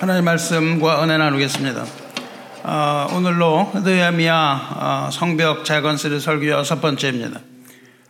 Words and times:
하나님 0.00 0.26
말씀과 0.26 1.02
은혜 1.02 1.18
나누겠습니다. 1.18 1.84
어, 2.62 3.08
오늘로 3.16 3.72
느헤미야 3.74 4.76
어, 4.76 5.10
성벽 5.10 5.64
재건설의 5.64 6.20
설교 6.20 6.46
여섯 6.50 6.80
번째입니다. 6.80 7.40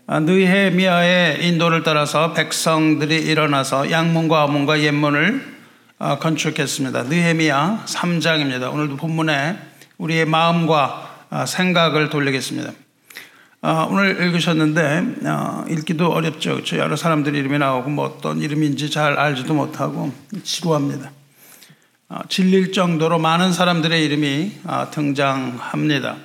어, 0.06 0.20
느헤미야의 0.20 1.48
인도를 1.48 1.82
따라서 1.84 2.34
백성들이 2.34 3.16
일어나서 3.16 3.90
양문과 3.90 4.42
아문과 4.42 4.80
옛문을 4.80 5.56
어, 5.98 6.18
건축했습니다. 6.18 7.04
느헤미야 7.04 7.84
3장입니다. 7.86 8.70
오늘도 8.70 8.96
본문에 8.96 9.56
우리의 9.96 10.26
마음과 10.26 11.24
어, 11.30 11.46
생각을 11.46 12.10
돌리겠습니다. 12.10 12.70
어, 13.62 13.88
오늘 13.90 14.20
읽으셨는데 14.26 15.24
어, 15.24 15.64
읽기도 15.70 16.12
어렵죠. 16.12 16.52
그렇죠? 16.52 16.76
여러 16.76 16.96
사람들 16.96 17.34
이름이 17.34 17.56
나오고 17.58 17.88
뭐 17.88 18.04
어떤 18.04 18.42
이름인지 18.42 18.90
잘 18.90 19.18
알지도 19.18 19.54
못하고 19.54 20.12
지루합니다. 20.44 21.12
어, 22.10 22.20
질릴 22.30 22.72
정도로 22.72 23.18
많은 23.18 23.52
사람들의 23.52 24.02
이름이 24.02 24.60
어, 24.64 24.88
등장합니다. 24.90 26.16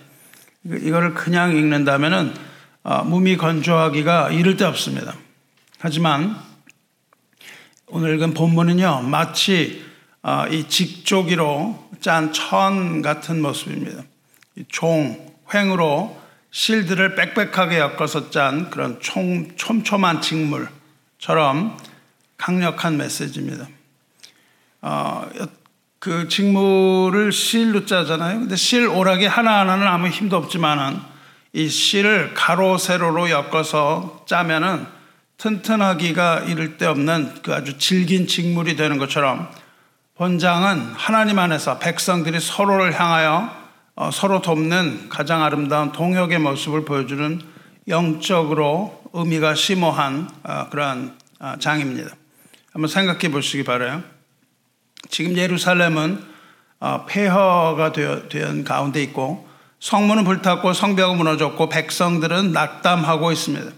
이거를 0.63 1.13
그냥 1.13 1.51
읽는다면은 1.57 2.33
어, 2.83 3.03
몸이 3.03 3.35
건조하기가 3.35 4.29
이를 4.31 4.55
데 4.55 4.63
없습니다. 4.63 5.13
하지만 5.79 6.37
오늘 7.87 8.15
읽은 8.15 8.33
본문은요 8.33 9.01
마치 9.01 9.83
어, 10.21 10.45
이 10.49 10.69
직조기로 10.69 11.89
짠 11.99 12.31
천 12.31 13.01
같은 13.01 13.41
모습입니다. 13.41 14.03
종 14.69 15.33
횡으로 15.53 16.17
실들을 16.51 17.15
빽빽하게 17.15 17.79
엮어서 17.79 18.29
짠 18.29 18.69
그런 18.69 19.01
총, 19.01 19.53
촘촘한 19.57 20.21
직물처럼 20.21 21.77
강력한 22.37 22.95
메시지입니다. 22.95 23.67
어, 24.81 25.29
그 26.03 26.27
직물을 26.27 27.31
실로 27.31 27.85
짜잖아요. 27.85 28.39
근데 28.39 28.57
실 28.57 28.87
오락이 28.87 29.25
하나하나는 29.25 29.87
아무 29.87 30.09
힘도 30.09 30.35
없지만은 30.35 30.99
이 31.53 31.69
실을 31.69 32.33
가로 32.33 32.77
세로로 32.77 33.29
엮어서 33.29 34.25
짜면은 34.27 34.85
튼튼하기가 35.37 36.41
이를 36.41 36.77
데 36.77 36.87
없는 36.87 37.35
그 37.41 37.53
아주 37.53 37.77
질긴 37.77 38.27
직물이 38.27 38.75
되는 38.75 38.97
것처럼 38.97 39.47
본장은 40.15 40.91
하나님 40.93 41.39
안에서 41.39 41.79
백성들이 41.79 42.41
서로를 42.41 42.99
향하여 42.99 43.55
어, 43.95 44.11
서로 44.11 44.41
돕는 44.41 45.07
가장 45.07 45.41
아름다운 45.41 45.93
동역의 45.93 46.37
모습을 46.39 46.83
보여주는 46.83 47.39
영적으로 47.87 49.01
의미가 49.13 49.55
심오한 49.55 50.29
어, 50.43 50.67
그러한 50.69 51.17
어, 51.39 51.53
장입니다. 51.59 52.13
한번 52.73 52.89
생각해 52.89 53.31
보시기 53.31 53.63
바라요. 53.63 54.12
지금 55.09 55.37
예루살렘은 55.37 56.23
폐허가 57.07 57.91
된 57.91 58.63
가운데 58.63 59.01
있고 59.03 59.47
성문은 59.79 60.23
불탔고 60.23 60.73
성벽은 60.73 61.17
무너졌고 61.17 61.69
백성들은 61.69 62.51
낙담하고 62.51 63.31
있습니다. 63.31 63.71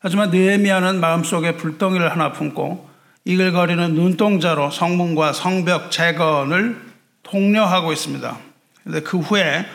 하지만 0.00 0.30
느헤미야는 0.30 1.00
마음속에 1.00 1.56
불덩이를 1.56 2.10
하나 2.10 2.32
품고 2.32 2.88
이글거리는 3.24 3.94
눈동자로 3.94 4.70
성문과 4.70 5.32
성벽 5.32 5.90
재건을 5.90 6.80
독려하고 7.22 7.92
있습니다. 7.92 8.36
근데 8.84 9.00
그 9.00 9.18
후에 9.18 9.66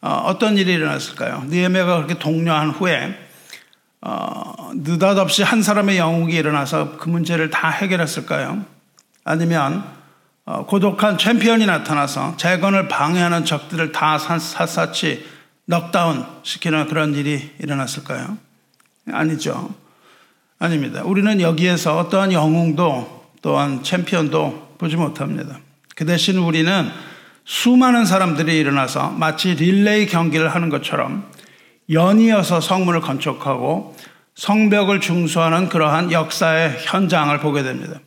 어, 0.00 0.22
어떤 0.26 0.56
일이 0.56 0.72
일어났을까요? 0.72 1.44
느헤미야가 1.48 1.96
그렇게 1.96 2.18
독려한 2.18 2.70
후에 2.70 3.18
어, 4.00 4.70
느닷없이 4.74 5.42
한 5.42 5.62
사람의 5.62 5.98
영웅이 5.98 6.34
일어나서 6.34 6.96
그 6.96 7.08
문제를 7.08 7.50
다 7.50 7.68
해결했을까요? 7.70 8.64
아니면 9.24 9.84
어, 9.84 10.01
고독한 10.44 11.18
챔피언이 11.18 11.66
나타나서 11.66 12.36
재건을 12.36 12.88
방해하는 12.88 13.44
적들을 13.44 13.92
다 13.92 14.18
샅샅이 14.18 15.24
넉다운 15.66 16.26
시키는 16.42 16.88
그런 16.88 17.14
일이 17.14 17.50
일어났을까요? 17.60 18.36
아니죠. 19.12 19.74
아닙니다. 20.58 21.02
우리는 21.04 21.40
여기에서 21.40 21.98
어떠한 21.98 22.32
영웅도 22.32 23.30
또한 23.42 23.82
챔피언도 23.82 24.76
보지 24.78 24.96
못합니다. 24.96 25.58
그 25.94 26.06
대신 26.06 26.38
우리는 26.38 26.90
수많은 27.44 28.04
사람들이 28.04 28.56
일어나서 28.58 29.10
마치 29.10 29.54
릴레이 29.54 30.06
경기를 30.06 30.48
하는 30.48 30.68
것처럼 30.68 31.28
연이어서 31.90 32.60
성문을 32.60 33.00
건축하고 33.00 33.96
성벽을 34.34 35.00
중수하는 35.00 35.68
그러한 35.68 36.12
역사의 36.12 36.78
현장을 36.80 37.38
보게 37.40 37.62
됩니다. 37.62 38.00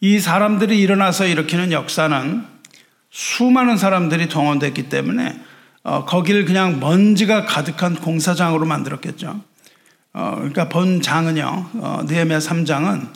이 0.00 0.18
사람들이 0.20 0.78
일어나서 0.80 1.26
일으키는 1.26 1.72
역사는 1.72 2.44
수많은 3.10 3.78
사람들이 3.78 4.28
동원됐기 4.28 4.88
때문에 4.88 5.40
어, 5.84 6.04
거기를 6.04 6.44
그냥 6.44 6.80
먼지가 6.80 7.46
가득한 7.46 7.94
공사장으로 7.96 8.66
만들었겠죠. 8.66 9.40
어, 10.12 10.34
그러니까 10.36 10.68
본장은요, 10.68 11.70
어, 11.74 12.00
느헤미야 12.06 12.38
3장은 12.38 13.08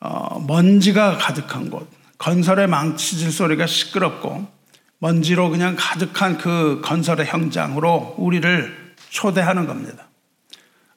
어, 0.00 0.44
먼지가 0.46 1.16
가득한 1.16 1.70
곳, 1.70 1.90
건설의 2.18 2.68
망치질 2.68 3.32
소리가 3.32 3.66
시끄럽고 3.66 4.46
먼지로 4.98 5.50
그냥 5.50 5.74
가득한 5.76 6.38
그 6.38 6.80
건설의 6.84 7.26
현장으로 7.26 8.14
우리를 8.18 8.94
초대하는 9.08 9.66
겁니다. 9.66 10.08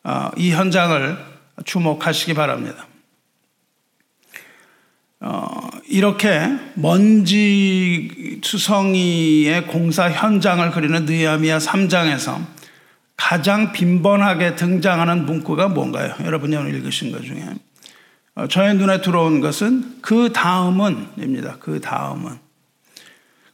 어, 0.03 0.29
이 0.37 0.51
현장을 0.51 1.17
주목하시기 1.65 2.35
바랍니다. 2.35 2.85
어, 5.21 5.69
이렇게 5.87 6.41
먼지 6.75 8.39
투성이의 8.41 9.67
공사 9.67 10.09
현장을 10.09 10.69
그리는 10.71 11.05
느헤미야 11.05 11.57
3장에서 11.57 12.45
가장 13.17 13.71
빈번하게 13.71 14.55
등장하는 14.55 15.25
문구가 15.25 15.69
뭔가요? 15.69 16.13
여러분이 16.23 16.55
오늘 16.55 16.75
읽으신 16.75 17.11
것 17.11 17.23
중에 17.23 17.43
어, 18.35 18.47
저의 18.47 18.75
눈에 18.75 19.01
들어온 19.01 19.39
것은 19.39 19.99
그 20.01 20.33
다음은입니다. 20.33 21.57
그 21.59 21.79
다음은 21.79 22.37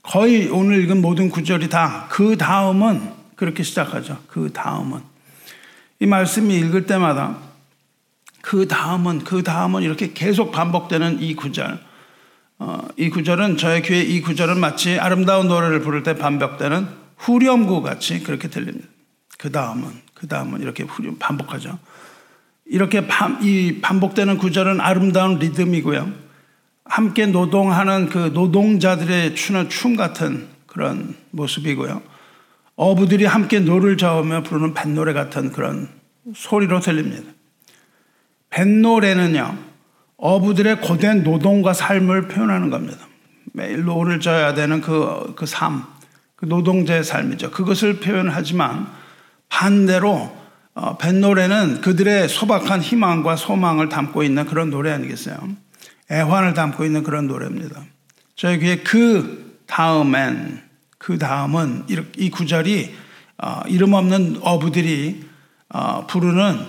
거의 0.03 0.49
오늘 0.49 0.83
읽은 0.83 1.01
모든 1.01 1.29
구절이 1.29 1.69
다 1.69 2.07
그 2.09 2.37
다음은 2.37 3.21
그렇게 3.35 3.63
시작하죠. 3.63 4.19
그 4.27 4.51
다음은. 4.53 4.99
이 5.99 6.05
말씀이 6.05 6.55
읽을 6.55 6.85
때마다 6.85 7.37
그 8.41 8.67
다음은, 8.67 9.19
그 9.19 9.43
다음은 9.43 9.83
이렇게 9.83 10.13
계속 10.13 10.51
반복되는 10.51 11.21
이 11.21 11.35
구절. 11.35 11.79
어, 12.59 12.87
이 12.97 13.09
구절은 13.09 13.57
저의 13.57 13.81
귀에 13.81 14.01
이 14.01 14.21
구절은 14.21 14.59
마치 14.59 14.99
아름다운 14.99 15.47
노래를 15.47 15.81
부를 15.81 16.03
때 16.03 16.15
반복되는 16.15 16.87
후렴구 17.17 17.81
같이 17.81 18.21
그렇게 18.23 18.49
들립니다. 18.49 18.87
그 19.37 19.51
다음은, 19.51 19.89
그 20.13 20.27
다음은 20.27 20.61
이렇게 20.61 20.83
후렴, 20.83 21.17
반복하죠. 21.17 21.79
이렇게 22.65 23.07
반, 23.07 23.43
이 23.43 23.79
반복되는 23.81 24.37
구절은 24.37 24.79
아름다운 24.79 25.39
리듬이고요. 25.39 26.11
함께 26.85 27.25
노동하는 27.25 28.09
그 28.09 28.31
노동자들의 28.33 29.35
추는 29.35 29.69
춤 29.69 29.95
같은 29.95 30.47
그런 30.67 31.15
모습이고요. 31.31 32.01
어부들이 32.75 33.25
함께 33.25 33.59
노를 33.59 33.97
저으며 33.97 34.43
부르는 34.43 34.73
뱃노래 34.73 35.13
같은 35.13 35.51
그런 35.51 35.89
소리로 36.35 36.79
들립니다. 36.79 37.31
뱃노래는요, 38.51 39.57
어부들의 40.17 40.81
고된 40.81 41.23
노동과 41.23 41.73
삶을 41.73 42.27
표현하는 42.27 42.69
겁니다. 42.69 43.07
매일 43.53 43.83
노를 43.83 44.19
져야 44.19 44.53
되는 44.53 44.81
그, 44.81 45.33
그 45.35 45.45
삶, 45.45 45.83
그 46.35 46.45
노동자의 46.45 47.03
삶이죠. 47.03 47.51
그것을 47.51 47.99
표현하지만 47.99 48.87
반대로 49.49 50.39
어, 50.73 50.97
뱃노래는 50.97 51.81
그들의 51.81 52.29
소박한 52.29 52.81
희망과 52.81 53.35
소망을 53.35 53.89
담고 53.89 54.23
있는 54.23 54.45
그런 54.45 54.69
노래 54.69 54.91
아니겠어요? 54.91 55.37
애환을 56.09 56.53
담고 56.53 56.85
있는 56.85 57.03
그런 57.03 57.27
노래입니다. 57.27 57.81
저희 58.35 58.59
귀에 58.59 58.77
그 58.77 59.59
다음엔 59.67 60.61
그 60.97 61.17
다음은 61.17 61.85
이 62.17 62.29
구절이 62.29 62.95
어, 63.37 63.61
이름 63.67 63.93
없는 63.93 64.39
어부들이 64.41 65.25
어, 65.69 66.05
부르는 66.07 66.59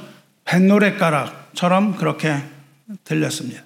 뱃노래가락 0.44 1.42
처럼 1.54 1.96
그렇게 1.96 2.37
들렸습니다. 3.04 3.62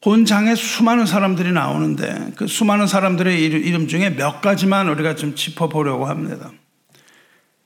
본장에 0.00 0.54
수많은 0.54 1.06
사람들이 1.06 1.52
나오는데 1.52 2.32
그 2.36 2.46
수많은 2.46 2.86
사람들의 2.86 3.42
이름 3.42 3.88
중에 3.88 4.10
몇 4.10 4.40
가지만 4.40 4.88
우리가 4.88 5.16
좀 5.16 5.34
짚어보려고 5.34 6.06
합니다. 6.06 6.52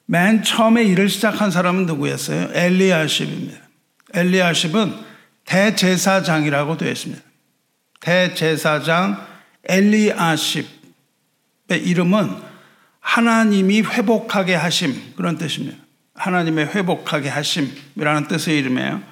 맨 0.06 0.42
처음에 0.42 0.84
일을 0.84 1.08
시작한 1.08 1.50
사람은 1.50 1.86
누구였어요? 1.86 2.50
엘리아십입니다. 2.52 3.58
엘리아십은 4.14 4.94
대제사장이라고 5.44 6.76
되어 6.76 6.90
있습니다. 6.90 7.22
대제사장 8.00 9.26
엘리아십의 9.64 10.68
이름은 11.70 12.30
하나님이 13.00 13.82
회복하게 13.82 14.54
하심 14.54 15.14
그런 15.16 15.36
뜻입니다. 15.36 15.81
하나님의 16.22 16.66
회복하게 16.66 17.28
하심이라는 17.28 18.28
뜻의 18.28 18.56
이름이에요. 18.58 19.02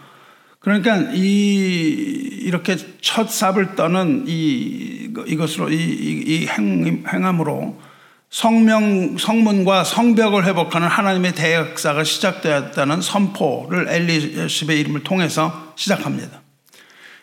그러니까 0.60 1.10
이 1.12 2.38
이렇게 2.42 2.76
첫 3.00 3.28
삽을 3.28 3.74
떠는 3.74 4.24
이 4.28 5.10
이것으로 5.26 5.70
이, 5.70 5.74
이 5.74 6.46
행, 6.46 7.04
행함으로 7.12 7.80
성명 8.30 9.18
성문과 9.18 9.82
성벽을 9.82 10.44
회복하는 10.44 10.86
하나님의 10.86 11.34
대역사가 11.34 12.04
시작되었다는 12.04 13.00
선포를 13.00 13.88
엘리십의 13.88 14.78
이름을 14.78 15.02
통해서 15.02 15.72
시작합니다. 15.74 16.42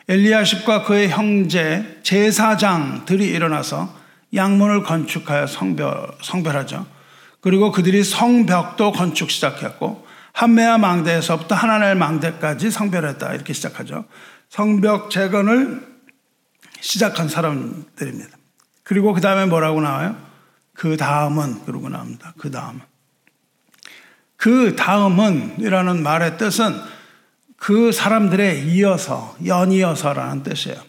엘리야십과 0.09 0.83
그의 0.83 1.09
형제 1.09 1.99
제사장들이 2.03 3.25
일어나서 3.25 3.95
양문을 4.33 4.83
건축하여 4.83 5.47
성별, 5.47 6.09
성별하죠. 6.21 6.96
그리고 7.41 7.71
그들이 7.71 8.03
성벽도 8.03 8.91
건축 8.91 9.31
시작했고 9.31 10.05
한메아 10.33 10.77
망대에서부터 10.77 11.55
하나넬 11.55 11.95
망대까지 11.95 12.69
성별했다 12.69 13.33
이렇게 13.33 13.53
시작하죠. 13.53 14.05
성벽 14.49 15.09
재건을 15.09 15.85
시작한 16.79 17.27
사람들입니다. 17.27 18.37
그리고 18.83 19.13
그 19.13 19.21
다음에 19.21 19.45
뭐라고 19.45 19.81
나와요? 19.81 20.15
그 20.73 20.95
다음은 20.95 21.65
그러고 21.65 21.89
나옵니다. 21.89 22.33
그 22.37 22.51
다음은 22.51 22.81
그 24.35 24.75
다음은 24.75 25.55
이라는 25.59 26.03
말의 26.03 26.37
뜻은 26.37 26.79
그 27.57 27.91
사람들에 27.91 28.59
이어서 28.59 29.35
연이어서라는 29.43 30.43
뜻이에요. 30.43 30.79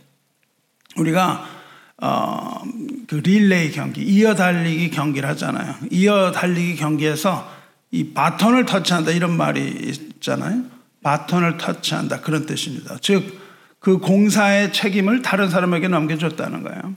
우리가 0.97 1.58
어, 2.01 2.63
그 3.09 3.17
릴레이 3.17 3.73
경기, 3.73 4.03
이어 4.03 4.35
달리기 4.35 4.91
경기를 4.91 5.29
하잖아요. 5.31 5.75
이어 5.91 6.31
달리기 6.33 6.77
경기에서 6.77 7.51
이 7.91 8.13
바톤을 8.13 8.67
터치한다 8.67 9.11
이런 9.13 9.37
말이 9.37 9.67
있잖아요. 9.67 10.63
바톤을 11.03 11.57
터치한다 11.57 12.21
그런 12.21 12.47
뜻입니다. 12.47 12.97
즉, 13.01 13.41
그 13.81 13.99
공사의 13.99 14.73
책임을 14.73 15.23
다른 15.23 15.51
사람에게 15.51 15.89
넘겨줬다는 15.89 16.63
거예요. 16.63 16.97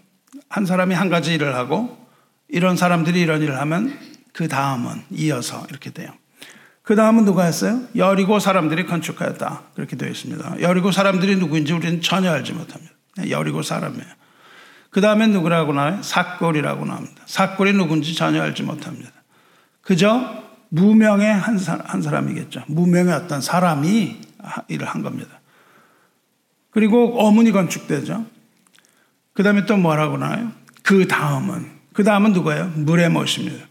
한 0.49 0.65
사람이 0.65 0.93
한 0.93 1.09
가지 1.09 1.33
일을 1.33 1.55
하고 1.55 1.97
이런 2.49 2.75
사람들이 2.75 3.21
이런 3.21 3.41
일을 3.41 3.59
하면 3.61 3.97
그 4.33 4.47
다음은 4.47 5.03
이어서 5.11 5.65
이렇게 5.69 5.91
돼요. 5.91 6.11
그 6.83 6.95
다음은 6.95 7.25
누가 7.25 7.43
했어요? 7.43 7.81
여리고 7.95 8.39
사람들이 8.39 8.85
건축하였다. 8.85 9.61
그렇게 9.75 9.95
되어 9.95 10.09
있습니다. 10.09 10.61
여리고 10.61 10.91
사람들이 10.91 11.37
누구인지 11.37 11.73
우리는 11.73 12.01
전혀 12.01 12.31
알지 12.31 12.53
못합니다. 12.53 12.91
여리고 13.29 13.61
사람이에요. 13.61 14.20
그 14.91 14.99
다음에 14.99 15.25
누구라고 15.27 15.73
나와요? 15.73 16.01
사골이라고 16.03 16.85
나옵니다. 16.85 17.23
사골이 17.25 17.73
누군지 17.73 18.13
전혀 18.13 18.43
알지 18.43 18.63
못합니다. 18.63 19.09
그저 19.81 20.43
무명의 20.69 21.33
한, 21.33 21.57
사, 21.57 21.79
한 21.83 22.01
사람이겠죠. 22.01 22.63
무명의 22.67 23.13
어떤 23.13 23.41
사람이 23.41 24.21
일을 24.67 24.87
한 24.87 25.01
겁니다. 25.01 25.39
그리고 26.71 27.19
어문이 27.25 27.51
건축되죠. 27.51 28.25
그 29.33 29.43
다음에 29.43 29.65
또 29.65 29.77
뭐라고 29.77 30.17
나와요? 30.17 30.51
그 30.83 31.07
다음은. 31.07 31.71
그 31.93 32.03
다음은 32.03 32.33
누구예요? 32.33 32.71
물의 32.75 33.09
못입니다. 33.09 33.65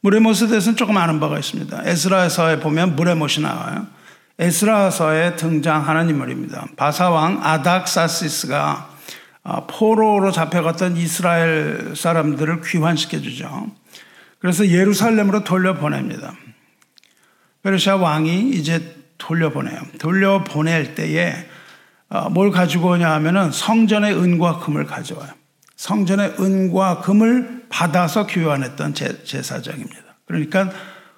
물의 0.00 0.20
못에 0.20 0.46
대해서는 0.46 0.76
조금 0.76 0.96
아는 0.96 1.20
바가 1.20 1.38
있습니다. 1.38 1.82
에스라서에 1.84 2.60
보면 2.60 2.96
물의 2.96 3.16
못이 3.16 3.40
나와요. 3.42 3.86
에스라서에 4.38 5.36
등장하는 5.36 6.08
인물입니다. 6.08 6.68
바사왕 6.76 7.40
아닥사시스가 7.42 8.60
아, 8.60 8.87
포로로 9.66 10.30
잡혀갔던 10.30 10.96
이스라엘 10.96 11.94
사람들을 11.96 12.60
귀환시켜 12.62 13.20
주죠. 13.20 13.70
그래서 14.38 14.68
예루살렘으로 14.68 15.44
돌려보냅니다. 15.44 16.34
페르시아 17.62 17.96
왕이 17.96 18.50
이제 18.50 18.94
돌려보내요. 19.18 19.80
돌려보낼 19.98 20.94
때에 20.94 21.34
어, 22.10 22.30
뭘 22.30 22.50
가지고 22.50 22.90
오냐 22.90 23.10
하면은 23.14 23.50
성전의 23.50 24.14
은과 24.14 24.60
금을 24.60 24.86
가져와요. 24.86 25.30
성전의 25.76 26.36
은과 26.40 27.00
금을 27.00 27.66
받아서 27.68 28.26
교환했던 28.26 28.94
제 28.94 29.42
사장입니다. 29.42 30.18
그러니까 30.26 30.70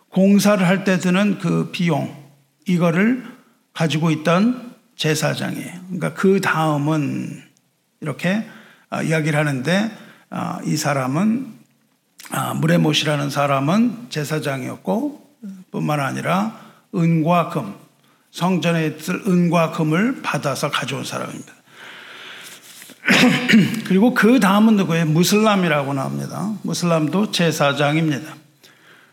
공사를 0.09 0.67
할 0.67 0.85
때 0.85 0.99
드는 0.99 1.39
그 1.39 1.71
비용, 1.71 2.15
이거를 2.67 3.25
가지고 3.73 4.11
있던 4.11 4.75
제사장이에요. 4.97 5.73
그러니까 5.87 6.15
그 6.15 6.41
다음은 6.41 7.43
이렇게 8.01 8.47
어, 8.91 9.03
이야기를 9.03 9.39
하는데 9.39 9.91
어, 10.31 10.59
이 10.65 10.77
사람은 10.77 11.61
아, 12.31 12.55
무레못이라는 12.55 13.31
사람은 13.31 14.07
제사장이었고 14.11 15.31
뿐만 15.71 16.01
아니라 16.01 16.57
은과 16.95 17.49
금, 17.49 17.75
성전에 18.31 18.87
있을 18.87 19.23
은과 19.27 19.73
금을 19.73 20.23
받아서 20.23 20.71
가져온 20.71 21.05
사람입니다. 21.05 21.53
그리고 23.87 24.15
그 24.15 24.39
다음은 24.39 24.77
누구예요? 24.77 25.07
무슬람이라고 25.07 25.95
나옵니다. 25.95 26.53
무슬람도 26.63 27.33
제사장입니다. 27.33 28.35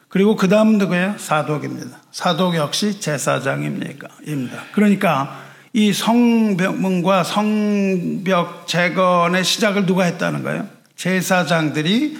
그리고 0.10 0.36
그 0.36 0.48
다음은 0.48 0.78
누구예요? 0.78 1.16
사독입니다. 1.18 1.98
사독 2.12 2.56
역시 2.56 3.00
제사장입니까? 3.00 4.08
입니다. 4.26 4.64
그러니까 4.72 5.47
이 5.78 5.94
성벽문과 5.94 7.24
성벽 7.24 8.68
재건의 8.68 9.44
시작을 9.44 9.86
누가 9.86 10.06
했다는 10.06 10.42
거예요? 10.42 10.68
제사장들이 10.96 12.18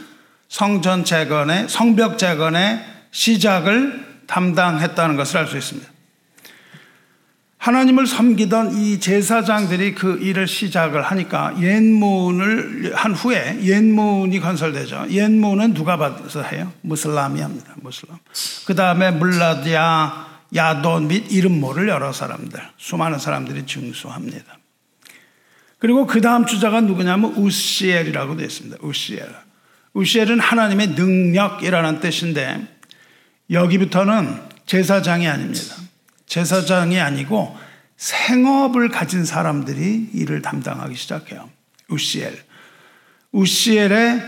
성전 0.48 1.04
재건의 1.04 1.68
성벽 1.68 2.20
재건의 2.20 2.80
시작을 3.10 4.06
담당했다는 4.28 5.18
것을 5.18 5.40
알 5.40 5.48
수 5.48 5.58
있습니다. 5.58 5.90
하나님을 7.58 8.06
섬기던 8.06 8.78
이 8.78 9.00
제사장들이 9.00 9.96
그 9.96 10.20
일을 10.22 10.48
시작을 10.48 11.02
하니까 11.02 11.56
옛문을 11.60 12.94
한 12.94 13.16
후에 13.16 13.58
옛문이 13.64 14.40
건설되죠. 14.40 15.08
옛문은 15.10 15.74
누가 15.74 15.98
받아서 15.98 16.44
해요? 16.44 16.72
무슬람이 16.82 17.42
합니다. 17.42 17.74
무슬람. 17.78 18.20
그 18.68 18.76
다음에 18.76 19.10
물라디아, 19.10 20.27
야돈 20.56 21.08
및 21.08 21.32
이름 21.32 21.60
모를 21.60 21.90
여러 21.90 22.14
사람들, 22.14 22.62
수많은 22.78 23.20
사람들이 23.20 23.66
증수합니다. 23.66 24.58
그리고 25.80 26.08
그 26.08 26.22
다음 26.22 26.46
주자가 26.46 26.82
누구냐면 26.82 27.34
우시엘이라고 27.34 28.36
되어 28.38 28.46
있습니다. 28.46 28.78
우시엘. 28.82 29.28
우시엘은 29.94 30.40
하나님의 30.40 30.90
능력이라는 30.90 32.00
뜻인데 32.00 32.68
여기부터는 33.52 34.42
제사장이 34.66 35.28
아닙니다. 35.28 35.76
제사장이 36.26 37.00
아니고 37.00 37.58
생업을 37.98 38.90
가진 38.90 39.26
사람들이 39.26 40.10
일을 40.14 40.42
담당하기 40.42 40.96
시작해요. 40.96 41.50
우시엘. 41.90 42.38
우시엘의 43.32 44.22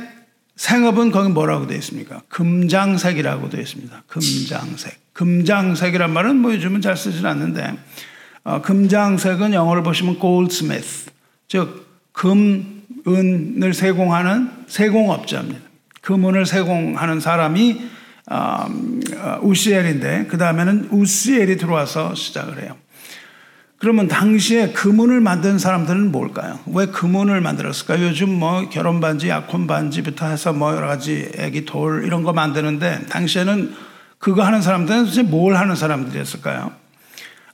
생업은 0.55 1.11
거기 1.11 1.29
뭐라고 1.29 1.67
되어 1.67 1.77
있습니까? 1.77 2.21
금장색이라고 2.29 3.49
되어 3.49 3.61
있습니다. 3.61 4.03
금장색. 4.07 5.08
금장색이란 5.19 6.13
말은 6.13 6.37
뭐 6.37 6.53
요즘은 6.53 6.79
잘 6.79 6.95
쓰진 6.95 7.25
않는데, 7.25 7.73
어, 8.45 8.61
금장색은 8.61 9.53
영어를 9.53 9.83
보시면 9.83 10.17
goldsmith, 10.17 11.11
즉, 11.49 11.85
금, 12.13 12.83
은을 13.05 13.73
세공하는 13.73 14.49
세공업자입니다. 14.67 15.59
금은을 16.01 16.45
세공하는 16.45 17.19
사람이 17.19 17.81
어, 18.31 18.65
어, 19.17 19.39
우시엘인데 19.41 20.27
그 20.29 20.37
다음에는 20.37 20.89
우시엘이 20.91 21.57
들어와서 21.57 22.15
시작을 22.15 22.61
해요. 22.63 22.77
그러면 23.77 24.07
당시에 24.07 24.71
금은을 24.71 25.19
만든 25.19 25.57
사람들은 25.57 26.13
뭘까요? 26.13 26.59
왜 26.67 26.85
금은을 26.85 27.41
만들었을까요? 27.41 28.05
요즘 28.05 28.29
뭐 28.29 28.69
결혼 28.69 29.01
반지, 29.01 29.27
약혼 29.27 29.67
반지부터 29.67 30.27
해서 30.27 30.53
뭐 30.53 30.75
여러 30.75 30.87
가지 30.87 31.29
애기 31.37 31.65
돌 31.65 32.05
이런 32.05 32.23
거 32.23 32.31
만드는데 32.31 33.07
당시에는 33.09 33.88
그거 34.19 34.43
하는 34.43 34.61
사람들은 34.61 35.05
도대체 35.05 35.23
뭘 35.23 35.55
하는 35.55 35.75
사람들이었을까요? 35.75 36.71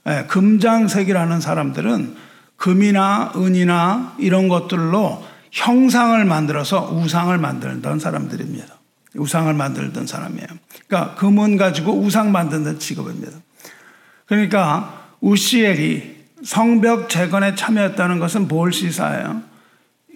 네, 0.04 0.24
금장색이라는 0.26 1.40
사람들은 1.40 2.16
금이나 2.56 3.32
은이나 3.36 4.14
이런 4.18 4.48
것들로 4.48 5.24
형상을 5.52 6.22
만들어서 6.24 6.92
우상을 6.92 7.36
만들던 7.38 7.98
사람들입니다. 7.98 8.74
우상을 9.14 9.52
만들던 9.54 10.06
사람이에요. 10.06 10.46
그러니까 10.86 11.14
금은 11.14 11.56
가지고 11.56 11.98
우상 11.98 12.32
만드는 12.32 12.78
직업입니다. 12.78 13.38
그러니까 14.26 15.06
우시엘이 15.20 16.16
성벽 16.44 17.08
재건에 17.08 17.54
참여했다는 17.54 18.18
것은 18.18 18.48
뭘 18.48 18.72
시사해요? 18.72 19.42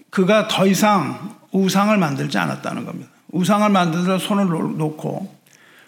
그가 0.09 0.47
더 0.47 0.67
이상 0.67 1.35
우상을 1.51 1.95
만들지 1.97 2.37
않았다는 2.37 2.85
겁니다. 2.85 3.09
우상을 3.31 3.67
만들어 3.69 4.19
손을 4.19 4.47
놓고 4.47 5.09
어, 5.09 5.40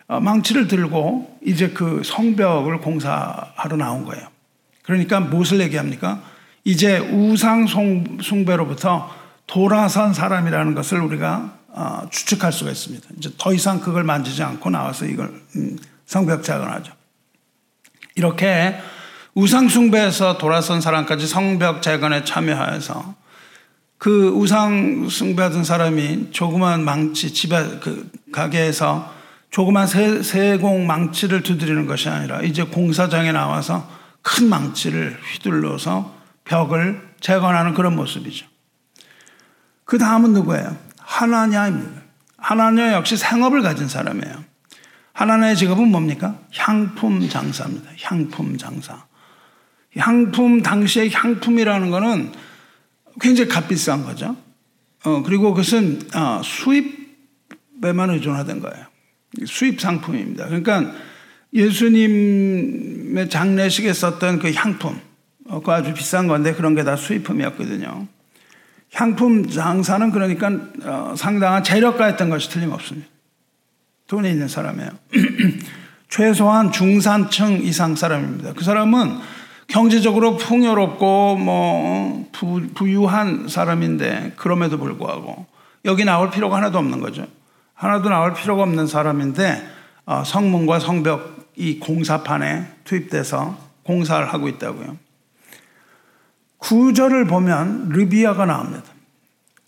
망치를 0.08 0.68
들고 0.68 1.40
이제 1.46 1.70
그 1.70 2.02
성벽을 2.04 2.80
공사하러 2.82 3.78
나온 3.78 4.06
거예요. 4.06 4.28
그러니까 4.84 5.20
무엇을 5.20 5.62
얘기합니까? 5.62 6.22
이제 6.64 7.00
우상 7.00 7.66
숭배로부터 8.22 9.10
돌아선 9.48 10.14
사람이라는 10.14 10.76
것을 10.76 11.00
우리가 11.02 11.58
어, 11.70 12.02
추측할 12.10 12.52
수가 12.52 12.72
있습니다. 12.72 13.08
이제 13.18 13.32
더 13.38 13.54
이상 13.54 13.80
그걸 13.80 14.04
만지지 14.04 14.44
않고 14.44 14.70
나와서 14.70 15.06
이걸 15.06 15.34
음, 15.56 15.78
성벽 16.06 16.44
작업하죠. 16.44 16.94
이렇게 18.16 18.78
우상 19.34 19.68
숭배에서 19.68 20.38
돌아선 20.38 20.82
사람까지 20.82 21.26
성벽 21.26 21.82
재건에 21.82 22.24
참여하여서 22.24 23.16
그 23.98 24.30
우상 24.30 25.08
숭배하던 25.10 25.64
사람이 25.64 26.32
조그만 26.32 26.84
망치 26.84 27.34
집에 27.34 27.80
그 27.80 28.12
가게에서 28.32 29.13
조그만 29.54 29.86
세, 29.86 30.24
세공 30.24 30.88
망치를 30.88 31.44
두드리는 31.44 31.86
것이 31.86 32.10
아니라 32.10 32.42
이제 32.42 32.64
공사장에 32.64 33.32
나와서 33.32 33.88
큰 34.24 34.50
망치를 34.50 35.20
휘둘러서 35.22 36.18
벽을 36.44 37.00
재건하는 37.20 37.76
그런 37.76 37.96
모습이죠. 37.96 38.48
그 39.86 40.00
다음은 40.00 40.34
누구예요? 40.34 40.76
하나냐입니다. 40.98 42.02
하나냐 42.38 42.94
역시 42.94 43.16
생업을 43.16 43.62
가진 43.62 43.88
사람이에요. 43.88 44.44
하나냐의 45.14 45.56
직업은 45.56 45.88
뭡니까? 45.88 46.36
향품 46.56 47.30
장사입니다. 47.30 47.92
향품 48.02 48.58
장사. 48.58 49.06
향품 49.96 50.64
당시의 50.64 51.14
향품이라는 51.14 51.92
것은 51.92 52.32
굉장히 53.22 53.50
값비싼 53.52 54.04
거죠. 54.04 54.36
어, 55.06 55.22
그리고 55.22 55.54
그것은 55.54 56.02
어, 56.16 56.42
수입에만 56.44 58.10
의존하던 58.10 58.60
거예요. 58.60 58.93
수입 59.46 59.82
상품입니다. 59.82 60.46
그러니까 60.48 60.94
예수님의 61.54 63.30
장례식에 63.30 63.94
썼던 63.94 64.40
그 64.40 64.52
향품, 64.54 65.00
어, 65.48 65.62
그 65.62 65.72
아주 65.72 65.94
비싼 65.94 66.28
건데 66.28 66.54
그런 66.54 66.76
게 66.76 66.84
다 66.84 66.96
수입품이었거든요. 66.96 68.08
향품 68.94 69.50
장사는 69.50 70.12
그러니까 70.12 70.52
어, 70.84 71.14
상당한 71.18 71.64
재력가였던 71.64 72.30
것이 72.30 72.50
틀림없습니다. 72.50 73.08
돈이 74.08 74.30
있는 74.30 74.48
사람이에요. 74.48 74.90
최소한 76.10 76.72
중산층 76.72 77.64
이상 77.64 77.96
사람입니다. 77.96 78.54
그 78.54 78.64
사람은 78.64 79.18
경제적으로 79.68 80.38
풍요롭고 80.38 81.38
뭐 81.38 82.30
부, 82.32 82.90
유한 82.90 83.48
사람인데 83.48 84.34
그럼에도 84.36 84.78
불구하고 84.78 85.48
여기 85.86 86.06
나올 86.06 86.30
필요가 86.30 86.58
하나도 86.58 86.78
없는 86.78 87.00
거죠. 87.00 87.26
하나도 87.74 88.10
나올 88.10 88.34
필요가 88.34 88.64
없는 88.64 88.88
사람인데 88.88 89.68
어, 90.06 90.24
성문과 90.26 90.80
성벽 90.80 91.52
이 91.56 91.80
공사판에 91.80 92.68
투입돼서 92.84 93.58
공사를 93.84 94.34
하고 94.34 94.48
있다고요. 94.48 94.98
구절을 96.58 97.28
보면 97.28 97.90
르비아가 97.90 98.46
나옵니다. 98.46 98.86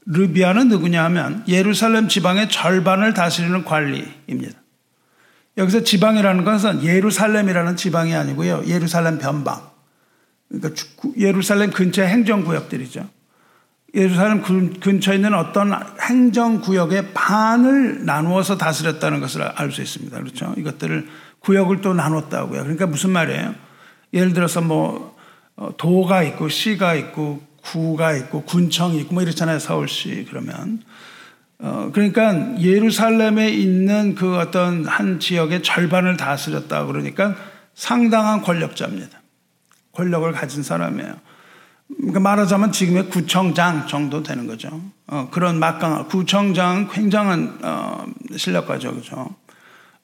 르비아는 0.05 0.69
누구냐 0.69 1.03
하면 1.05 1.43
예루살렘 1.47 2.07
지방의 2.07 2.49
절반을 2.49 3.13
다스리는 3.13 3.65
관리입니다. 3.65 4.59
여기서 5.57 5.83
지방이라는 5.83 6.43
것은 6.43 6.83
예루살렘이라는 6.83 7.75
지방이 7.75 8.13
아니고요. 8.15 8.63
예루살렘 8.67 9.17
변방. 9.17 9.61
그러니까 10.49 10.83
예루살렘 11.17 11.71
근처의 11.71 12.07
행정구역들이죠. 12.09 13.07
예루살렘 13.95 14.41
근처에 14.41 15.15
있는 15.15 15.33
어떤 15.33 15.71
행정구역의 16.01 17.13
반을 17.13 18.05
나누어서 18.05 18.57
다스렸다는 18.57 19.21
것을 19.21 19.41
알 19.41 19.71
수 19.71 19.81
있습니다. 19.81 20.19
그렇죠? 20.19 20.53
이것들을 20.57 21.07
구역을 21.39 21.81
또 21.81 21.93
나눴다고요. 21.93 22.61
그러니까 22.61 22.87
무슨 22.87 23.11
말이에요? 23.11 23.55
예를 24.13 24.33
들어서 24.33 24.61
뭐 24.61 25.15
어, 25.55 25.69
도가 25.77 26.23
있고 26.23 26.49
시가 26.49 26.95
있고 26.95 27.41
구가 27.61 28.15
있고 28.15 28.43
군청이 28.43 28.99
있고 29.01 29.13
뭐 29.13 29.23
이렇잖아요. 29.23 29.59
서울시 29.59 30.25
그러면 30.29 30.81
어 31.57 31.89
그러니까 31.93 32.59
예루살렘에 32.59 33.49
있는 33.49 34.13
그 34.15 34.37
어떤 34.37 34.85
한 34.85 35.19
지역의 35.19 35.63
절반을 35.63 36.17
다스렸다 36.17 36.85
그러니까 36.85 37.35
상당한 37.73 38.41
권력자입니다. 38.41 39.21
권력을 39.93 40.29
가진 40.33 40.63
사람이에요. 40.63 41.15
그러니까 41.87 42.19
말하자면 42.19 42.71
지금의 42.71 43.09
구청장 43.09 43.87
정도 43.87 44.23
되는 44.23 44.47
거죠. 44.47 44.81
어, 45.07 45.27
그런 45.31 45.59
막강한 45.59 46.07
구청장 46.07 46.89
굉장한 46.91 47.59
어, 47.63 48.05
실력가죠, 48.35 48.95
그죠? 48.95 49.35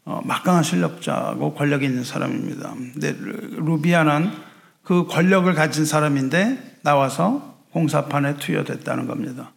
어, 0.06 0.22
막강한 0.24 0.64
실력자고 0.64 1.54
권력이 1.54 1.86
있는 1.86 2.04
사람입니다. 2.04 2.74
근데 2.94 3.16
루비아는 3.20 4.32
그 4.84 5.06
권력을 5.08 5.52
가진 5.54 5.86
사람인데 5.86 6.80
나와서 6.82 7.58
공사판에 7.72 8.38
투여됐다는 8.38 9.08
겁니다. 9.08 9.52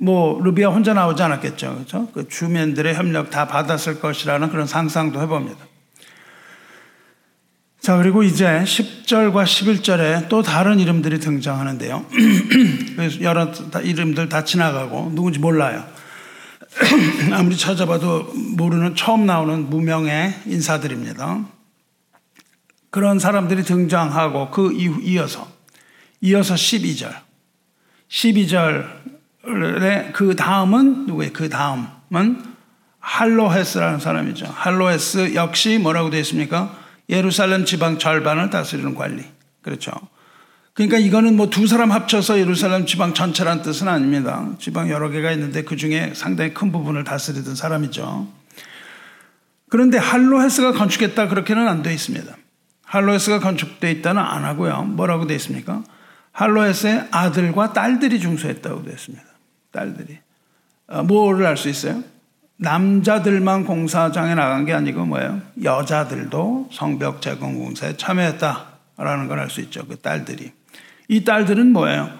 뭐 0.00 0.40
루비아 0.42 0.70
혼자 0.70 0.94
나오지 0.94 1.22
않았겠죠, 1.22 1.74
그렇죠? 1.74 2.08
그 2.12 2.28
주민들의 2.28 2.94
협력 2.94 3.30
다 3.30 3.46
받았을 3.46 4.00
것이라는 4.00 4.50
그런 4.50 4.66
상상도 4.66 5.20
해봅니다. 5.20 5.58
자, 7.86 7.96
그리고 7.98 8.24
이제 8.24 8.44
10절과 8.44 9.44
11절에 9.44 10.28
또 10.28 10.42
다른 10.42 10.80
이름들이 10.80 11.20
등장하는데요. 11.20 12.04
여러 13.22 13.52
이름들 13.80 14.28
다 14.28 14.42
지나가고 14.42 15.12
누군지 15.14 15.38
몰라요. 15.38 15.84
아무리 17.30 17.56
찾아봐도 17.56 18.32
모르는 18.56 18.96
처음 18.96 19.24
나오는 19.24 19.70
무명의 19.70 20.34
인사들입니다. 20.46 21.46
그런 22.90 23.20
사람들이 23.20 23.62
등장하고 23.62 24.50
그 24.50 24.72
이후 24.72 25.00
이어서 25.02 25.46
이어서 26.22 26.56
12절. 26.56 27.14
12절에 28.08 30.12
그 30.12 30.34
다음은 30.34 31.06
누구예요? 31.06 31.32
그 31.32 31.48
다음은 31.48 32.42
할로헤스라는 32.98 34.00
사람이죠. 34.00 34.46
할로헤스 34.46 35.36
역시 35.36 35.78
뭐라고 35.78 36.10
되어 36.10 36.18
있습니까? 36.22 36.84
예루살렘 37.08 37.64
지방 37.64 37.98
절반을 37.98 38.50
다스리는 38.50 38.94
관리. 38.94 39.24
그렇죠. 39.62 39.92
그러니까 40.74 40.98
이거는 40.98 41.36
뭐 41.36 41.48
두 41.48 41.66
사람 41.66 41.90
합쳐서 41.90 42.38
예루살렘 42.38 42.84
지방 42.84 43.14
전체란 43.14 43.62
뜻은 43.62 43.88
아닙니다. 43.88 44.46
지방 44.58 44.90
여러 44.90 45.08
개가 45.08 45.32
있는데 45.32 45.62
그 45.62 45.76
중에 45.76 46.12
상당히 46.14 46.52
큰 46.52 46.70
부분을 46.70 47.04
다스리던 47.04 47.54
사람이죠. 47.54 48.28
그런데 49.68 49.98
할로헤스가 49.98 50.72
건축했다 50.72 51.28
그렇게는 51.28 51.66
안 51.66 51.82
되어 51.82 51.92
있습니다. 51.92 52.36
할로헤스가 52.84 53.40
건축되어 53.40 53.90
있다는 53.90 54.22
안 54.22 54.44
하고요. 54.44 54.82
뭐라고 54.82 55.26
되어 55.26 55.36
있습니까? 55.36 55.82
할로헤스의 56.32 57.08
아들과 57.10 57.72
딸들이 57.72 58.20
중수했다고 58.20 58.84
되어 58.84 58.92
있습니다. 58.92 59.24
딸들이. 59.72 60.18
어, 60.88 61.02
뭐를 61.02 61.46
알 61.46 61.56
수 61.56 61.68
있어요? 61.68 62.02
남자들만 62.58 63.64
공사장에 63.66 64.34
나간 64.34 64.64
게 64.64 64.72
아니고 64.72 65.04
뭐예요? 65.04 65.40
여자들도 65.62 66.70
성벽 66.72 67.20
재건 67.20 67.58
공사에 67.58 67.96
참여했다라는 67.96 69.28
걸 69.28 69.38
알 69.38 69.50
수 69.50 69.60
있죠. 69.62 69.86
그 69.86 69.96
딸들이. 69.96 70.52
이 71.08 71.24
딸들은 71.24 71.72
뭐예요? 71.72 72.10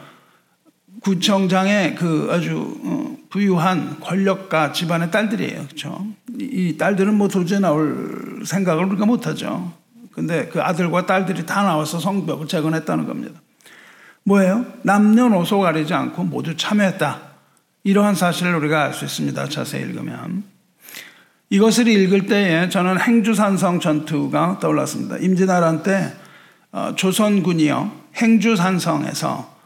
구청장의 1.00 1.94
그 1.94 2.28
아주 2.30 2.78
어, 2.84 3.16
부유한 3.30 4.00
권력가 4.00 4.72
집안의 4.72 5.10
딸들이에요. 5.10 5.64
그렇죠? 5.66 6.06
이 6.38 6.76
딸들은 6.76 7.14
뭐 7.14 7.28
도저히 7.28 7.60
나올 7.60 8.42
생각을 8.44 8.84
우리가 8.86 9.06
못 9.06 9.26
하죠. 9.26 9.72
근데 10.12 10.48
그 10.48 10.62
아들과 10.62 11.06
딸들이 11.06 11.44
다 11.46 11.62
나와서 11.62 11.98
성벽을 11.98 12.48
재건했다는 12.48 13.06
겁니다. 13.06 13.40
뭐예요? 14.24 14.64
남녀노소 14.82 15.60
가리지 15.60 15.94
않고 15.94 16.24
모두 16.24 16.56
참여했다. 16.56 17.25
이러한 17.86 18.16
사실을 18.16 18.56
우리가 18.56 18.82
알 18.82 18.94
수 18.94 19.04
있습니다. 19.04 19.48
자세히 19.48 19.82
읽으면. 19.82 20.42
이것을 21.50 21.86
읽을 21.86 22.26
때에 22.26 22.68
저는 22.68 23.00
행주산성 23.00 23.78
전투가 23.78 24.58
떠올랐습니다. 24.60 25.18
임진왜란 25.18 25.84
때 25.84 26.12
어, 26.72 26.94
조선군이요 26.96 27.92
행주산성에서 28.16 29.56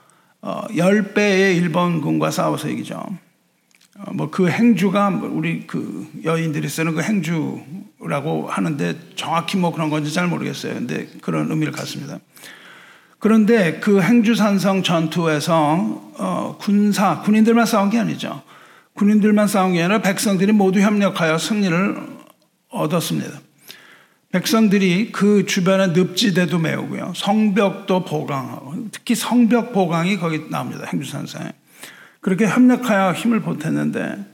10배의 0.42 1.54
어, 1.54 1.56
일본군과 1.62 2.30
싸워서 2.30 2.68
이기죠. 2.68 2.96
어, 2.96 4.12
뭐그 4.12 4.50
행주가 4.50 5.08
우리 5.08 5.66
그 5.66 6.06
여인들이 6.22 6.68
쓰는 6.68 6.94
그 6.94 7.00
행주라고 7.00 8.50
하는데 8.50 8.98
정확히 9.16 9.56
뭐 9.56 9.72
그런 9.72 9.88
건지 9.88 10.12
잘 10.12 10.26
모르겠어요. 10.26 10.74
근데 10.74 11.08
그런 11.22 11.50
의미를 11.50 11.72
갖습니다. 11.72 12.18
그런데 13.20 13.78
그 13.80 14.00
행주산성 14.00 14.82
전투에서 14.82 16.12
어, 16.18 16.56
군사 16.58 17.20
군인들만 17.20 17.66
싸운 17.66 17.90
게 17.90 17.98
아니죠. 17.98 18.42
군인들만 18.94 19.46
싸운 19.46 19.74
게 19.74 19.82
아니라 19.82 20.00
백성들이 20.00 20.52
모두 20.52 20.80
협력하여 20.80 21.38
승리를 21.38 21.96
얻었습니다. 22.70 23.40
백성들이 24.32 25.12
그 25.12 25.44
주변의 25.44 25.90
늪지대도 25.90 26.58
메우고요. 26.58 27.12
성벽도 27.14 28.04
보강하고 28.04 28.88
특히 28.90 29.14
성벽 29.14 29.72
보강이 29.72 30.16
거기 30.18 30.48
나옵니다. 30.50 30.86
행주산성에. 30.90 31.52
그렇게 32.20 32.46
협력하여 32.46 33.12
힘을 33.12 33.40
보탰는데 33.40 34.24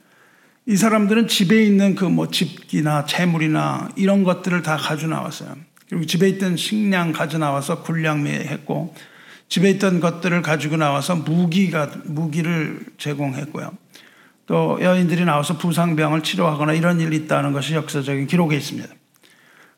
이 0.66 0.76
사람들은 0.76 1.28
집에 1.28 1.64
있는 1.64 1.94
그 1.94 2.04
뭐 2.04 2.28
집기나 2.28 3.06
재물이나 3.06 3.88
이런 3.96 4.22
것들을 4.22 4.62
다 4.62 4.76
가져 4.76 5.06
나왔어요. 5.08 5.56
그리고 5.88 6.04
집에 6.06 6.28
있던 6.28 6.56
식량 6.56 7.12
가져 7.12 7.38
나와서 7.38 7.82
군량매했고 7.82 8.94
집에 9.48 9.70
있던 9.70 10.00
것들을 10.00 10.42
가지고 10.42 10.76
나와서 10.76 11.14
무기가 11.14 11.90
무기를 12.04 12.80
제공했고요. 12.98 13.72
또 14.46 14.78
여인들이 14.80 15.24
나와서 15.24 15.58
부상병을 15.58 16.22
치료하거나 16.22 16.72
이런 16.72 17.00
일이 17.00 17.16
있다는 17.16 17.52
것이 17.52 17.74
역사적인 17.74 18.26
기록에 18.26 18.56
있습니다. 18.56 18.88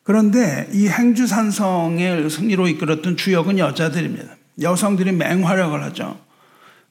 그런데 0.03 0.67
이 0.73 0.87
행주산성의 0.87 2.29
승리로 2.29 2.67
이끌었던 2.67 3.17
주역은 3.17 3.59
여자들입니다. 3.59 4.35
여성들이 4.61 5.11
맹활약을 5.13 5.83
하죠. 5.83 6.19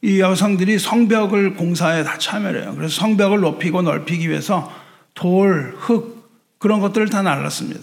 이 0.03 0.21
여성들이 0.21 0.79
성벽을 0.79 1.55
공사에 1.55 2.05
다 2.05 2.19
참여를 2.19 2.63
해요. 2.63 2.75
그래서 2.77 3.01
성벽을 3.01 3.41
높이고 3.41 3.83
넓히기 3.83 4.29
위해서 4.29 4.73
돌, 5.15 5.75
흙, 5.77 6.31
그런 6.59 6.81
것들을 6.81 7.09
다 7.09 7.23
날랐습니다. 7.23 7.81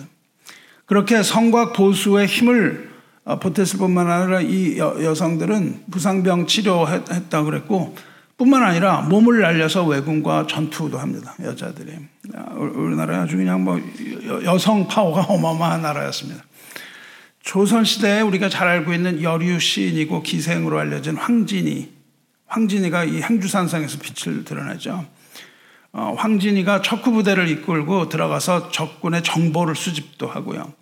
그렇게 0.85 1.23
성곽 1.23 1.73
보수의 1.73 2.27
힘을 2.27 2.93
어, 3.23 3.39
보탰을 3.39 3.79
뿐만 3.79 4.09
아니라 4.09 4.41
이 4.41 4.77
여성들은 4.77 5.85
부상병 5.89 6.45
치료했다 6.45 7.43
그랬고 7.43 7.95
뿐만 8.37 8.63
아니라 8.63 9.01
몸을 9.01 9.41
날려서 9.41 9.85
외군과 9.85 10.45
전투도 10.47 10.99
합니다. 10.99 11.33
여자들이. 11.41 11.91
아, 12.35 12.53
우리나라 12.53 13.21
아주 13.21 13.37
그냥 13.37 13.63
뭐 13.63 13.81
여성 14.43 14.87
파워가 14.87 15.21
어마어마한 15.21 15.81
나라였습니다. 15.81 16.43
조선시대에 17.41 18.21
우리가 18.21 18.49
잘 18.49 18.67
알고 18.67 18.93
있는 18.93 19.21
여류 19.23 19.59
시인이고 19.59 20.21
기생으로 20.21 20.79
알려진 20.79 21.15
황진이. 21.15 21.93
황진이가 22.47 23.05
이 23.05 23.21
행주산성에서 23.21 23.99
빛을 23.99 24.43
드러내죠. 24.43 25.05
어, 25.97 26.13
황진이가 26.17 26.81
척후 26.81 27.11
부대를 27.11 27.47
이끌고 27.47 28.09
들어가서 28.09 28.69
적군의 28.69 29.23
정보를 29.23 29.75
수집도 29.75 30.27
하고요. 30.27 30.73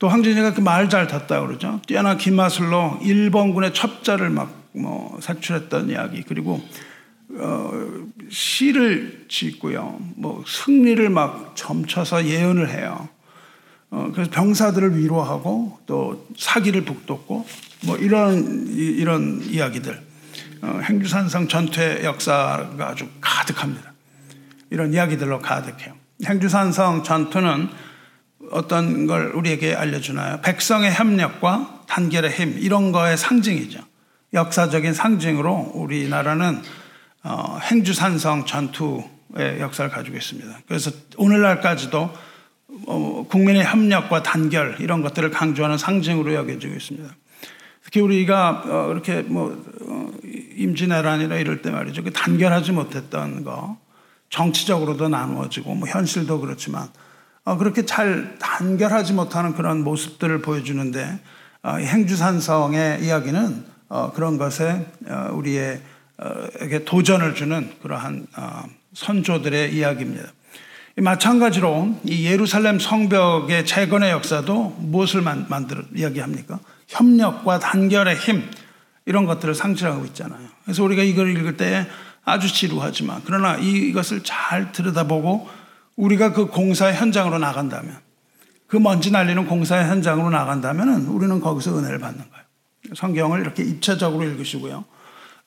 또 0.00 0.08
황진이가 0.08 0.54
그 0.54 0.60
말 0.60 0.88
잘 0.88 1.06
탔다 1.06 1.40
그러죠. 1.40 1.80
뛰어난 1.86 2.18
긴 2.18 2.34
마술로 2.34 2.98
일본군의 3.02 3.72
첩자를 3.74 4.28
막뭐 4.30 5.18
색출했던 5.20 5.90
이야기 5.90 6.24
그리고 6.26 6.60
어, 7.32 7.70
시를 8.28 9.26
짓고요. 9.28 10.00
뭐 10.16 10.42
승리를 10.46 11.08
막 11.10 11.52
점쳐서 11.54 12.26
예언을 12.26 12.70
해요. 12.70 13.08
어, 13.90 14.10
그래서 14.12 14.32
병사들을 14.32 14.98
위로하고 14.98 15.78
또 15.86 16.26
사기를 16.36 16.84
북돋고 16.84 17.46
뭐 17.86 17.96
이런 17.98 18.66
이 18.68 19.04
런 19.04 19.40
이야기들 19.44 20.00
어, 20.62 20.80
행주산성 20.82 21.46
전투의 21.46 22.04
역사가 22.04 22.88
아주 22.88 23.06
가득합니다. 23.20 23.89
이런 24.70 24.92
이야기들로 24.92 25.40
가득해요. 25.40 25.94
행주산성 26.24 27.02
전투는 27.02 27.68
어떤 28.50 29.06
걸 29.06 29.32
우리에게 29.34 29.74
알려주나요? 29.74 30.40
백성의 30.40 30.92
협력과 30.92 31.84
단결의 31.86 32.30
힘, 32.30 32.58
이런 32.58 32.92
거의 32.92 33.16
상징이죠. 33.16 33.80
역사적인 34.32 34.94
상징으로 34.94 35.72
우리나라는 35.74 36.62
어, 37.22 37.58
행주산성 37.62 38.46
전투의 38.46 39.60
역사를 39.60 39.90
가지고 39.90 40.16
있습니다. 40.16 40.60
그래서 40.66 40.90
오늘날까지도 41.16 42.10
어, 42.86 43.26
국민의 43.28 43.64
협력과 43.64 44.22
단결 44.22 44.76
이런 44.80 45.02
것들을 45.02 45.30
강조하는 45.30 45.76
상징으로 45.76 46.34
여겨지고 46.34 46.74
있습니다. 46.74 47.14
특히 47.82 48.00
우리가 48.00 48.62
어, 48.66 48.92
이렇게 48.92 49.22
뭐 49.22 49.64
임진왜란이나 50.56 51.36
이럴 51.36 51.62
때 51.62 51.70
말이죠. 51.70 52.04
그 52.04 52.12
단결하지 52.12 52.72
못했던 52.72 53.42
거 53.42 53.78
정치적으로도 54.30 55.08
나누어지고 55.08 55.74
뭐 55.74 55.88
현실도 55.88 56.40
그렇지만 56.40 56.88
어, 57.44 57.56
그렇게 57.56 57.84
잘 57.84 58.36
단결하지 58.38 59.12
못하는 59.12 59.54
그런 59.54 59.82
모습들을 59.82 60.40
보여주는데 60.40 61.20
어, 61.62 61.72
행주산성의 61.74 63.04
이야기는 63.04 63.64
어, 63.88 64.12
그런 64.12 64.38
것에 64.38 64.86
우리에게 65.32 66.84
도전을 66.84 67.34
주는 67.34 67.70
그러한 67.82 68.26
선조들의 68.94 69.74
이야기입니다. 69.74 70.28
마찬가지로 70.96 72.00
이 72.04 72.26
예루살렘 72.26 72.78
성벽의 72.78 73.66
재건의 73.66 74.10
역사도 74.12 74.76
무엇을 74.78 75.22
만들어 75.22 75.82
이야기합니까? 75.94 76.60
협력과 76.86 77.58
단결의 77.58 78.16
힘 78.16 78.48
이런 79.06 79.24
것들을 79.26 79.54
상징하고 79.54 80.04
있잖아요. 80.06 80.46
그래서 80.64 80.84
우리가 80.84 81.02
이걸 81.02 81.36
읽을 81.36 81.56
때 81.56 81.86
아주 82.30 82.52
지루하지만 82.52 83.22
그러나 83.24 83.56
이것을 83.56 84.22
잘 84.22 84.72
들여다보고 84.72 85.48
우리가 85.96 86.32
그 86.32 86.46
공사 86.46 86.92
현장으로 86.92 87.38
나간다면 87.38 87.98
그 88.66 88.76
먼지 88.76 89.10
날리는 89.10 89.46
공사 89.46 89.76
현장으로 89.76 90.30
나간다면 90.30 91.06
우리는 91.06 91.40
거기서 91.40 91.78
은혜를 91.78 91.98
받는 91.98 92.18
거예요. 92.30 92.44
성경을 92.94 93.40
이렇게 93.40 93.62
입체적으로 93.62 94.24
읽으시고요. 94.24 94.84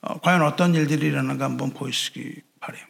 어, 0.02 0.20
과연 0.20 0.42
어떤 0.42 0.74
일들이 0.74 1.06
일어나는가 1.06 1.46
한번 1.46 1.70
보시기 1.70 2.34
바래요. 2.60 2.84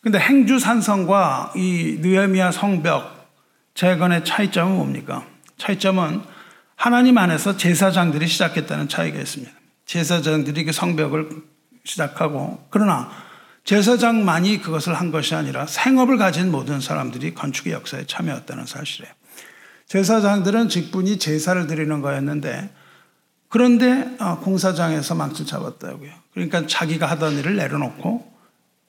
근데 0.00 0.18
행주 0.18 0.58
산성과 0.58 1.52
이 1.54 1.98
느헤미야 2.00 2.50
성벽 2.50 3.30
재건의 3.74 4.24
차이점은 4.24 4.76
뭡니까? 4.76 5.24
차이점은 5.58 6.22
하나님 6.74 7.16
안에서 7.16 7.56
제사장들이 7.56 8.26
시작했다는 8.26 8.88
차이가 8.88 9.20
있습니다. 9.20 9.52
제사장들이 9.86 10.64
그 10.64 10.72
성벽을 10.72 11.28
시작하고 11.84 12.66
그러나 12.70 13.10
제사장만이 13.64 14.60
그것을 14.60 14.94
한 14.94 15.10
것이 15.10 15.34
아니라 15.34 15.66
생업을 15.66 16.16
가진 16.18 16.50
모든 16.50 16.80
사람들이 16.80 17.34
건축의 17.34 17.72
역사에 17.72 18.06
참여했다는 18.06 18.66
사실이에요. 18.66 19.12
제사장들은 19.86 20.68
직분이 20.68 21.18
제사를 21.18 21.66
드리는 21.66 22.00
거였는데 22.00 22.72
그런데 23.48 24.16
어, 24.18 24.38
공사장에서 24.38 25.14
망치 25.14 25.44
잡았다고요. 25.44 26.10
그러니까 26.32 26.66
자기가 26.66 27.06
하던 27.06 27.34
일을 27.34 27.56
내려놓고 27.56 28.32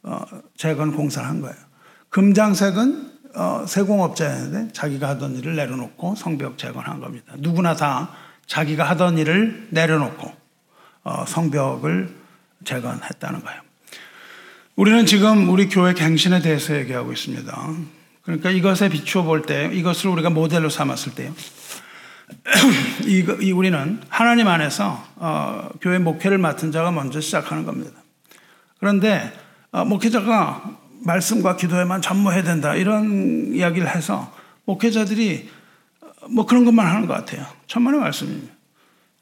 어, 0.03 0.21
재건 0.55 0.95
공사를 0.95 1.27
한 1.27 1.41
거예요. 1.41 1.55
금장색은 2.09 3.11
어, 3.35 3.65
세공업자였는데 3.67 4.73
자기가 4.73 5.09
하던 5.09 5.35
일을 5.35 5.55
내려놓고 5.55 6.15
성벽 6.15 6.57
재건한 6.57 6.99
겁니다. 6.99 7.33
누구나 7.37 7.75
다 7.75 8.11
자기가 8.47 8.83
하던 8.85 9.17
일을 9.17 9.67
내려놓고 9.71 10.31
성벽을 11.27 12.22
재건했다는 12.63 13.43
거예요. 13.43 13.61
우리는 14.75 15.05
지금 15.05 15.49
우리 15.49 15.69
교회 15.69 15.93
갱신에 15.93 16.41
대해서 16.41 16.75
얘기하고 16.75 17.13
있습니다. 17.13 17.69
그러니까 18.23 18.49
이것에 18.49 18.89
비추어 18.89 19.23
볼 19.23 19.43
때, 19.43 19.69
이것을 19.73 20.09
우리가 20.09 20.29
모델로 20.29 20.69
삼았을 20.69 21.13
때요. 21.13 21.33
이, 23.05 23.25
이 23.41 23.51
우리는 23.51 24.01
하나님 24.09 24.47
안에서 24.47 25.03
어, 25.15 25.69
교회 25.81 25.99
목회를 25.99 26.37
맡은 26.37 26.71
자가 26.71 26.91
먼저 26.91 27.21
시작하는 27.21 27.65
겁니다. 27.65 28.01
그런데 28.79 29.31
어, 29.71 29.85
목회자가 29.85 30.79
말씀과 31.05 31.57
기도에만 31.57 32.01
전무해야 32.01 32.43
된다 32.43 32.75
이런 32.75 33.53
이야기를 33.53 33.93
해서 33.93 34.33
목회자들이 34.65 35.49
뭐 36.29 36.45
그런 36.45 36.65
것만 36.65 36.85
하는 36.85 37.07
것 37.07 37.13
같아요. 37.13 37.45
천만의 37.67 37.99
말씀입니다. 37.99 38.53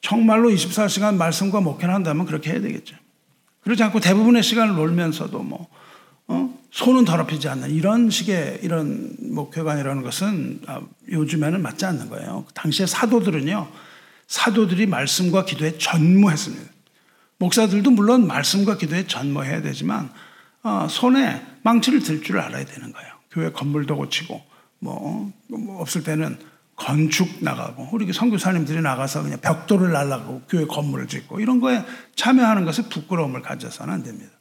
정말로 0.01 0.49
24시간 0.49 1.15
말씀과 1.15 1.61
목회를 1.61 1.93
한다면 1.93 2.25
그렇게 2.25 2.51
해야 2.51 2.61
되겠죠. 2.61 2.95
그러지 3.63 3.83
않고 3.83 3.99
대부분의 3.99 4.43
시간을 4.43 4.75
놀면서도 4.75 5.43
뭐, 5.43 5.67
어? 6.27 6.57
손은 6.71 7.05
더럽히지 7.05 7.49
않는 7.49 7.71
이런 7.71 8.09
식의 8.09 8.59
이런 8.63 9.15
목회관이라는 9.19 10.01
것은 10.03 10.61
아, 10.67 10.81
요즘에는 11.11 11.61
맞지 11.61 11.85
않는 11.85 12.09
거예요. 12.09 12.45
당시에 12.53 12.85
사도들은요, 12.85 13.69
사도들이 14.27 14.85
말씀과 14.87 15.45
기도에 15.45 15.77
전무했습니다. 15.77 16.71
목사들도 17.39 17.91
물론 17.91 18.27
말씀과 18.27 18.77
기도에 18.77 19.05
전무해야 19.07 19.61
되지만, 19.61 20.09
어, 20.63 20.87
손에 20.89 21.45
망치를 21.63 22.01
들 22.01 22.23
줄 22.23 22.39
알아야 22.39 22.63
되는 22.65 22.91
거예요. 22.93 23.11
교회 23.31 23.51
건물도 23.51 23.97
고치고, 23.97 24.41
뭐, 24.79 25.31
뭐 25.47 25.81
없을 25.81 26.03
때는 26.03 26.37
건축 26.81 27.43
나가고 27.43 27.89
우리 27.91 28.11
선교사님들이 28.11 28.81
나가서 28.81 29.21
그냥 29.21 29.39
벽돌을 29.39 29.91
날라고 29.91 30.41
교회 30.49 30.65
건물을 30.65 31.07
짓고 31.07 31.39
이런 31.39 31.59
거에 31.59 31.85
참여하는 32.15 32.65
것에 32.65 32.89
부끄러움을 32.89 33.43
가져서는 33.43 33.93
안 33.93 34.03
됩니다. 34.03 34.31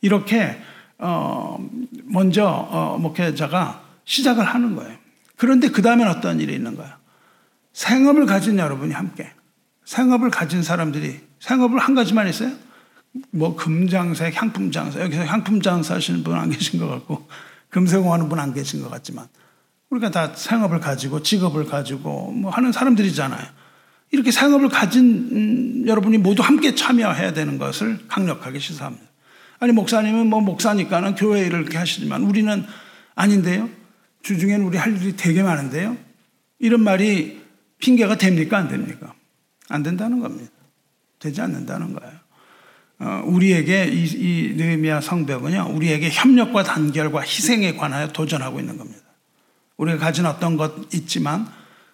이렇게 0.00 0.60
어 0.98 1.58
먼저 2.04 2.46
어 2.46 2.98
목회자가 2.98 3.82
시작을 4.04 4.44
하는 4.44 4.76
거예요. 4.76 4.96
그런데 5.36 5.68
그 5.70 5.82
다음엔 5.82 6.06
어떤 6.06 6.38
일이 6.40 6.54
있는 6.54 6.76
거야? 6.76 6.98
생업을 7.72 8.26
가진 8.26 8.58
여러분이 8.60 8.94
함께 8.94 9.32
생업을 9.84 10.30
가진 10.30 10.62
사람들이 10.62 11.20
생업을 11.40 11.80
한 11.80 11.96
가지만 11.96 12.28
있어요? 12.28 12.52
뭐 13.30 13.56
금장사, 13.56 14.30
향품장사 14.30 15.00
여기서 15.00 15.24
향품장사 15.24 15.96
하시는 15.96 16.22
분 16.22 16.36
안 16.36 16.48
계신 16.50 16.78
것 16.78 16.86
같고 16.88 17.26
금세공하는 17.70 18.28
분 18.28 18.38
안 18.38 18.54
계신 18.54 18.82
것 18.82 18.90
같지만 18.90 19.26
우리가 19.92 20.10
다 20.10 20.32
생업을 20.34 20.80
가지고 20.80 21.22
직업을 21.22 21.66
가지고 21.66 22.32
뭐 22.32 22.50
하는 22.50 22.72
사람들이잖아요. 22.72 23.46
이렇게 24.10 24.30
생업을 24.30 24.70
가진 24.70 25.28
음, 25.32 25.84
여러분이 25.86 26.18
모두 26.18 26.42
함께 26.42 26.74
참여해야 26.74 27.34
되는 27.34 27.58
것을 27.58 27.98
강력하게 28.08 28.58
시사합니다. 28.58 29.04
아니 29.58 29.72
목사님은 29.72 30.28
뭐 30.28 30.40
목사니까는 30.40 31.14
교회 31.14 31.46
일을 31.46 31.60
이렇게 31.60 31.76
하시지만 31.76 32.22
우리는 32.22 32.64
아닌데요. 33.14 33.68
주중에는 34.22 34.64
우리 34.64 34.78
할 34.78 34.96
일이 34.96 35.14
되게 35.14 35.42
많은데요. 35.42 35.96
이런 36.58 36.82
말이 36.82 37.42
핑계가 37.78 38.16
됩니까 38.16 38.58
안 38.58 38.68
됩니까? 38.68 39.12
안 39.68 39.82
된다는 39.82 40.20
겁니다. 40.20 40.52
되지 41.18 41.40
않는다는 41.42 41.92
거예요. 41.92 42.14
어, 43.00 43.22
우리에게 43.26 43.90
이, 43.92 44.04
이 44.04 44.54
느헤미야 44.56 45.02
성벽은요. 45.02 45.72
우리에게 45.74 46.08
협력과 46.10 46.62
단결과 46.62 47.20
희생에 47.20 47.76
관하여 47.76 48.08
도전하고 48.08 48.58
있는 48.58 48.78
겁니다. 48.78 49.01
우리가 49.76 49.98
가진 49.98 50.26
어떤 50.26 50.56
것 50.56 50.92
있지만 50.94 51.46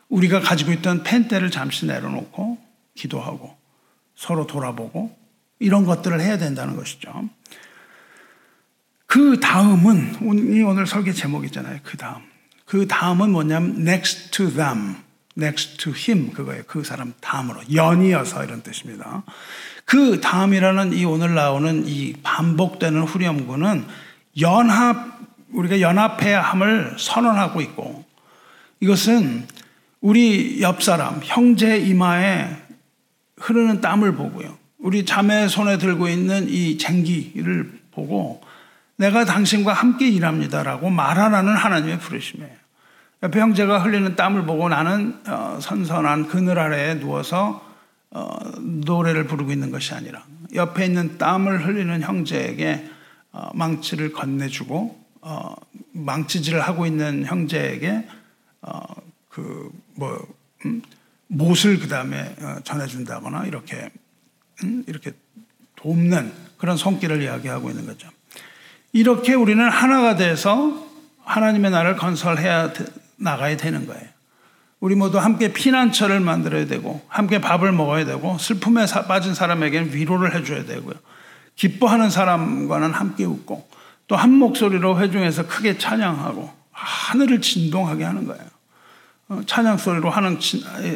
우리가 0.08 0.40
가지고 0.40 0.72
있던 0.72 1.02
펜대를 1.02 1.50
잠시 1.50 1.86
내려놓고 1.86 2.58
기도하고 2.94 3.56
서로 4.14 4.46
돌아보고 4.46 5.16
이런 5.58 5.84
것들을 5.84 6.20
해야 6.20 6.38
된다는 6.38 6.76
것이죠. 6.76 7.28
그 9.06 9.40
다음은 9.40 10.54
이 10.54 10.62
오늘 10.62 10.86
설계 10.86 11.12
제목이잖아요. 11.12 11.80
그 11.82 11.96
다음. 11.96 12.22
그 12.64 12.86
다음은 12.86 13.30
뭐냐면 13.30 13.80
next 13.80 14.30
to 14.30 14.50
them, 14.50 14.96
next 15.38 15.78
to 15.78 15.92
him 15.96 16.32
그거예요. 16.32 16.64
그 16.66 16.84
사람 16.84 17.14
다음으로 17.20 17.60
연이어서 17.72 18.44
이런 18.44 18.62
뜻입니다. 18.62 19.22
그 19.86 20.20
다음이라는 20.20 20.92
이 20.92 21.04
오늘 21.06 21.34
나오는 21.34 21.86
이 21.86 22.12
반복되는 22.22 23.02
후렴구는 23.04 23.86
연합 24.40 25.17
우리가 25.52 25.80
연합해야 25.80 26.40
함을 26.40 26.96
선언하고 26.98 27.60
있고 27.62 28.04
이것은 28.80 29.46
우리 30.00 30.62
옆 30.62 30.82
사람 30.82 31.20
형제 31.22 31.78
이마에 31.78 32.48
흐르는 33.38 33.80
땀을 33.80 34.14
보고요. 34.14 34.56
우리 34.78 35.04
자매 35.04 35.48
손에 35.48 35.78
들고 35.78 36.08
있는 36.08 36.48
이 36.48 36.78
쟁기를 36.78 37.80
보고 37.90 38.40
내가 38.96 39.24
당신과 39.24 39.72
함께 39.72 40.08
일합니다라고 40.08 40.90
말하라는 40.90 41.54
하나님의 41.54 41.98
부르심이에요. 41.98 42.58
옆에 43.24 43.40
형제가 43.40 43.80
흘리는 43.80 44.14
땀을 44.14 44.44
보고 44.44 44.68
나는 44.68 45.20
어, 45.26 45.58
선선한 45.60 46.28
그늘 46.28 46.58
아래에 46.58 47.00
누워서 47.00 47.64
어, 48.10 48.38
노래를 48.60 49.24
부르고 49.24 49.50
있는 49.52 49.70
것이 49.70 49.92
아니라 49.94 50.24
옆에 50.54 50.86
있는 50.86 51.18
땀을 51.18 51.66
흘리는 51.66 52.00
형제에게 52.00 52.88
어, 53.32 53.50
망치를 53.54 54.12
건네주고 54.12 55.07
망치질을 55.92 56.60
하고 56.60 56.86
있는 56.86 57.24
형제에게 57.24 58.06
그뭐 59.28 60.26
음, 60.64 60.82
못을 61.28 61.78
그 61.78 61.88
다음에 61.88 62.34
전해준다거나 62.64 63.46
이렇게 63.46 63.90
음, 64.64 64.84
이렇게 64.86 65.12
돕는 65.76 66.32
그런 66.56 66.76
손길을 66.76 67.22
이야기하고 67.22 67.70
있는 67.70 67.86
거죠. 67.86 68.08
이렇게 68.92 69.34
우리는 69.34 69.68
하나가 69.68 70.16
돼서 70.16 70.86
하나님의 71.24 71.70
나라를 71.70 71.96
건설해야 71.96 72.72
나가야 73.16 73.56
되는 73.56 73.86
거예요. 73.86 74.08
우리 74.80 74.94
모두 74.94 75.18
함께 75.18 75.52
피난처를 75.52 76.20
만들어야 76.20 76.66
되고, 76.66 77.02
함께 77.08 77.40
밥을 77.40 77.72
먹어야 77.72 78.04
되고, 78.04 78.38
슬픔에 78.38 78.86
빠진 79.08 79.34
사람에게는 79.34 79.92
위로를 79.92 80.34
해줘야 80.34 80.64
되고요. 80.64 80.94
기뻐하는 81.56 82.10
사람과는 82.10 82.92
함께 82.92 83.24
웃고, 83.24 83.68
또 84.08 84.16
한 84.16 84.32
목소리로 84.32 84.98
회중에서 84.98 85.46
크게 85.46 85.78
찬양하고, 85.78 86.50
하늘을 86.72 87.40
진동하게 87.40 88.04
하는 88.04 88.26
거예요. 88.26 88.42
어, 89.28 89.40
찬양 89.46 89.76
소리로 89.78 90.10
하는 90.10 90.38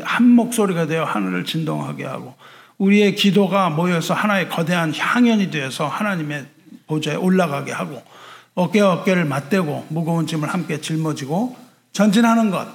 한 0.05 0.29
목소리가 0.29 0.87
되어 0.87 1.05
하늘을 1.05 1.45
진동하게 1.45 2.05
하고, 2.05 2.35
우리의 2.79 3.15
기도가 3.15 3.71
모여서 3.71 4.13
하나의 4.13 4.49
거대한 4.49 4.93
향연이 4.93 5.51
되어서 5.51 5.87
하나님의 5.87 6.47
보좌에 6.89 7.15
올라가게 7.15 7.73
하고 7.73 8.03
어깨와 8.55 8.93
어깨를 8.95 9.25
맞대고 9.25 9.87
무거운 9.89 10.27
짐을 10.27 10.53
함께 10.53 10.81
짊어지고 10.81 11.57
전진하는 11.93 12.51
것 12.51 12.67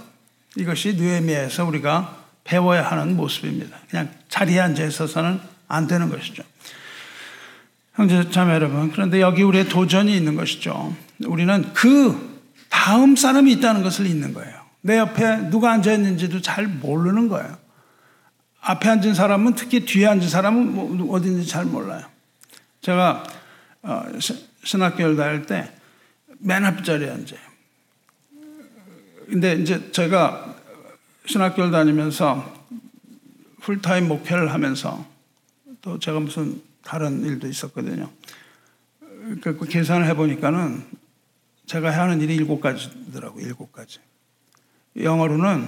이것이 0.55 0.95
느헤미야에서 0.95 1.65
우리가 1.65 2.15
배워야 2.43 2.83
하는 2.89 3.17
모습입니다. 3.17 3.77
그냥 3.89 4.09
자리에 4.29 4.59
앉아 4.59 4.85
있어서는 4.85 5.39
안 5.67 5.87
되는 5.87 6.09
것이죠. 6.09 6.43
형제 7.97 8.29
자매 8.29 8.53
여러분 8.53 8.91
그런데 8.91 9.19
여기 9.19 9.43
우리의 9.43 9.67
도전이 9.67 10.15
있는 10.15 10.35
것이죠. 10.35 10.95
우리는 11.25 11.73
그 11.73 12.39
다음 12.69 13.15
사람이 13.15 13.51
있다는 13.53 13.83
것을 13.83 14.05
잊는 14.05 14.33
거예요. 14.33 14.55
내 14.81 14.97
옆에 14.97 15.49
누가 15.49 15.73
앉아 15.73 15.91
있는지도 15.91 16.41
잘 16.41 16.67
모르는 16.67 17.27
거예요. 17.27 17.57
앞에 18.61 18.87
앉은 18.87 19.13
사람은 19.13 19.55
특히 19.55 19.85
뒤에 19.85 20.07
앉은 20.07 20.29
사람은 20.29 20.73
뭐 20.73 21.17
있는지 21.19 21.47
잘 21.47 21.65
몰라요. 21.65 22.05
제가 22.81 23.23
어, 23.81 24.03
신학교를 24.63 25.17
다닐 25.17 25.45
때 25.45 25.77
맨 26.39 26.65
앞자리에 26.65 27.09
앉아요. 27.09 27.39
근데 29.29 29.55
이제 29.55 29.91
제가 29.91 30.55
신학교를 31.25 31.71
다니면서 31.71 32.55
풀타임 33.61 34.07
목회를 34.07 34.53
하면서 34.53 35.05
또 35.81 35.99
제가 35.99 36.19
무슨 36.19 36.61
다른 36.87 37.21
일도 37.25 37.47
있었거든요. 37.49 38.09
그 39.41 39.59
계산을 39.67 40.07
해보니까는 40.07 40.85
제가 41.65 41.91
하는 41.91 42.21
일이 42.21 42.33
일곱 42.35 42.61
가지더라고요. 42.61 43.45
일곱 43.45 43.73
가지. 43.73 43.99
영어로는 44.95 45.67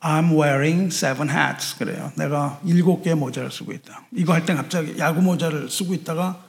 I'm 0.00 0.30
wearing 0.30 0.94
seven 0.94 1.30
hats. 1.30 1.78
그래요. 1.78 2.12
내가 2.16 2.60
일곱 2.66 3.02
개의 3.02 3.16
모자를 3.16 3.50
쓰고 3.50 3.72
있다. 3.72 4.04
이거 4.12 4.34
할 4.34 4.44
때 4.44 4.54
갑자기 4.54 4.98
야구 4.98 5.22
모자를 5.22 5.70
쓰고 5.70 5.94
있다가 5.94 6.44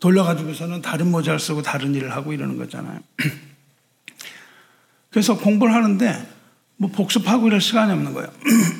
돌려가지고서는 0.00 0.80
다른 0.80 1.10
모자를 1.10 1.38
쓰고 1.38 1.60
다른 1.60 1.94
일을 1.94 2.12
하고 2.12 2.32
이러는 2.32 2.56
거잖아요. 2.56 3.00
그래서 5.10 5.36
공부를 5.36 5.74
하는데 5.74 6.26
뭐 6.78 6.90
복습하고 6.90 7.48
이럴 7.48 7.60
시간이 7.60 7.92
없는 7.92 8.14
거예요. 8.14 8.32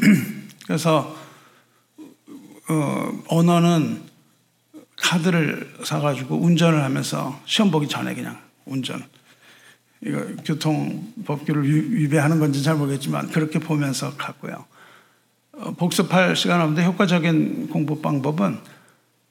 그래서 0.66 1.14
어, 2.70 3.22
언어는 3.29 4.07
카드를 5.00 5.74
사가지고 5.84 6.37
운전을 6.37 6.82
하면서 6.82 7.40
시험 7.44 7.70
보기 7.70 7.88
전에 7.88 8.14
그냥 8.14 8.38
운전. 8.64 9.02
이거 10.04 10.24
교통 10.44 11.12
법규를 11.24 11.64
위배하는 11.64 12.38
건지 12.38 12.62
잘 12.62 12.76
모르겠지만 12.76 13.30
그렇게 13.30 13.58
보면서 13.58 14.16
갔고요. 14.16 14.64
어, 15.52 15.72
복습할 15.72 16.37
시간 16.37 16.61
없는데 16.61 16.84
효과적인 16.84 17.68
공부 17.68 18.00
방법은 18.00 18.58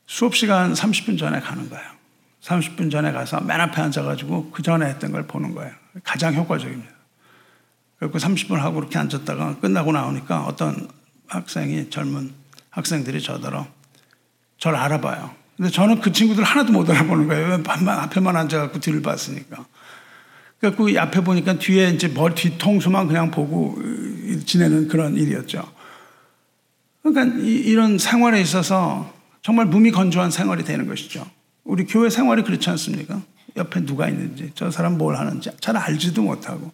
수업 0.06 0.36
시간 0.36 0.74
30분 0.74 1.18
전에 1.18 1.40
가는 1.40 1.70
거예요. 1.70 1.86
30분 2.42 2.92
전에 2.92 3.12
가서 3.12 3.42
맨 3.42 3.60
앞에 3.62 3.82
앉아가지고 3.82 4.52
그 4.52 4.62
전에 4.62 4.86
했던 4.88 5.12
걸 5.12 5.26
보는 5.28 5.54
거예요. 5.54 5.74
가장 6.04 6.36
효과적입니다. 6.36 6.92
그리고 8.00 8.18
30분 8.18 8.56
하고 8.56 8.76
그렇게 8.76 8.98
앉았다가 9.00 9.60
끝나고 9.60 9.92
나오니까 9.92 10.46
어떤 10.46 10.88
학생이 11.28 11.90
젊은 11.90 12.32
학생들이 12.70 13.22
저더러 13.22 13.68
저를 14.58 14.78
알아봐요. 14.78 15.47
근데 15.58 15.72
저는 15.72 16.02
그 16.02 16.12
친구들 16.12 16.44
하나도 16.44 16.72
못 16.72 16.88
알아보는 16.90 17.28
거예요. 17.28 17.64
앞에만 17.66 18.36
앉아갖고 18.38 18.80
뒤를 18.80 19.02
봤으니까. 19.02 19.66
그 20.60 20.94
앞에 20.98 21.22
보니까 21.24 21.58
뒤에 21.58 21.90
이제 21.90 22.08
머리 22.08 22.36
뒤통수만 22.36 23.08
그냥 23.08 23.32
보고 23.32 23.78
지내는 24.46 24.88
그런 24.88 25.16
일이었죠. 25.16 25.72
그러니까 27.04 27.38
이 27.40 27.74
런 27.74 27.98
생활에 27.98 28.40
있어서 28.42 29.12
정말 29.42 29.66
몸이 29.66 29.92
건조한 29.92 30.30
생활이 30.32 30.64
되는 30.64 30.88
것이죠. 30.88 31.26
우리 31.64 31.86
교회 31.86 32.10
생활이 32.10 32.44
그렇지 32.44 32.70
않습니까? 32.72 33.22
옆에 33.56 33.86
누가 33.86 34.08
있는지, 34.08 34.52
저 34.56 34.70
사람 34.70 34.98
뭘 34.98 35.16
하는지 35.16 35.50
잘 35.60 35.76
알지도 35.78 36.22
못하고, 36.22 36.72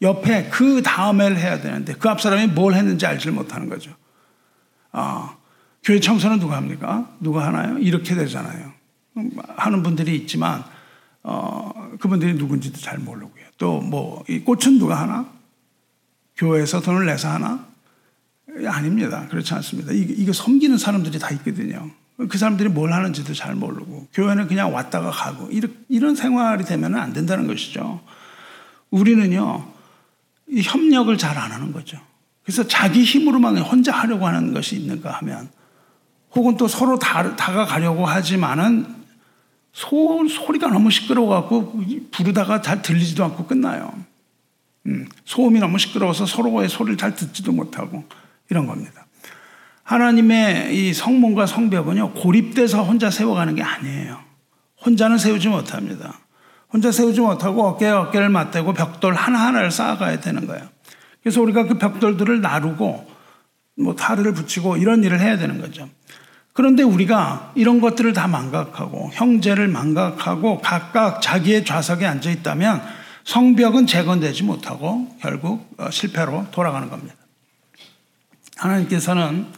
옆에 0.00 0.48
그 0.50 0.82
다음에를 0.82 1.38
해야 1.38 1.60
되는데, 1.60 1.94
그 1.94 2.08
앞 2.08 2.20
사람이 2.20 2.48
뭘 2.48 2.74
했는지 2.74 3.04
알지 3.06 3.30
못하는 3.30 3.68
거죠. 3.68 3.90
아, 4.92 5.36
교회 5.84 6.00
청소는 6.00 6.38
누가 6.40 6.56
합니까? 6.56 7.08
누가 7.20 7.46
하나요? 7.46 7.78
이렇게 7.78 8.14
되잖아요. 8.14 8.72
하는 9.56 9.82
분들이 9.82 10.16
있지만, 10.16 10.64
어, 11.22 11.70
그분들이 12.00 12.34
누군지도 12.34 12.80
잘 12.80 12.98
모르고요. 12.98 13.44
또 13.58 13.80
뭐, 13.80 14.24
이 14.28 14.40
꽃은 14.40 14.78
누가 14.78 15.00
하나? 15.00 15.28
교회에서 16.36 16.80
돈을 16.80 17.06
내서 17.06 17.28
하나? 17.28 17.66
아닙니다. 18.66 19.26
그렇지 19.28 19.52
않습니다. 19.54 19.92
이게, 19.92 20.14
이게 20.14 20.32
섬기는 20.32 20.78
사람들이 20.78 21.18
다 21.18 21.30
있거든요. 21.30 21.90
그 22.28 22.38
사람들이 22.38 22.68
뭘 22.68 22.92
하는지도 22.92 23.34
잘 23.34 23.54
모르고 23.56 24.06
교회는 24.14 24.46
그냥 24.46 24.72
왔다가 24.72 25.10
가고 25.10 25.48
이런, 25.50 25.74
이런 25.88 26.14
생활이 26.14 26.64
되면 26.64 26.94
안 26.94 27.12
된다는 27.12 27.48
것이죠. 27.48 28.00
우리는요 28.90 29.66
협력을 30.62 31.16
잘 31.18 31.36
안 31.36 31.50
하는 31.50 31.72
거죠. 31.72 31.98
그래서 32.44 32.68
자기 32.68 33.02
힘으로만 33.02 33.58
혼자 33.58 33.92
하려고 33.92 34.28
하는 34.28 34.52
것이 34.54 34.76
있는가 34.76 35.10
하면 35.10 35.48
혹은 36.34 36.56
또 36.56 36.68
서로 36.68 36.98
다, 36.98 37.36
다가가려고 37.36 38.06
하지만은 38.06 38.86
소, 39.72 40.26
소리가 40.28 40.68
너무 40.68 40.90
시끄러워갖고 40.90 41.80
부르다가 42.10 42.60
잘 42.60 42.82
들리지도 42.82 43.24
않고 43.24 43.46
끝나요. 43.46 43.92
음, 44.86 45.08
소음이 45.24 45.60
너무 45.60 45.78
시끄러워서 45.78 46.26
서로의 46.26 46.68
소리를 46.68 46.96
잘 46.96 47.14
듣지도 47.14 47.52
못하고 47.52 48.04
이런 48.50 48.66
겁니다. 48.66 49.06
하나님의 49.82 50.76
이 50.76 50.94
성문과 50.94 51.46
성벽은요, 51.46 52.12
고립돼서 52.12 52.82
혼자 52.82 53.10
세워가는 53.10 53.54
게 53.54 53.62
아니에요. 53.62 54.18
혼자는 54.84 55.18
세우지 55.18 55.48
못합니다. 55.48 56.18
혼자 56.72 56.90
세우지 56.90 57.20
못하고 57.20 57.64
어깨에 57.66 57.90
어깨를 57.90 58.28
맞대고 58.28 58.74
벽돌 58.74 59.14
하나하나를 59.14 59.70
쌓아가야 59.70 60.20
되는 60.20 60.46
거예요. 60.46 60.68
그래서 61.22 61.40
우리가 61.40 61.64
그 61.64 61.78
벽돌들을 61.78 62.40
나르고 62.40 63.06
뭐 63.76 63.94
타르를 63.94 64.34
붙이고 64.34 64.76
이런 64.76 65.02
일을 65.04 65.20
해야 65.20 65.36
되는 65.36 65.60
거죠. 65.60 65.88
그런데 66.54 66.84
우리가 66.84 67.52
이런 67.56 67.80
것들을 67.80 68.12
다 68.12 68.28
망각하고 68.28 69.10
형제를 69.12 69.66
망각하고 69.66 70.60
각각 70.60 71.20
자기의 71.20 71.64
좌석에 71.64 72.06
앉아 72.06 72.30
있다면 72.30 72.80
성벽은 73.24 73.88
재건되지 73.88 74.44
못하고 74.44 75.16
결국 75.20 75.74
어, 75.78 75.90
실패로 75.90 76.46
돌아가는 76.52 76.88
겁니다. 76.88 77.14
하나님께서는 78.56 79.48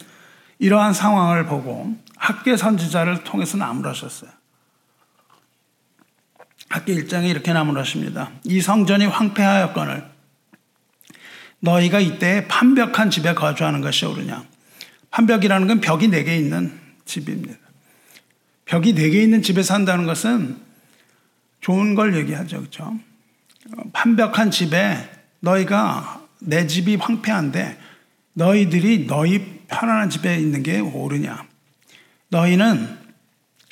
이러한 0.57 0.93
상황을 0.93 1.45
보고 1.45 1.93
학계 2.15 2.57
선지자를 2.57 3.23
통해서 3.23 3.57
나무라셨어요. 3.57 4.31
학계 6.69 6.93
일장에 6.93 7.29
이렇게 7.29 7.53
나무라십니다. 7.53 8.31
이 8.43 8.59
성전이 8.59 9.05
황폐하였거늘 9.05 10.03
너희가 11.59 11.99
이때 11.99 12.47
판벽한 12.47 13.11
집에 13.11 13.35
거주하는 13.35 13.81
것이 13.81 14.05
옳으냐. 14.07 14.43
판벽이라는 15.11 15.67
건 15.67 15.79
벽이 15.79 16.07
네 16.07 16.23
개 16.23 16.35
있는 16.35 16.86
집입니다. 17.07 17.57
벽이 18.65 18.93
네 18.93 19.09
개 19.09 19.23
있는 19.23 19.41
집에 19.41 19.63
산다는 19.63 20.05
것은 20.05 20.57
좋은 21.61 21.95
걸 21.95 22.15
얘기하죠. 22.15 22.59
그렇죠? 22.59 22.93
판벽한 23.93 24.51
집에 24.51 25.09
너희가 25.39 26.21
내 26.39 26.67
집이 26.67 26.97
황폐한데 26.97 27.77
너희들이 28.33 29.07
너희 29.07 29.61
편안한 29.67 30.09
집에 30.09 30.37
있는 30.37 30.61
게 30.63 30.79
옳으냐. 30.79 31.45
너희는 32.29 32.97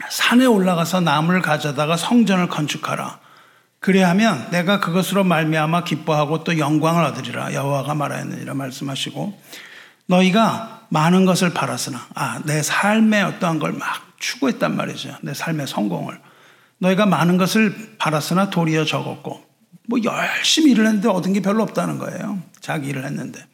산에 0.10 0.46
올라가서 0.46 1.02
나무를 1.02 1.42
가져다가 1.42 1.96
성전을 1.98 2.48
건축하라. 2.48 3.20
그래야면 3.80 4.50
내가 4.52 4.80
그것으로 4.80 5.24
말미암아 5.24 5.84
기뻐하고 5.84 6.44
또 6.44 6.58
영광을 6.58 7.04
얻으리라 7.04 7.54
여호와가 7.54 7.94
말하였느니라 7.94 8.56
말씀하시고 8.56 9.40
너희가 10.08 10.85
많은 10.90 11.26
것을 11.26 11.54
바랐으나 11.54 12.08
아 12.16 12.40
내 12.46 12.62
삶의 12.62 13.24
어떠한 13.24 13.60
걸 13.60 13.72
막 13.74 14.06
추구했단 14.20 14.76
말이죠. 14.76 15.18
내 15.22 15.34
삶의 15.34 15.68
성공을. 15.68 16.20
너희가 16.80 17.06
많은 17.06 17.38
것을 17.38 17.96
바랐으나 17.98 18.50
도리어 18.50 18.86
적었고 18.86 19.44
뭐 19.88 20.00
열심히 20.04 20.72
일을 20.72 20.86
했는데 20.88 21.08
얻은 21.10 21.34
게 21.34 21.42
별로 21.42 21.64
없다는 21.64 22.00
거예요. 22.00 22.42
자기 22.60 22.90
일을 22.90 23.06
했는데. 23.06 23.46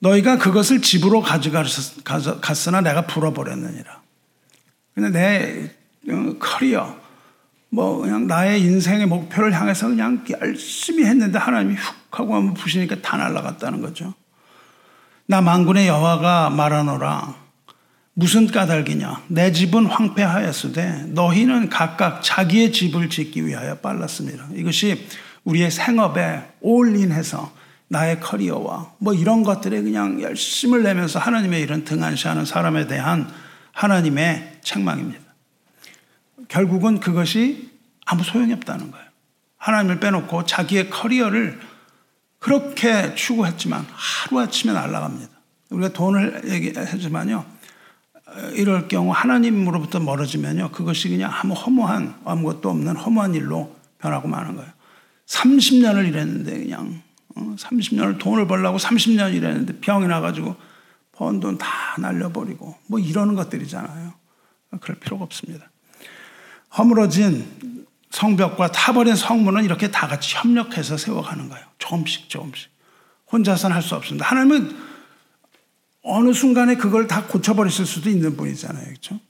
너희가 0.00 0.38
그것을 0.38 0.80
집으로 0.82 1.22
가져갔으나 1.22 2.80
내가 2.80 3.06
불어버렸느니라. 3.06 4.00
근데 4.94 5.10
내 5.10 6.12
어, 6.12 6.34
커리어 6.38 6.96
뭐 7.70 7.98
그냥 7.98 8.26
나의 8.26 8.62
인생의 8.62 9.06
목표를 9.06 9.52
향해서 9.58 9.88
그냥 9.88 10.24
열심히 10.40 11.04
했는데 11.04 11.38
하나님이 11.38 11.74
훅 11.74 11.94
하고 12.18 12.34
한번 12.34 12.54
부시니까 12.54 12.96
다 13.02 13.16
날아갔다는 13.16 13.80
거죠. 13.80 14.14
나 15.30 15.42
만군의 15.42 15.88
여호와가 15.88 16.48
말하노라 16.48 17.34
무슨 18.14 18.46
까닭이냐 18.46 19.24
내 19.28 19.52
집은 19.52 19.84
황폐하였으되 19.84 21.08
너희는 21.08 21.68
각각 21.68 22.22
자기의 22.22 22.72
집을 22.72 23.10
짓기 23.10 23.44
위하여 23.44 23.74
빨랐습니다. 23.76 24.48
이것이 24.54 25.06
우리의 25.44 25.70
생업에 25.70 26.42
올인해서 26.62 27.52
나의 27.88 28.20
커리어와 28.20 28.94
뭐 28.98 29.12
이런 29.12 29.42
것들에 29.42 29.82
그냥 29.82 30.22
열심을 30.22 30.82
내면서 30.82 31.18
하나님의 31.18 31.60
일은 31.60 31.84
등한시하는 31.84 32.46
사람에 32.46 32.86
대한 32.86 33.30
하나님의 33.72 34.60
책망입니다. 34.62 35.20
결국은 36.48 37.00
그것이 37.00 37.70
아무 38.06 38.24
소용이 38.24 38.54
없다는 38.54 38.90
거예요. 38.90 39.06
하나님을 39.58 40.00
빼놓고 40.00 40.46
자기의 40.46 40.88
커리어를 40.88 41.60
그렇게 42.38 43.14
추구했지만 43.14 43.86
하루아침에 43.90 44.72
날아갑니다. 44.72 45.30
우리가 45.70 45.92
돈을 45.92 46.42
얘기하지만요. 46.50 47.44
이럴 48.54 48.88
경우 48.88 49.10
하나님으로부터 49.12 50.00
멀어지면요. 50.00 50.70
그것이 50.70 51.08
그냥 51.08 51.30
아무 51.32 51.54
허무한, 51.54 52.14
아무것도 52.24 52.70
없는 52.70 52.96
허무한 52.96 53.34
일로 53.34 53.74
변하고 53.98 54.28
마는 54.28 54.56
거예요. 54.56 54.70
30년을 55.26 56.08
일했는데 56.08 56.58
그냥 56.60 57.02
30년을 57.34 58.14
어, 58.16 58.18
돈을 58.18 58.46
벌라고 58.46 58.78
30년 58.78 59.34
일했는데 59.34 59.80
병이 59.80 60.06
나가지고 60.06 60.56
번 61.12 61.40
돈 61.40 61.58
다 61.58 61.68
날려버리고 61.98 62.76
뭐 62.86 62.98
이러는 63.00 63.34
것들이잖아요. 63.34 64.12
그럴 64.80 64.98
필요가 65.00 65.24
없습니다. 65.24 65.68
허물어진 66.76 67.77
성벽과 68.10 68.72
타버린 68.72 69.16
성문은 69.16 69.64
이렇게 69.64 69.90
다 69.90 70.08
같이 70.08 70.34
협력해서 70.36 70.96
세워가는 70.96 71.48
거예요. 71.48 71.64
조금씩 71.78 72.28
조금씩. 72.28 72.70
혼자서는 73.30 73.76
할 73.76 73.82
수 73.82 73.94
없습니다. 73.94 74.26
하나님은 74.26 74.76
어느 76.02 76.32
순간에 76.32 76.76
그걸 76.76 77.06
다 77.06 77.26
고쳐버리실 77.26 77.84
수도 77.84 78.08
있는 78.08 78.36
분이잖아요. 78.36 78.84
그렇죠? 78.84 79.20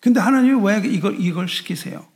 근데 0.00 0.18
하나님이 0.20 0.60
왜 0.66 0.82
이걸, 0.84 1.20
이걸 1.20 1.48
시키세요? 1.48 2.06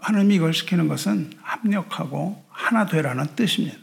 하나님이 0.00 0.34
이걸 0.34 0.52
시키는 0.52 0.88
것은 0.88 1.32
합력하고 1.40 2.44
하나 2.50 2.86
되라는 2.86 3.34
뜻입니다. 3.34 3.78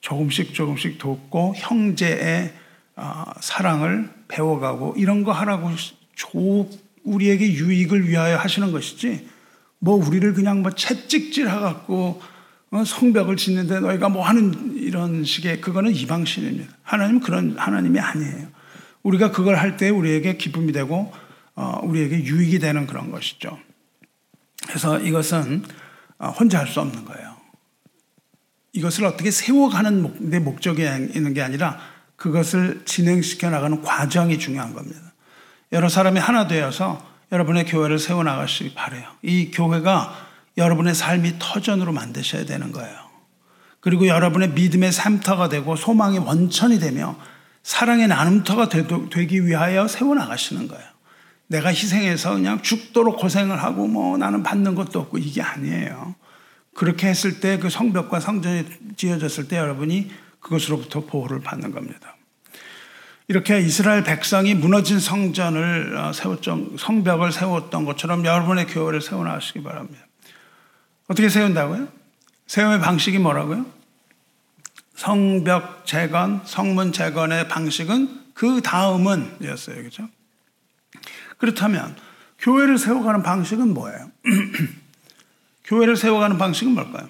조금씩 0.00 0.54
조금씩 0.54 0.98
돕고 0.98 1.54
형제의 1.56 2.54
어, 2.96 3.24
사랑을 3.40 4.10
배워가고 4.28 4.94
이런 4.96 5.24
거 5.24 5.32
하라고 5.32 5.70
우리에게 7.04 7.52
유익을 7.52 8.08
위하여 8.08 8.36
하시는 8.36 8.72
것이지 8.72 9.28
뭐 9.84 9.96
우리를 9.96 10.32
그냥 10.34 10.62
뭐 10.62 10.70
채찍질 10.70 11.48
해갖고 11.48 12.22
어, 12.70 12.84
성벽을 12.84 13.36
짓는데 13.36 13.80
너희가 13.80 14.08
뭐 14.08 14.24
하는 14.24 14.76
이런 14.76 15.24
식의 15.24 15.60
그거는 15.60 15.92
이방신입니다. 15.92 16.72
하나님은 16.84 17.20
그런 17.20 17.58
하나님이 17.58 17.98
아니에요. 17.98 18.46
우리가 19.02 19.32
그걸 19.32 19.56
할 19.56 19.76
때 19.76 19.90
우리에게 19.90 20.36
기쁨이 20.36 20.70
되고 20.70 21.12
어, 21.56 21.80
우리에게 21.82 22.24
유익이 22.24 22.60
되는 22.60 22.86
그런 22.86 23.10
것이죠. 23.10 23.58
그래서 24.68 25.00
이것은 25.00 25.64
어, 26.18 26.28
혼자 26.28 26.60
할 26.60 26.68
수 26.68 26.80
없는 26.80 27.04
거예요. 27.04 27.32
이것을 28.74 29.04
어떻게 29.04 29.32
세워가는 29.32 30.30
내 30.30 30.38
목적이 30.38 30.82
있는 30.82 31.34
게 31.34 31.42
아니라 31.42 31.80
그것을 32.14 32.82
진행시켜 32.84 33.50
나가는 33.50 33.82
과정이 33.82 34.38
중요한 34.38 34.74
겁니다. 34.74 35.00
여러 35.72 35.88
사람이 35.88 36.20
하나 36.20 36.46
되어서 36.46 37.04
여러분의 37.32 37.64
교회를 37.64 37.98
세워나가시기 37.98 38.74
바래요. 38.74 39.04
이 39.22 39.50
교회가 39.50 40.14
여러분의 40.58 40.94
삶이 40.94 41.36
터전으로 41.38 41.92
만드셔야 41.92 42.44
되는 42.44 42.72
거예요. 42.72 42.94
그리고 43.80 44.06
여러분의 44.06 44.50
믿음의 44.50 44.92
샘터가 44.92 45.48
되고 45.48 45.74
소망의 45.74 46.20
원천이 46.20 46.78
되며 46.78 47.16
사랑의 47.62 48.08
나눔터가 48.08 48.68
되기 48.68 49.46
위하여 49.46 49.88
세워나가시는 49.88 50.68
거예요. 50.68 50.84
내가 51.46 51.70
희생해서 51.70 52.34
그냥 52.34 52.62
죽도록 52.62 53.18
고생을 53.18 53.62
하고 53.62 53.86
뭐 53.86 54.16
나는 54.18 54.42
받는 54.42 54.74
것도 54.74 55.00
없고 55.00 55.18
이게 55.18 55.42
아니에요. 55.42 56.14
그렇게 56.74 57.08
했을 57.08 57.40
때 57.40 57.58
그 57.58 57.68
성벽과 57.68 58.20
성전이 58.20 58.64
지어졌을 58.96 59.48
때 59.48 59.58
여러분이 59.58 60.10
그것으로부터 60.40 61.04
보호를 61.04 61.40
받는 61.40 61.72
겁니다. 61.72 62.11
이렇게 63.32 63.60
이스라엘 63.60 64.04
백성이 64.04 64.52
무너진 64.54 65.00
성전을 65.00 65.96
어, 65.96 66.12
세웠던 66.12 66.76
성벽을 66.78 67.32
세웠던 67.32 67.86
것처럼 67.86 68.26
여러분의 68.26 68.66
교회를 68.66 69.00
세워 69.00 69.24
나가시기 69.24 69.62
바랍니다. 69.62 70.04
어떻게 71.08 71.30
세운다고요? 71.30 71.88
세움의 72.46 72.80
방식이 72.80 73.18
뭐라고요? 73.18 73.64
성벽 74.96 75.86
재건, 75.86 76.42
성문 76.44 76.92
재건의 76.92 77.48
방식은 77.48 78.20
그 78.34 78.60
다음은 78.60 79.38
이었어요. 79.40 79.82
그죠? 79.82 80.06
그렇다면 81.38 81.96
교회를 82.38 82.76
세워가는 82.76 83.22
방식은 83.22 83.72
뭐예요? 83.72 84.10
교회를 85.64 85.96
세워가는 85.96 86.36
방식은 86.36 86.74
뭘까요? 86.74 87.08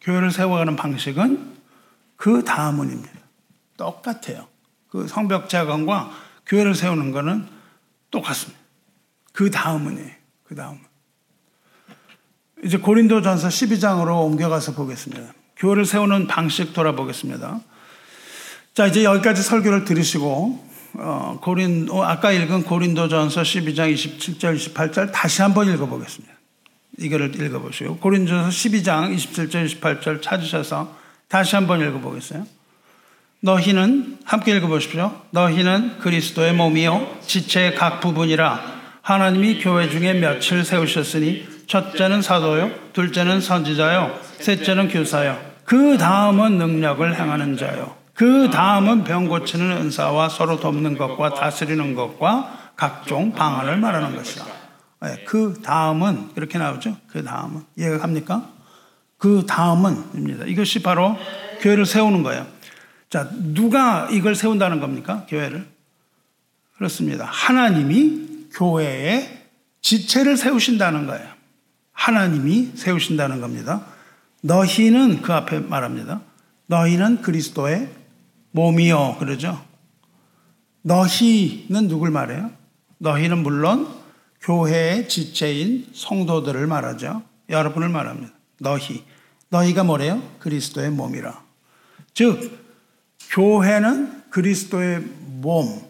교회를 0.00 0.30
세워가는 0.30 0.76
방식은 0.76 1.56
그 2.16 2.44
다음은입니다. 2.44 3.18
똑같아요. 3.76 4.46
그 4.96 5.06
성벽 5.06 5.50
자건과 5.50 6.10
교회를 6.46 6.74
세우는 6.74 7.12
것은 7.12 7.46
똑같습니다. 8.10 8.58
그 9.34 9.50
다음은요. 9.50 10.10
그 10.44 10.54
다음은. 10.54 10.80
이제 12.64 12.78
고린도 12.78 13.20
전서 13.20 13.48
12장으로 13.48 14.24
옮겨가서 14.24 14.72
보겠습니다. 14.72 15.34
교회를 15.58 15.84
세우는 15.84 16.28
방식 16.28 16.72
돌아보겠습니다. 16.72 17.60
자, 18.72 18.86
이제 18.86 19.04
여기까지 19.04 19.42
설교를 19.42 19.84
들으시고, 19.84 20.66
어, 20.94 21.40
고린, 21.42 21.88
어, 21.90 22.02
아까 22.02 22.32
읽은 22.32 22.62
고린도 22.62 23.08
전서 23.08 23.42
12장 23.42 23.92
27절, 23.92 24.56
28절 24.56 25.12
다시 25.12 25.42
한번 25.42 25.68
읽어보겠습니다. 25.68 26.34
이거를 26.98 27.38
읽어보시고, 27.38 27.98
고린도 27.98 28.30
전서 28.30 28.48
12장 28.48 29.14
27절, 29.14 29.66
28절 29.66 30.22
찾으셔서 30.22 30.96
다시 31.28 31.54
한번 31.54 31.86
읽어보겠어요. 31.86 32.55
너희는 33.40 34.18
함께 34.24 34.56
읽어보십시오. 34.56 35.12
너희는 35.30 35.98
그리스도의 35.98 36.54
몸이요 36.54 37.18
지체의 37.26 37.74
각 37.74 38.00
부분이라 38.00 38.76
하나님이 39.02 39.60
교회 39.60 39.88
중에 39.88 40.14
며칠 40.14 40.64
세우셨으니 40.64 41.46
첫째는 41.66 42.22
사도요, 42.22 42.70
둘째는 42.92 43.40
선지자요, 43.40 44.18
셋째는 44.40 44.88
교사요. 44.88 45.38
그 45.64 45.98
다음은 45.98 46.58
능력을 46.58 47.14
행하는 47.14 47.56
자요. 47.56 47.94
그 48.14 48.50
다음은 48.50 49.04
병 49.04 49.28
고치는 49.28 49.70
은사와 49.76 50.28
서로 50.28 50.58
돕는 50.58 50.96
것과 50.96 51.34
다스리는 51.34 51.94
것과 51.94 52.72
각종 52.76 53.32
방안을 53.32 53.76
말하는 53.76 54.16
것이다. 54.16 54.44
네, 55.02 55.24
그 55.26 55.60
다음은 55.62 56.30
이렇게 56.36 56.58
나오죠. 56.58 56.96
그 57.08 57.22
다음은 57.22 57.62
이해가 57.76 57.98
갑니까? 57.98 58.48
그 59.18 59.44
다음은입니다. 59.46 60.46
이것이 60.46 60.82
바로 60.82 61.16
교회를 61.60 61.86
세우는 61.86 62.22
거예요. 62.22 62.46
자, 63.08 63.30
누가 63.32 64.08
이걸 64.10 64.34
세운다는 64.34 64.80
겁니까? 64.80 65.26
교회를? 65.28 65.66
그렇습니다. 66.76 67.24
하나님이 67.24 68.48
교회에 68.52 69.44
지체를 69.80 70.36
세우신다는 70.36 71.06
거예요. 71.06 71.28
하나님이 71.92 72.72
세우신다는 72.74 73.40
겁니다. 73.40 73.86
너희는 74.42 75.22
그 75.22 75.32
앞에 75.32 75.60
말합니다. 75.60 76.20
너희는 76.66 77.22
그리스도의 77.22 77.88
몸이요. 78.50 79.16
그러죠? 79.18 79.64
너희는 80.82 81.88
누굴 81.88 82.10
말해요? 82.10 82.50
너희는 82.98 83.38
물론 83.38 83.88
교회의 84.40 85.08
지체인 85.08 85.86
성도들을 85.92 86.66
말하죠. 86.66 87.22
여러분을 87.48 87.88
말합니다. 87.88 88.32
너희. 88.58 89.04
너희가 89.48 89.84
뭐래요? 89.84 90.22
그리스도의 90.38 90.90
몸이라. 90.90 91.42
즉, 92.14 92.65
교회는 93.30 94.30
그리스도의 94.30 95.00
몸. 95.40 95.82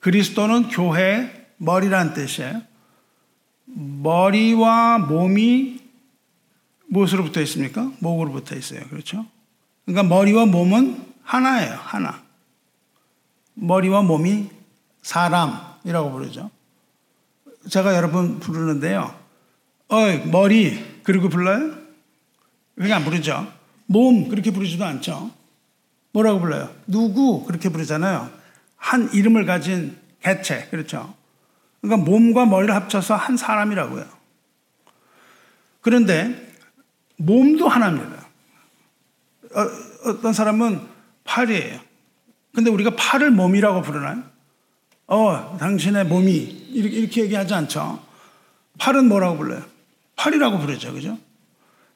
그리스도는 0.00 0.68
교회의 0.68 1.46
머리란 1.58 2.14
뜻이에요. 2.14 2.62
머리와 3.66 4.98
몸이 4.98 5.80
무엇으로 6.88 7.24
붙어 7.24 7.40
있습니까? 7.42 7.90
목으로 8.00 8.32
붙어 8.32 8.56
있어요. 8.56 8.80
그렇죠? 8.90 9.24
그러니까 9.84 10.14
머리와 10.14 10.46
몸은 10.46 11.12
하나예요. 11.22 11.74
하나. 11.74 12.22
머리와 13.54 14.02
몸이 14.02 14.50
사람이라고 15.02 16.10
부르죠. 16.10 16.50
제가 17.68 17.94
여러분 17.94 18.40
부르는데요. 18.40 19.14
어이, 19.88 20.26
머리. 20.26 21.00
그리고 21.02 21.28
불러요? 21.28 21.76
그렇게 22.74 22.92
안 22.92 23.04
부르죠. 23.04 23.50
몸. 23.86 24.28
그렇게 24.28 24.50
부르지도 24.50 24.84
않죠. 24.84 25.30
뭐라고 26.12 26.40
불러요? 26.40 26.74
누구. 26.86 27.44
그렇게 27.44 27.68
부르잖아요. 27.68 28.30
한 28.76 29.12
이름을 29.12 29.46
가진 29.46 29.96
개체. 30.22 30.68
그렇죠. 30.70 31.14
그러니까 31.80 32.08
몸과 32.08 32.46
머리를 32.46 32.74
합쳐서 32.74 33.14
한 33.14 33.36
사람이라고요. 33.36 34.06
그런데 35.80 36.54
몸도 37.16 37.68
하나입니다. 37.68 38.26
어, 39.54 40.10
어떤 40.10 40.32
사람은 40.32 40.80
팔이에요. 41.24 41.80
근데 42.54 42.70
우리가 42.70 42.94
팔을 42.96 43.30
몸이라고 43.30 43.82
부르나요? 43.82 44.22
어, 45.06 45.56
당신의 45.58 46.06
몸이 46.06 46.32
이렇게, 46.32 46.96
이렇게 46.96 47.22
얘기하지 47.22 47.54
않죠. 47.54 48.02
팔은 48.78 49.08
뭐라고 49.08 49.38
불러요? 49.38 49.62
팔이라고 50.16 50.58
부르죠. 50.58 50.92
그죠? 50.92 51.18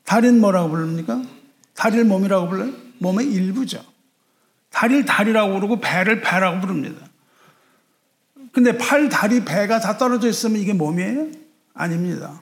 다리는 0.05 0.41
뭐라고 0.41 0.71
부릅니까? 0.71 1.23
다리를 1.75 2.05
몸이라고 2.05 2.49
불러요? 2.49 2.73
몸의 2.99 3.27
일부죠. 3.27 3.85
다리를 4.77 5.05
다리라고 5.05 5.55
부르고 5.55 5.81
배를 5.81 6.21
배라고 6.21 6.61
부릅니다. 6.61 7.07
근데 8.53 8.77
팔, 8.79 9.09
다리, 9.09 9.45
배가 9.45 9.81
다 9.81 9.99
떨어져 9.99 10.29
있으면 10.29 10.61
이게 10.61 10.73
몸이에요? 10.73 11.29
아닙니다. 11.75 12.41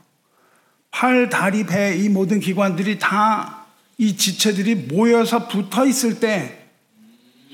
팔, 0.90 1.29
다리, 1.29 1.66
배, 1.66 1.97
이 1.97 2.09
모든 2.09 2.40
기관들이 2.40 2.99
다 2.99 3.64
이 3.99 4.16
지체들이 4.16 4.75
모여서 4.75 5.49
붙어 5.49 5.87
있을 5.87 6.18
때 6.18 6.68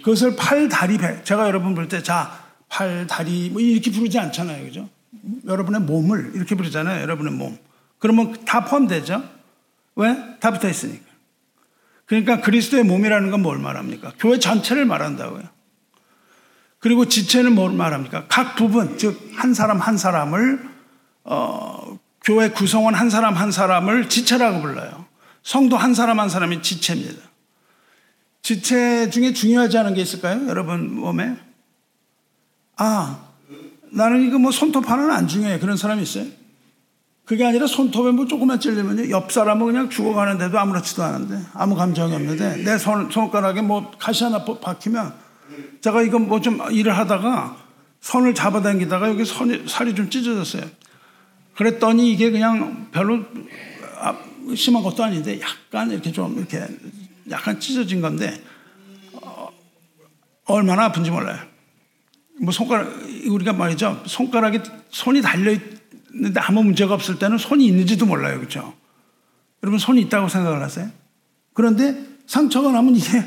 그것을 0.03 0.37
팔, 0.37 0.69
다리, 0.69 0.97
배. 0.97 1.23
제가 1.25 1.47
여러분 1.47 1.75
볼 1.75 1.87
때, 1.89 2.03
자, 2.03 2.43
팔, 2.69 3.07
다리, 3.07 3.51
뭐 3.51 3.61
이렇게 3.61 3.91
부르지 3.91 4.19
않잖아요. 4.19 4.65
그죠? 4.65 4.89
여러분의 5.47 5.83
몸을 5.83 6.33
이렇게 6.35 6.55
부르잖아요. 6.55 7.03
여러분의 7.03 7.35
몸. 7.35 7.59
그러면 7.99 8.43
다 8.47 8.65
포함되죠? 8.65 9.23
왜? 9.97 10.17
다 10.41 10.51
붙어 10.51 10.71
있으니까. 10.71 11.10
그러니까 12.11 12.41
그리스도의 12.41 12.83
몸이라는 12.83 13.31
건 13.31 13.41
뭘 13.41 13.59
말합니까? 13.59 14.13
교회 14.19 14.41
전체를 14.41 14.85
말한다고요. 14.85 15.45
그리고 16.81 17.07
지체는 17.07 17.55
뭘 17.55 17.73
말합니까? 17.73 18.27
각 18.29 18.57
부분, 18.57 18.99
즉, 18.99 19.31
한 19.37 19.55
사람 19.55 19.79
한 19.79 19.97
사람을, 19.97 20.69
어, 21.23 21.99
교회 22.25 22.51
구성원 22.51 22.95
한 22.95 23.11
사람 23.11 23.35
한 23.35 23.53
사람을 23.53 24.09
지체라고 24.09 24.61
불러요. 24.61 25.07
성도 25.45 25.77
한 25.77 25.95
사람 25.95 26.19
한 26.19 26.29
사람이 26.29 26.63
지체입니다. 26.63 27.21
지체 28.43 29.09
중에 29.11 29.33
중요하지 29.33 29.79
않은 29.79 29.95
게 29.95 30.03
있을까요? 30.03 30.49
여러분 30.49 30.93
몸에? 30.93 31.37
아, 32.77 33.25
나는 33.93 34.27
이거 34.27 34.39
뭐 34.39 34.51
손톱 34.51 34.91
하나는 34.91 35.15
안 35.15 35.29
중요해. 35.29 35.61
그런 35.61 35.77
사람이 35.77 36.03
있어요? 36.03 36.27
그게 37.31 37.45
아니라 37.45 37.69
손톱에 37.69 38.11
뭐 38.11 38.27
조금만 38.27 38.59
찔리면 38.59 39.09
옆 39.11 39.31
사람은 39.31 39.65
그냥 39.65 39.89
죽어가는데도 39.89 40.59
아무렇지도 40.59 41.05
않은데 41.05 41.41
아무 41.55 41.77
감정이 41.77 42.13
없는데 42.13 42.65
내 42.65 42.77
손, 42.77 43.09
손가락에 43.09 43.63
뭐 43.63 43.89
가시 44.01 44.25
하나 44.25 44.45
박히면 44.45 45.15
제가 45.81 46.03
이거 46.03 46.19
뭐 46.19 46.41
좀 46.41 46.59
일을 46.73 46.99
하다가 46.99 47.57
손을 48.01 48.35
잡아당기다가 48.35 49.09
여기 49.11 49.25
손이, 49.25 49.69
살이 49.69 49.95
좀 49.95 50.11
찢어졌어요. 50.11 50.65
그랬더니 51.55 52.11
이게 52.11 52.33
그냥 52.33 52.89
별로 52.91 53.25
아, 54.01 54.17
심한 54.57 54.83
것도 54.83 55.05
아닌데 55.05 55.41
약간 55.41 55.93
이렇게 55.93 56.11
좀 56.11 56.37
이렇게 56.37 56.67
약간 57.31 57.61
찢어진 57.61 58.01
건데 58.01 58.43
어, 59.13 59.49
얼마나 60.47 60.87
아픈지 60.87 61.13
몰라요. 61.13 61.39
뭐 62.41 62.51
손가락 62.51 62.93
우리가 63.29 63.53
말이죠 63.53 64.03
손가락에 64.07 64.65
손이 64.91 65.23
달려 65.23 65.57
있는데 66.15 66.41
아무 66.41 66.63
문제가 66.63 66.95
없을 66.95 67.19
때는 67.19 67.39
손이 67.39 67.67
있는지도 67.67 68.07
몰라요, 68.07 68.39
그렇죠? 68.39 68.75
여러분 69.63 69.79
손이 69.79 70.01
있다고 70.03 70.29
생각을 70.29 70.63
하세요? 70.63 70.89
그런데 71.55 72.07
상처가 72.27 72.73
나면 72.73 72.97
이게 72.97 73.19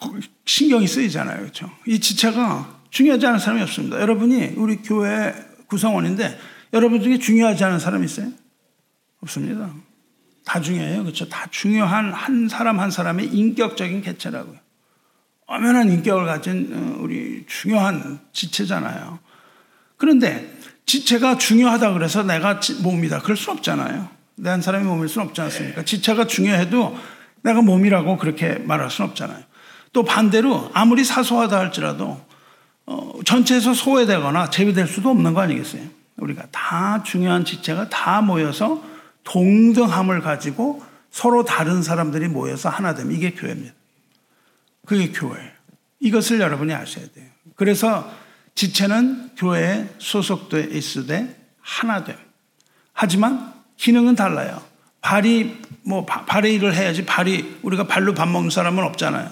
어, 0.00 0.10
신경이 0.44 0.86
쓰이잖아요, 0.86 1.40
그렇죠? 1.40 1.70
이 1.86 2.00
지체가 2.00 2.80
중요하지 2.90 3.26
않은 3.26 3.38
사람이 3.38 3.62
없습니다. 3.62 4.00
여러분이 4.00 4.54
우리 4.56 4.76
교회 4.76 5.34
구성원인데 5.66 6.38
여러분 6.72 7.00
중에 7.02 7.18
중요하지 7.18 7.64
않은 7.64 7.78
사람 7.78 8.02
있어요? 8.04 8.30
없습니다. 9.20 9.72
다 10.44 10.60
중요해요. 10.60 11.02
그렇죠? 11.02 11.28
다 11.28 11.46
중요한 11.50 12.12
한 12.12 12.48
사람 12.48 12.80
한 12.80 12.90
사람의 12.90 13.26
인격적인 13.26 14.02
개체라고요. 14.02 14.58
엄연한 15.46 15.90
인격을 15.90 16.26
가진 16.26 16.70
어, 16.72 17.02
우리 17.02 17.44
중요한 17.46 18.20
지체잖아요. 18.32 19.18
그런데 19.96 20.59
지체가 20.90 21.38
중요하다 21.38 21.92
그래서 21.92 22.24
내가 22.24 22.58
몸이다. 22.82 23.20
그럴 23.20 23.36
수 23.36 23.52
없잖아요. 23.52 24.08
내 24.34 24.50
한 24.50 24.60
사람이 24.60 24.84
몸일 24.84 25.08
수는 25.08 25.28
없지 25.28 25.40
않습니까? 25.42 25.84
지체가 25.84 26.26
중요해도 26.26 26.98
내가 27.42 27.62
몸이라고 27.62 28.16
그렇게 28.16 28.54
말할 28.54 28.90
수는 28.90 29.10
없잖아요. 29.10 29.38
또 29.92 30.02
반대로 30.04 30.68
아무리 30.74 31.04
사소하다 31.04 31.58
할지라도 31.58 32.20
어, 32.86 33.12
전체에서 33.24 33.72
소외되거나 33.72 34.50
제외될 34.50 34.88
수도 34.88 35.10
없는 35.10 35.32
거 35.32 35.42
아니겠어요? 35.42 35.82
우리가 36.16 36.46
다 36.50 37.04
중요한 37.04 37.44
지체가 37.44 37.88
다 37.88 38.20
모여서 38.20 38.82
동등함을 39.22 40.22
가지고 40.22 40.82
서로 41.12 41.44
다른 41.44 41.82
사람들이 41.82 42.26
모여서 42.26 42.68
하나 42.68 42.94
되면 42.96 43.12
이게 43.12 43.30
교회입니다. 43.30 43.74
그게 44.86 45.12
교회예요. 45.12 45.50
이것을 46.00 46.40
여러분이 46.40 46.74
아셔야 46.74 47.04
돼요. 47.14 47.26
그래서 47.54 48.10
지체는 48.60 49.30
교회에 49.38 49.88
소속돼 49.96 50.68
있으되 50.72 51.34
하나 51.62 52.04
됨. 52.04 52.14
하지만 52.92 53.54
기능은 53.78 54.16
달라요. 54.16 54.62
발이 55.00 55.56
뭐 55.82 56.04
발의 56.04 56.56
일을 56.56 56.74
해야지 56.74 57.06
발이 57.06 57.60
우리가 57.62 57.86
발로 57.86 58.12
밥 58.12 58.28
먹는 58.28 58.50
사람은 58.50 58.84
없잖아요. 58.84 59.30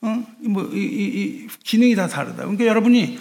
어? 0.00 0.24
뭐, 0.48 0.70
이, 0.72 0.78
이, 0.78 1.04
이, 1.04 1.48
기능이 1.64 1.94
다 1.96 2.08
다르다. 2.08 2.36
그러니까 2.36 2.64
여러분이 2.64 3.18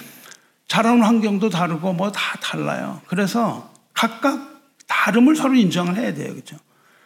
자라는 0.69 1.03
환경도 1.03 1.49
다르고 1.49 1.91
뭐 1.91 2.13
다 2.13 2.37
달라요. 2.39 3.01
그래서 3.07 3.73
각각 3.93 4.61
다름을 4.87 5.35
서로 5.35 5.55
인정을 5.55 5.97
해야 5.97 6.13
돼요. 6.13 6.33
그죠? 6.33 6.55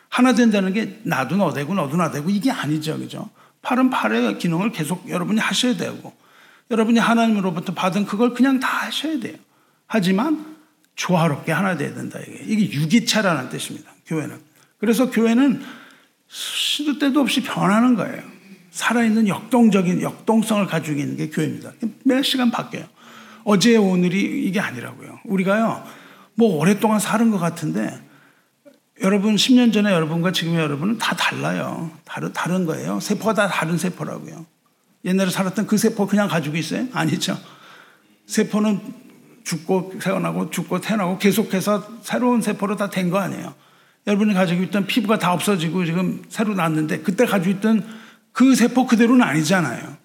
하나 0.08 0.36
된다는 0.36 0.72
게 0.74 1.00
나도 1.02 1.36
너 1.36 1.52
되고 1.52 1.74
너도 1.74 1.98
나 1.98 2.12
되고 2.12 2.30
이게 2.30 2.52
아니죠. 2.52 3.00
그죠? 3.00 3.28
팔은 3.64 3.90
팔의 3.90 4.38
기능을 4.38 4.72
계속 4.72 5.10
여러분이 5.10 5.40
하셔야 5.40 5.76
되고 5.76 6.14
여러분이 6.72 7.00
하나님으로부터 7.00 7.74
받은 7.74 8.06
그걸 8.06 8.34
그냥 8.34 8.60
다 8.60 8.86
하셔야 8.86 9.20
돼요. 9.20 9.36
하지만 9.88 10.58
조화롭게 10.96 11.52
하나 11.52 11.78
돼야 11.78 11.94
된다. 11.94 12.20
이게, 12.20 12.44
이게 12.46 12.72
유기체라는 12.74 13.50
뜻입니다. 13.50 13.92
교회는. 14.06 14.40
그래서 14.78 15.10
교회는 15.10 15.62
시도 16.28 17.00
때도 17.00 17.22
없이 17.22 17.42
변하는 17.42 17.96
거예요. 17.96 18.22
살아있는 18.72 19.28
역동적인 19.28 20.02
역동성을 20.02 20.66
가지고 20.68 21.00
있는 21.00 21.18
게 21.18 21.30
교회입니다. 21.30 21.72
매 22.04 22.22
시간 22.22 22.52
바뀌어요. 22.52 22.86
어제 23.44 23.76
오늘이 23.78 24.46
이게 24.46 24.60
아니라고요. 24.60 25.20
우리가요, 25.26 25.84
뭐 26.36 26.58
오랫동안 26.58 27.00
사는 27.00 27.32
것 27.32 27.40
같은데 27.40 28.00
여러분 29.02 29.36
10년 29.36 29.74
전에 29.74 29.92
여러분과 29.92 30.32
지금의 30.32 30.60
여러분은 30.60 30.98
다 30.98 31.16
달라요. 31.16 31.90
다른 32.06 32.32
다른 32.34 32.66
거예요. 32.66 33.00
세포가 33.00 33.34
다 33.34 33.48
다른 33.48 33.78
세포라고요. 33.78 34.46
옛날에 35.06 35.30
살았던 35.30 35.68
그 35.68 35.78
세포 35.78 36.08
그냥 36.08 36.28
가지고 36.28 36.58
있어요? 36.58 36.88
아니죠. 36.94 37.38
세포는 38.26 38.80
죽고 39.44 39.94
태어나고 40.02 40.50
죽고 40.52 40.82
태어나고 40.82 41.18
계속해서 41.18 41.88
새로운 42.04 42.42
세포로 42.42 42.76
다 42.76 42.90
된 42.90 43.10
거 43.10 43.18
아니에요. 43.20 43.54
여러분이 44.08 44.34
가지고 44.34 44.64
있던 44.64 44.88
피부가 44.88 45.18
다 45.20 45.34
없어지고 45.34 45.86
지금 45.86 46.24
새로 46.30 46.54
났는데 46.56 47.00
그때 47.00 47.26
가지고 47.26 47.58
있던 47.58 47.86
그 48.32 48.56
세포 48.56 48.86
그대로는 48.86 49.22
아니잖아요. 49.26 49.98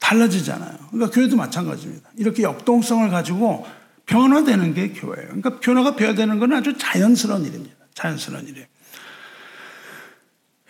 달라지잖아요. 0.00 0.76
그러니까 0.90 1.10
교회도 1.14 1.36
마찬가지입니다. 1.36 2.10
이렇게 2.16 2.42
역동성을 2.42 3.08
가지고 3.10 3.66
변화되는 4.06 4.74
게 4.74 4.92
교회예요. 4.92 5.26
그러니까 5.28 5.58
변화가 5.60 5.96
변화되는 5.96 6.38
건 6.38 6.52
아주 6.52 6.76
자연스러운 6.78 7.44
일입니다. 7.44 7.74
자연스러운 7.94 8.46
일이에요. 8.46 8.66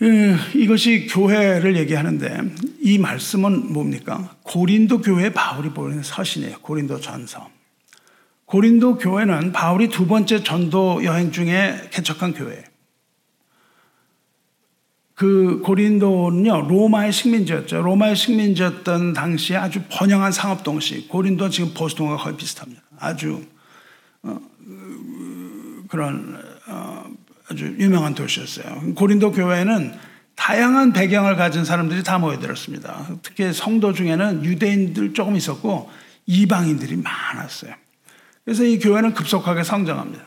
예, 0.03 0.37
이것이 0.55 1.07
교회를 1.07 1.77
얘기하는데 1.77 2.43
이 2.81 2.99
말씀은 2.99 3.73
뭡니까? 3.73 4.37
고린도 4.43 5.01
교회 5.01 5.33
바울이 5.33 5.71
보이는 5.71 6.03
서신이에요. 6.03 6.59
고린도 6.61 7.01
전서. 7.01 7.49
고린도 8.45 8.99
교회는 8.99 9.53
바울이 9.53 9.89
두 9.89 10.07
번째 10.07 10.43
전도 10.43 11.05
여행 11.05 11.33
중에 11.33 11.89
개척한 11.91 12.35
교회예요. 12.35 12.63
그 15.15 15.63
고린도는요 15.65 16.69
로마의 16.69 17.11
식민지였죠. 17.11 17.81
로마의 17.81 18.17
식민지였던 18.17 19.15
당시에 19.15 19.57
아주 19.57 19.81
번영한 19.91 20.31
상업 20.31 20.63
동시. 20.63 21.09
고린도 21.09 21.49
지금 21.49 21.73
보스통과 21.73 22.19
거의 22.19 22.37
비슷합니다. 22.37 22.83
아주 22.99 23.43
어, 24.23 24.39
그런 25.89 26.37
어, 26.37 26.46
아주 27.51 27.67
유명한 27.79 28.15
도시였어요. 28.15 28.95
고린도 28.95 29.33
교회는 29.33 29.95
다양한 30.35 30.93
배경을 30.93 31.37
가진 31.37 31.65
사람들이 31.65 32.03
다 32.03 32.19
모여들었습니다. 32.19 33.09
특히 33.23 33.53
성도 33.53 33.93
중에는 33.93 34.45
유대인들 34.45 35.15
조금 35.15 35.37
있었고 35.37 35.91
이방인들이 36.27 36.97
많았어요. 36.97 37.75
그래서 38.45 38.65
이 38.65 38.79
교회는 38.79 39.15
급속하게 39.15 39.65
성장합니다. 39.65 40.25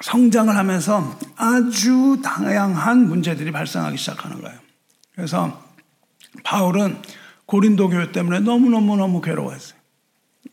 성장을 0.00 0.54
하면서 0.54 1.18
아주 1.36 2.20
다양한 2.22 3.08
문제들이 3.08 3.50
발생하기 3.50 3.96
시작하는 3.96 4.40
거예요. 4.40 4.58
그래서 5.14 5.62
바울은 6.44 7.02
고린도 7.46 7.88
교회 7.88 8.12
때문에 8.12 8.40
너무너무너무 8.40 9.20
괴로워했어요. 9.20 9.78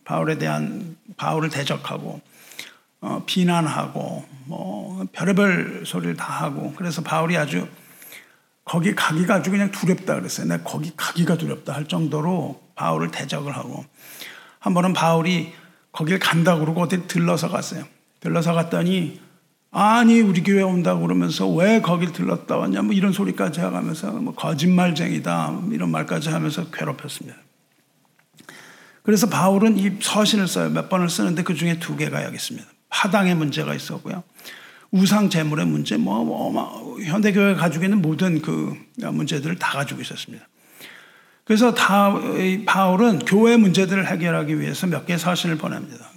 바울에 0.04 0.38
대한, 0.38 0.96
바울을 1.18 1.50
대적하고, 1.50 2.22
어, 3.06 3.22
비난하고, 3.28 4.26
뭐, 4.46 5.06
별의별 5.12 5.84
소리를 5.86 6.16
다 6.16 6.26
하고, 6.26 6.74
그래서 6.76 7.04
바울이 7.04 7.38
아주 7.38 7.68
거기 8.64 8.96
가기가 8.96 9.36
아주 9.36 9.52
그냥 9.52 9.70
두렵다 9.70 10.16
그랬어요. 10.16 10.48
내가 10.48 10.64
거기 10.64 10.92
가기가 10.98 11.38
두렵다 11.38 11.74
할 11.74 11.88
정도로 11.88 12.64
바울을 12.74 13.12
대적을 13.12 13.56
하고, 13.56 13.86
한 14.60 14.74
번은 14.74 14.94
바울이 14.94 15.54
거길 15.92 16.18
간다고 16.18 16.62
그러고 16.62 16.82
어디 16.82 17.08
들러서 17.08 17.50
갔어요. 17.50 17.86
들러서 18.22 18.54
갔더니 18.54 19.22
아니 19.70 20.22
우리 20.22 20.42
교회 20.42 20.64
온다고 20.64 21.02
그러면서 21.02 21.48
왜 21.48 21.82
거길 21.82 22.12
들렀다 22.12 22.58
왔냐 22.58 22.82
뭐 22.82 22.94
이런 22.94 23.12
소리까지 23.12 23.60
해가면서 23.60 24.12
뭐 24.14 24.34
거짓말쟁이다 24.34 25.62
이런 25.72 25.92
말까지 25.92 26.30
하면서 26.30 26.72
괴롭혔습니다. 26.72 27.38
그래서 29.04 29.30
바울은 29.30 29.78
이 29.78 30.00
서신을 30.02 30.48
써요. 30.48 30.70
몇 30.70 30.90
번을 30.90 31.10
쓰는데 31.10 31.44
그 31.44 31.54
중에 31.54 31.78
두 31.78 31.96
개가 31.96 32.24
여기 32.24 32.36
있습니다. 32.36 32.75
파당의 32.96 33.36
문제가 33.36 33.76
있었고요. 33.76 34.24
우상 34.92 35.30
제물의 35.30 35.66
문제, 35.66 35.98
뭐, 35.98 36.24
뭐, 36.24 36.98
현대교회가 37.02 37.60
가지고 37.60 37.84
있는 37.84 38.02
모든 38.02 38.42
그 38.42 38.74
문제들을 38.98 39.58
다 39.58 39.74
가지고 39.74 40.00
있었습니다. 40.02 40.48
그래서 41.44 41.74
다, 41.74 42.14
바울은 42.66 43.20
교회 43.20 43.58
문제들을 43.58 44.08
해결하기 44.08 44.62
위해서 44.62 44.88
몇 44.88 45.06
개의 45.06 45.20
서신을 45.20 45.58
보냅니다. 45.58 46.10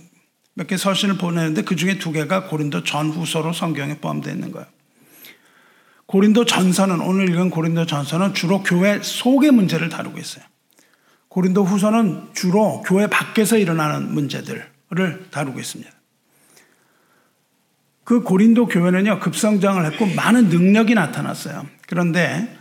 몇개 0.54 0.76
서신을 0.76 1.18
보내는데 1.18 1.62
그 1.62 1.74
중에 1.74 1.98
두 1.98 2.12
개가 2.12 2.44
고린도 2.46 2.84
전후서로 2.84 3.52
성경에 3.52 3.98
포함되어 3.98 4.32
있는 4.32 4.52
거예요. 4.52 4.66
고린도 6.06 6.44
전서는, 6.44 7.00
오늘 7.00 7.28
읽은 7.28 7.50
고린도 7.50 7.86
전서는 7.86 8.34
주로 8.34 8.62
교회 8.62 9.00
속의 9.02 9.50
문제를 9.50 9.88
다루고 9.88 10.18
있어요. 10.18 10.44
고린도 11.28 11.64
후서는 11.64 12.28
주로 12.34 12.82
교회 12.82 13.08
밖에서 13.08 13.58
일어나는 13.58 14.14
문제들을 14.14 15.28
다루고 15.30 15.58
있습니다. 15.58 15.97
그 18.08 18.22
고린도 18.22 18.68
교회는요, 18.68 19.20
급성장을 19.20 19.84
했고 19.84 20.06
많은 20.06 20.48
능력이 20.48 20.94
나타났어요. 20.94 21.66
그런데 21.86 22.56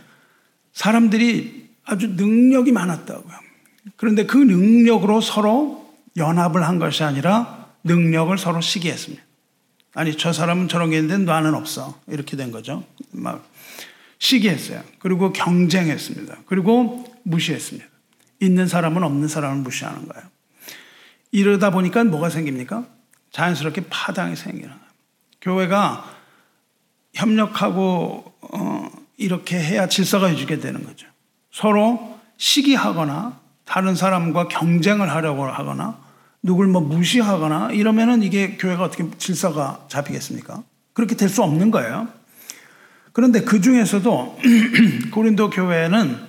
사람들이 0.74 1.70
아주 1.86 2.08
능력이 2.08 2.70
많았다고요. 2.70 3.34
그런데 3.96 4.26
그 4.26 4.36
능력으로 4.36 5.22
서로 5.22 5.90
연합을 6.18 6.68
한 6.68 6.78
것이 6.78 7.02
아니라 7.02 7.70
능력을 7.82 8.36
서로 8.36 8.60
시기했습니다. 8.60 9.22
아니, 9.94 10.18
저 10.18 10.34
사람은 10.34 10.68
저런 10.68 10.90
게 10.90 10.98
있는데 10.98 11.24
나는 11.24 11.54
없어. 11.54 11.98
이렇게 12.08 12.36
된 12.36 12.50
거죠. 12.50 12.84
막 13.10 13.42
시기했어요. 14.18 14.82
그리고 14.98 15.32
경쟁했습니다. 15.32 16.40
그리고 16.44 17.06
무시했습니다. 17.22 17.88
있는 18.40 18.68
사람은 18.68 19.02
없는 19.02 19.28
사람을 19.28 19.62
무시하는 19.62 20.08
거예요. 20.08 20.28
이러다 21.32 21.70
보니까 21.70 22.04
뭐가 22.04 22.28
생깁니까? 22.28 22.86
자연스럽게 23.32 23.84
파당이 23.88 24.36
생기는 24.36 24.68
거예요. 24.68 24.87
교회가 25.40 26.04
협력하고 27.14 28.32
어, 28.40 28.90
이렇게 29.16 29.58
해야 29.58 29.88
질서가 29.88 30.30
유지게 30.30 30.58
되는 30.60 30.84
거죠. 30.84 31.06
서로 31.50 32.18
시기하거나 32.36 33.40
다른 33.64 33.94
사람과 33.94 34.48
경쟁을 34.48 35.10
하려고 35.10 35.44
하거나 35.44 35.98
누굴 36.42 36.68
뭐 36.68 36.80
무시하거나 36.80 37.72
이러면은 37.72 38.22
이게 38.22 38.56
교회가 38.56 38.84
어떻게 38.84 39.08
질서가 39.18 39.84
잡히겠습니까? 39.88 40.62
그렇게 40.92 41.16
될 41.16 41.28
수 41.28 41.42
없는 41.42 41.70
거예요. 41.70 42.08
그런데 43.12 43.42
그 43.42 43.60
중에서도 43.60 44.38
고린도 45.10 45.50
교회는 45.50 46.28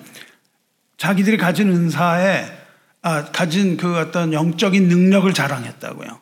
자기들이 0.98 1.38
가진 1.38 1.70
은사에 1.70 2.46
아, 3.02 3.26
가진 3.26 3.78
그 3.78 3.98
어떤 3.98 4.34
영적인 4.34 4.90
능력을 4.90 5.32
자랑했다고요. 5.34 6.20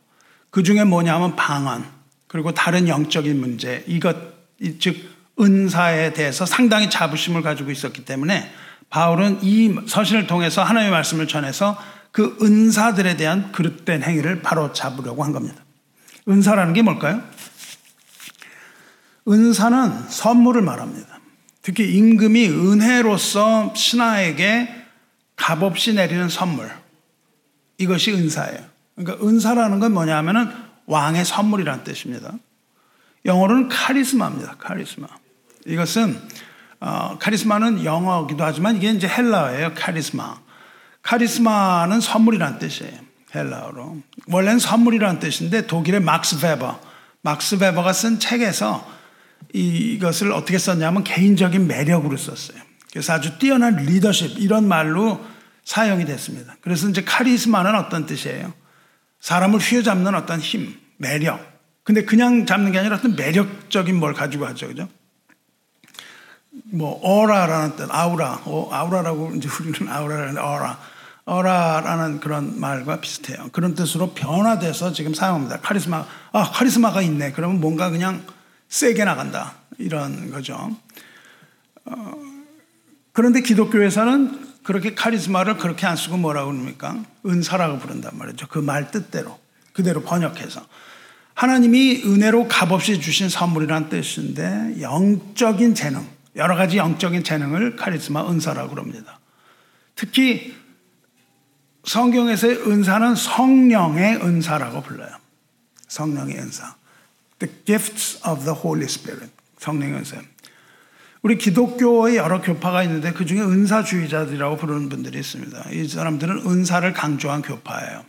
그 0.52 0.62
중에 0.64 0.84
뭐냐면 0.84 1.36
방언 1.36 1.97
그리고 2.28 2.54
다른 2.54 2.88
영적인 2.88 3.40
문제 3.40 3.84
이것 3.88 4.16
즉 4.80 4.98
은사에 5.40 6.14
대해서 6.14 6.46
상당히 6.46 6.90
자부심을 6.90 7.42
가지고 7.42 7.72
있었기 7.72 8.06
때문에 8.06 8.52
바울은 8.90 9.40
이 9.44 9.76
서신을 9.88 10.28
통해서 10.28 10.64
하나님의 10.64 10.92
말씀을 10.92 11.28
전해서 11.28 11.78
그 12.12 12.38
은사들에 12.42 13.18
대한 13.18 13.52
그릇된 13.52 14.02
행위를 14.02 14.42
바로 14.42 14.74
잡으려고 14.74 15.24
한 15.24 15.32
겁니다. 15.32 15.64
은사라는 16.28 16.74
게 16.74 16.82
뭘까요? 16.82 17.22
은사는 19.28 20.10
선물을 20.10 20.62
말합니다. 20.62 21.20
특히 21.62 21.96
임금이 21.96 22.48
은혜로서 22.48 23.74
신하에게 23.76 24.74
값없이 25.36 25.94
내리는 25.94 26.30
선물. 26.30 26.72
이것이 27.78 28.14
은사예요. 28.14 28.60
그러니까 28.96 29.26
은사라는 29.26 29.80
건 29.80 29.94
뭐냐 29.94 30.18
하면은 30.18 30.67
왕의 30.88 31.26
선물이라는 31.26 31.84
뜻입니다. 31.84 32.34
영어로는 33.26 33.70
카리스마입니다. 33.70 34.56
카리스마. 34.58 35.08
이것은 35.66 36.20
어, 36.80 37.18
카리스마는 37.20 37.84
영어기도 37.84 38.44
하지만 38.44 38.78
이게 38.78 38.90
이제 38.92 39.08
헬라어예요. 39.08 39.74
카리스마. 39.76 40.38
카리스마는 41.02 42.02
선물이라는 42.02 42.60
뜻이에요. 42.60 43.00
헬라어로. 43.36 43.98
원래는 44.28 44.60
선물이라는 44.60 45.20
뜻인데 45.20 45.68
독일의 45.68 46.02
막스 46.02 46.40
베버. 46.40 46.80
막스 47.22 47.58
베버가 47.58 47.94
쓴 47.94 48.20
책에서 48.20 48.90
이것을 49.54 50.32
어떻게 50.32 50.58
썼냐면 50.58 51.04
개인적인 51.04 51.68
매력으로 51.68 52.16
썼어요. 52.16 52.62
그래서 52.92 53.14
아주 53.14 53.38
뛰어난 53.38 53.76
리더십 53.76 54.40
이런 54.40 54.68
말로 54.68 55.24
사용이 55.66 56.06
됐습니다. 56.06 56.56
그래서 56.62 56.88
이제 56.88 57.04
카리스마는 57.04 57.76
어떤 57.76 58.06
뜻이에요? 58.06 58.54
사람을 59.20 59.60
휘어잡는 59.60 60.16
어떤 60.16 60.40
힘, 60.40 60.76
매력. 60.98 61.40
근데 61.84 62.04
그냥 62.04 62.46
잡는 62.46 62.72
게 62.72 62.80
아니라 62.80 62.98
어떤 62.98 63.16
매력적인 63.16 63.96
뭘 63.96 64.14
가지고 64.14 64.46
하죠. 64.48 64.68
그죠? 64.68 64.90
뭐, 66.72 67.00
어라라는 67.02 67.76
뜻, 67.76 67.88
아우라. 67.90 68.42
어, 68.46 68.70
아우라라고 68.72 69.34
이제 69.36 69.48
우리는 69.62 69.92
아우라라는 69.92 70.38
어라. 70.38 70.80
어라라는 71.26 72.20
그런 72.20 72.60
말과 72.60 73.02
비슷해요. 73.02 73.50
그런 73.52 73.76
뜻으로 73.76 74.12
변화돼서 74.14 74.94
지금 74.94 75.14
사용합니다. 75.14 75.60
카리스마, 75.60 76.06
아, 76.32 76.52
카리스마가 76.52 77.02
있네. 77.02 77.34
그러면 77.34 77.60
뭔가 77.60 77.90
그냥 77.90 78.24
세게 78.70 79.04
나간다. 79.04 79.56
이런 79.78 80.32
거죠. 80.32 80.76
어, 81.86 82.12
그런데 83.12 83.42
기독교에서는 83.42 84.47
그렇게 84.68 84.94
카리스마를 84.94 85.56
그렇게 85.56 85.86
안 85.88 85.96
쓰고 85.96 86.18
뭐라고 86.18 86.52
그럽니까? 86.52 87.02
은사라고 87.26 87.80
부른단 87.80 88.18
말이죠. 88.18 88.48
그 88.48 88.60
말 88.60 88.92
뜻대로. 88.92 89.40
그대로 89.72 90.02
번역해서. 90.02 90.68
하나님이 91.36 92.02
은혜로 92.04 92.50
값없이 92.50 93.00
주신 93.00 93.30
선물이란 93.30 93.88
뜻인데 93.88 94.82
영적인 94.82 95.74
재능, 95.74 96.06
여러 96.36 96.58
가지 96.58 96.76
영적인 96.76 97.24
재능을 97.24 97.78
카리스마 97.78 98.30
은사라고 98.30 98.72
그럽니다. 98.72 99.22
특히 99.96 100.54
성경에서의 101.86 102.58
은사는 102.68 103.16
성령의 103.16 104.18
은사라고 104.18 104.82
불러요. 104.84 105.16
성령의 105.88 106.40
은사. 106.40 106.76
The 107.40 107.56
gifts 107.64 108.18
of 108.28 108.44
the 108.44 108.60
Holy 108.60 108.84
Spirit. 108.84 109.32
성령의 109.60 110.00
은사. 110.00 110.18
우리 111.22 111.38
기독교의 111.38 112.18
여러 112.18 112.42
교파가 112.42 112.84
있는데 112.84 113.12
그 113.12 113.26
중에 113.26 113.42
은사주의자들이라고 113.42 114.58
부르는 114.58 114.90
분들이 114.90 115.20
있습니다. 115.20 115.72
이 115.72 115.88
사람들은 115.88 116.44
은사를 116.46 116.92
강조한 116.94 117.42
교파예요. 117.42 118.06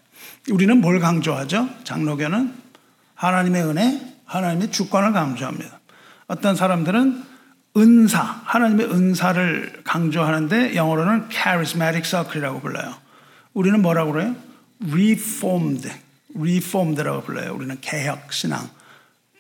우리는 0.51 0.81
뭘 0.81 1.01
강조하죠? 1.01 1.69
장로교는 1.85 2.53
하나님의 3.15 3.65
은혜, 3.65 4.15
하나님의 4.25 4.71
주권을 4.71 5.13
강조합니다. 5.13 5.81
어떤 6.27 6.55
사람들은 6.55 7.25
은사, 7.77 8.21
하나님의 8.45 8.87
은사를 8.91 9.83
강조하는데 9.85 10.75
영어로는 10.75 11.29
charismatic 11.31 12.09
circle이라고 12.09 12.61
불러요. 12.61 12.95
우리는 13.55 13.81
뭐라고 13.81 14.13
그래요? 14.13 14.37
reformed, 14.85 15.91
reformed라고 16.37 17.23
불러요. 17.23 17.55
우리는 17.55 17.77
개혁 17.81 18.33
신앙. 18.33 18.69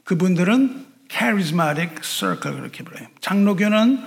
그분들은 0.04 0.87
charismatic 1.10 2.02
circle 2.02 2.58
그렇게 2.58 2.84
불러요. 2.84 3.06
장로교는 3.20 4.02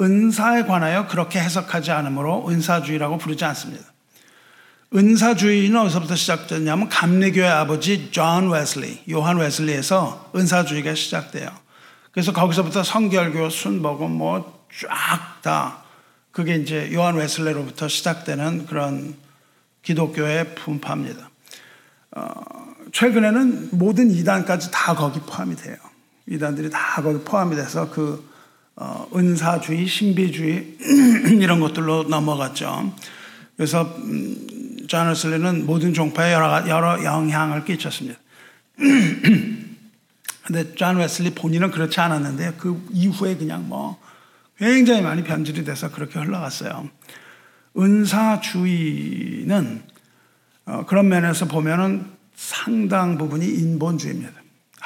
은사에 0.00 0.64
관하여 0.64 1.06
그렇게 1.06 1.40
해석하지 1.40 1.90
않으므로 1.90 2.48
은사주의라고 2.48 3.18
부르지 3.18 3.44
않습니다. 3.44 3.84
은사주의는 4.94 5.78
어디서부터 5.78 6.14
시작됐냐면 6.16 6.88
감리교의 6.88 7.48
아버지 7.48 8.10
존 8.10 8.50
웨슬리, 8.50 9.02
요한 9.10 9.36
웨슬리에서 9.38 10.30
은사주의가 10.34 10.94
시작돼요. 10.94 11.48
그래서 12.12 12.32
거기서부터 12.32 12.82
성결교, 12.82 13.50
순복음 13.50 14.10
뭐 14.12 14.56
쫙 14.70 15.42
다 15.42 15.84
그게 16.32 16.56
이제 16.56 16.92
요한 16.92 17.14
웨슬리로부터 17.14 17.88
시작되는 17.88 18.66
그런 18.66 19.16
기독교의 19.82 20.54
분파입니다. 20.54 21.30
어, 22.16 22.32
최근에는 22.92 23.70
모든 23.72 24.10
이단까지 24.10 24.70
다 24.70 24.94
거기 24.94 25.20
포함이 25.20 25.56
돼요. 25.56 25.76
이단들이 26.28 26.70
다 26.70 27.02
거기 27.02 27.18
포함이 27.24 27.56
돼서 27.56 27.90
그 27.90 28.24
어, 28.76 29.08
은사주의, 29.14 29.86
신비주의 29.86 30.76
이런 31.40 31.60
것들로 31.60 32.04
넘어갔죠. 32.04 32.92
그래서 33.56 33.82
음, 33.98 34.84
존 34.86 35.08
웨슬리는 35.08 35.64
모든 35.64 35.94
종파에 35.94 36.34
여러, 36.34 36.68
여러 36.68 37.02
영향을 37.02 37.64
끼쳤습니다. 37.64 38.18
근데 40.46 40.74
존 40.74 40.96
웨슬리 40.96 41.30
본인은 41.30 41.70
그렇지 41.70 41.98
않았는데 42.00 42.56
그 42.58 42.86
이후에 42.92 43.36
그냥 43.36 43.66
뭐 43.68 43.98
굉장히 44.58 45.00
많이 45.02 45.22
변질이 45.24 45.64
돼서 45.64 45.90
그렇게 45.90 46.18
흘러갔어요. 46.18 46.90
은사주의는 47.78 49.82
어, 50.66 50.84
그런 50.86 51.08
면에서 51.08 51.46
보면은 51.46 52.04
상당 52.34 53.16
부분이 53.16 53.46
인본주의입니다. 53.46 54.32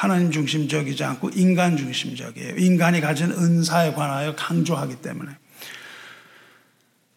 하나님 0.01 0.31
중심적이지 0.31 1.05
않고 1.05 1.29
인간 1.35 1.77
중심적이에요. 1.77 2.57
인간이 2.57 3.03
가진 3.03 3.33
은사에 3.33 3.93
관하여 3.93 4.35
강조하기 4.35 5.03
때문에. 5.03 5.31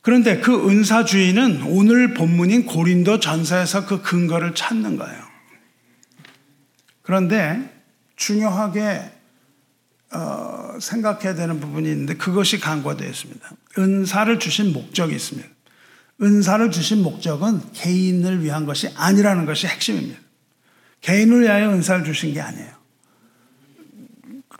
그런데 0.02 0.42
그 0.42 0.70
은사주의는 0.70 1.64
오늘 1.68 2.14
본문인 2.14 2.66
고린도 2.66 3.22
전서에서 3.22 3.86
그 3.86 4.02
근거를 4.02 4.54
찾는 4.54 4.98
거예요. 4.98 5.18
그런데 7.04 7.74
중요하게 8.18 9.12
어, 10.12 10.78
생각해야 10.82 11.36
되는 11.36 11.62
부분이 11.62 11.90
있는데 11.90 12.16
그것이 12.16 12.60
간과되어 12.60 13.08
있습니다. 13.08 13.50
은사를 13.78 14.40
주신 14.40 14.74
목적이 14.74 15.16
있습니다. 15.16 15.48
은사를 16.22 16.70
주신 16.70 17.02
목적은 17.02 17.62
개인을 17.72 18.44
위한 18.44 18.66
것이 18.66 18.90
아니라는 18.94 19.46
것이 19.46 19.68
핵심입니다. 19.68 20.23
개인을 21.04 21.42
위하여 21.42 21.70
은사를 21.72 22.04
주신 22.06 22.34
게 22.34 22.42
아니에요. 22.42 22.72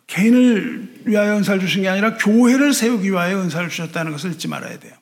개인을 0.08 1.02
위하여 1.06 1.38
은사를 1.38 1.60
주신 1.60 1.82
게 1.82 1.90
아니라 1.90 2.18
교회를 2.18 2.74
세우기 2.74 3.10
위하여 3.10 3.42
은사를 3.42 3.70
주셨다는 3.70 4.12
것을 4.12 4.34
잊지 4.34 4.48
말아야 4.48 4.78
돼요. 4.78 4.94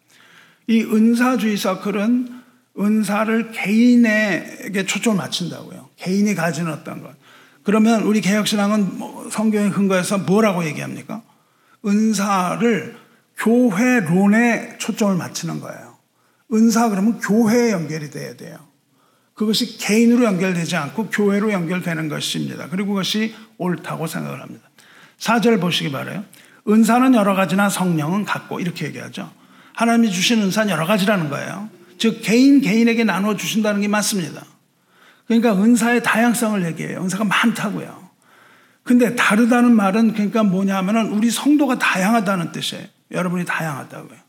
이 0.68 0.84
은사주의 0.84 1.58
서클은 1.58 2.42
은사를 2.80 3.52
개인에게 3.52 4.86
초점을 4.86 5.18
맞춘다고요. 5.18 5.90
개인이 5.98 6.34
가진 6.36 6.68
어떤 6.68 7.02
것. 7.02 7.14
그러면 7.64 8.04
우리 8.04 8.22
개혁신앙은 8.22 8.98
뭐 8.98 9.30
성경의 9.30 9.72
근거에서 9.72 10.20
뭐라고 10.20 10.64
얘기합니까? 10.66 11.24
은사를 11.86 12.96
교회론에 13.38 14.78
초점을 14.78 15.16
맞추는 15.16 15.60
거예요. 15.60 15.98
은사 16.54 16.90
그러면 16.90 17.20
교회에 17.20 17.72
연결이 17.72 18.12
돼야 18.12 18.36
돼요. 18.36 18.71
그것이 19.42 19.80
개인으로 19.80 20.24
연결되지 20.24 20.76
않고 20.76 21.10
교회로 21.10 21.52
연결되는 21.52 22.10
것입니다. 22.10 22.68
그리고 22.70 22.90
그것이 22.90 23.34
옳다고 23.58 24.06
생각을 24.06 24.40
합니다. 24.40 24.70
4절 25.18 25.60
보시기 25.60 25.92
바래요. 25.92 26.24
은사는 26.70 27.16
여러 27.16 27.34
가지나 27.34 27.68
성령은 27.68 28.24
같고 28.24 28.60
이렇게 28.60 28.86
얘기하죠. 28.86 29.32
하나님이 29.74 30.12
주신 30.12 30.44
은사는 30.44 30.72
여러 30.72 30.86
가지라는 30.86 31.32
거예요. 31.32 31.70
즉 31.98 32.22
개인 32.22 32.62
개인에게 32.62 33.04
나눠 33.04 33.36
주신다는 33.36 33.82
게 33.82 33.88
맞습니다. 33.88 34.46
그러니까 35.26 35.56
은사의 35.56 36.04
다양성을 36.04 36.64
얘기해요. 36.68 37.02
은사가 37.02 37.24
많다고요. 37.24 38.10
근데 38.84 39.16
다르다는 39.16 39.76
말은 39.76 40.14
그러니까 40.14 40.44
뭐냐면은 40.44 41.14
우리 41.14 41.32
성도가 41.32 41.80
다양하다는 41.80 42.52
뜻이에요. 42.52 42.86
여러분이 43.10 43.46
다양하다고요. 43.46 44.20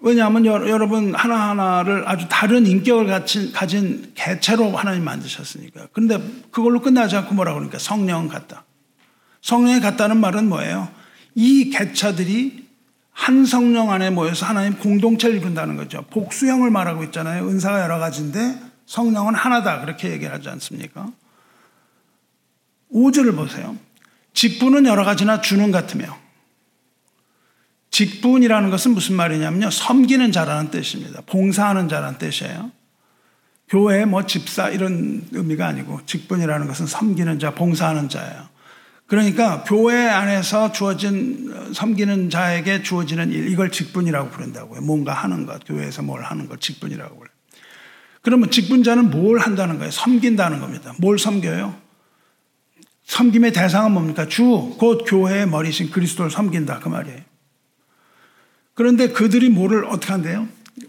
왜냐하면 0.00 0.46
여러분 0.46 1.14
하나하나를 1.14 2.08
아주 2.08 2.26
다른 2.28 2.66
인격을 2.66 3.06
가진, 3.52 4.12
개체로 4.14 4.74
하나님 4.76 5.04
만드셨으니까. 5.04 5.88
근데 5.92 6.18
그걸로 6.50 6.80
끝나지 6.80 7.16
않고 7.16 7.34
뭐라 7.34 7.52
그러니까 7.52 7.78
성령 7.78 8.28
같다. 8.28 8.64
성령이 9.42 9.80
같다는 9.80 10.18
말은 10.18 10.48
뭐예요? 10.48 10.88
이 11.34 11.70
개체들이 11.70 12.68
한 13.12 13.44
성령 13.44 13.90
안에 13.90 14.10
모여서 14.10 14.46
하나님 14.46 14.78
공동체를 14.78 15.36
이룬다는 15.36 15.76
거죠. 15.76 16.04
복수형을 16.10 16.70
말하고 16.70 17.04
있잖아요. 17.04 17.46
은사가 17.48 17.82
여러 17.82 17.98
가지인데 17.98 18.58
성령은 18.86 19.34
하나다. 19.34 19.80
그렇게 19.80 20.10
얘기하지 20.10 20.48
않습니까? 20.48 21.08
5절을 22.92 23.36
보세요. 23.36 23.76
직분은 24.32 24.86
여러 24.86 25.04
가지나 25.04 25.42
주는 25.42 25.70
같으며 25.70 26.16
직분이라는 27.90 28.70
것은 28.70 28.92
무슨 28.92 29.16
말이냐면요. 29.16 29.70
섬기는 29.70 30.32
자라는 30.32 30.70
뜻입니다. 30.70 31.22
봉사하는 31.26 31.88
자라는 31.88 32.18
뜻이에요. 32.18 32.70
교회 33.68 34.04
뭐 34.04 34.26
집사 34.26 34.68
이런 34.68 35.24
의미가 35.32 35.66
아니고 35.66 36.00
직분이라는 36.06 36.66
것은 36.66 36.86
섬기는 36.86 37.38
자, 37.38 37.54
봉사하는 37.54 38.08
자예요. 38.08 38.48
그러니까 39.06 39.64
교회 39.64 40.08
안에서 40.08 40.70
주어진 40.70 41.72
섬기는 41.74 42.30
자에게 42.30 42.82
주어지는 42.82 43.32
일 43.32 43.48
이걸 43.48 43.70
직분이라고 43.70 44.30
부른다고요. 44.30 44.82
뭔가 44.82 45.12
하는 45.12 45.46
것, 45.46 45.64
교회에서 45.66 46.02
뭘 46.02 46.22
하는 46.22 46.48
것 46.48 46.60
직분이라고 46.60 47.16
그래요. 47.16 47.34
그러면 48.22 48.50
직분자는 48.50 49.10
뭘 49.10 49.38
한다는 49.38 49.78
거예요? 49.78 49.90
섬긴다는 49.90 50.60
겁니다. 50.60 50.94
뭘 50.98 51.18
섬겨요? 51.18 51.74
섬김의 53.04 53.52
대상은 53.52 53.92
뭡니까? 53.92 54.28
주, 54.28 54.76
곧 54.78 55.04
교회의 55.06 55.48
머리신 55.48 55.90
그리스도를 55.90 56.30
섬긴다. 56.30 56.78
그 56.78 56.88
말이에요. 56.88 57.29
그런데 58.80 59.08
그들이 59.08 59.50
뭐를 59.50 59.84
어떻게 59.84 60.10
한대요? 60.10 60.48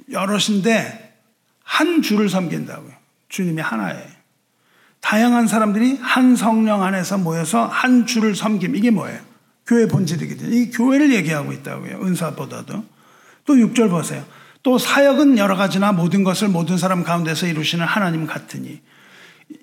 여럿인데 0.09 1.13
한 1.61 2.01
주를 2.01 2.29
섬긴다고요. 2.29 2.93
주님이 3.27 3.61
하나예요. 3.61 4.07
다양한 5.01 5.47
사람들이 5.47 5.97
한 5.97 6.37
성령 6.37 6.83
안에서 6.83 7.17
모여서 7.17 7.65
한 7.65 8.05
주를 8.05 8.33
섬김. 8.33 8.77
이게 8.77 8.91
뭐예요? 8.91 9.19
교회 9.67 9.89
본질이거든요. 9.89 10.55
이 10.55 10.71
교회를 10.71 11.13
얘기하고 11.15 11.51
있다고요. 11.51 12.01
은사보다도. 12.01 12.85
또 13.43 13.55
6절 13.55 13.89
보세요. 13.89 14.23
또 14.63 14.77
사역은 14.77 15.37
여러 15.37 15.57
가지나 15.57 15.91
모든 15.91 16.23
것을 16.23 16.47
모든 16.47 16.77
사람 16.77 17.03
가운데서 17.03 17.47
이루시는 17.47 17.85
하나님 17.85 18.25
같으니. 18.25 18.79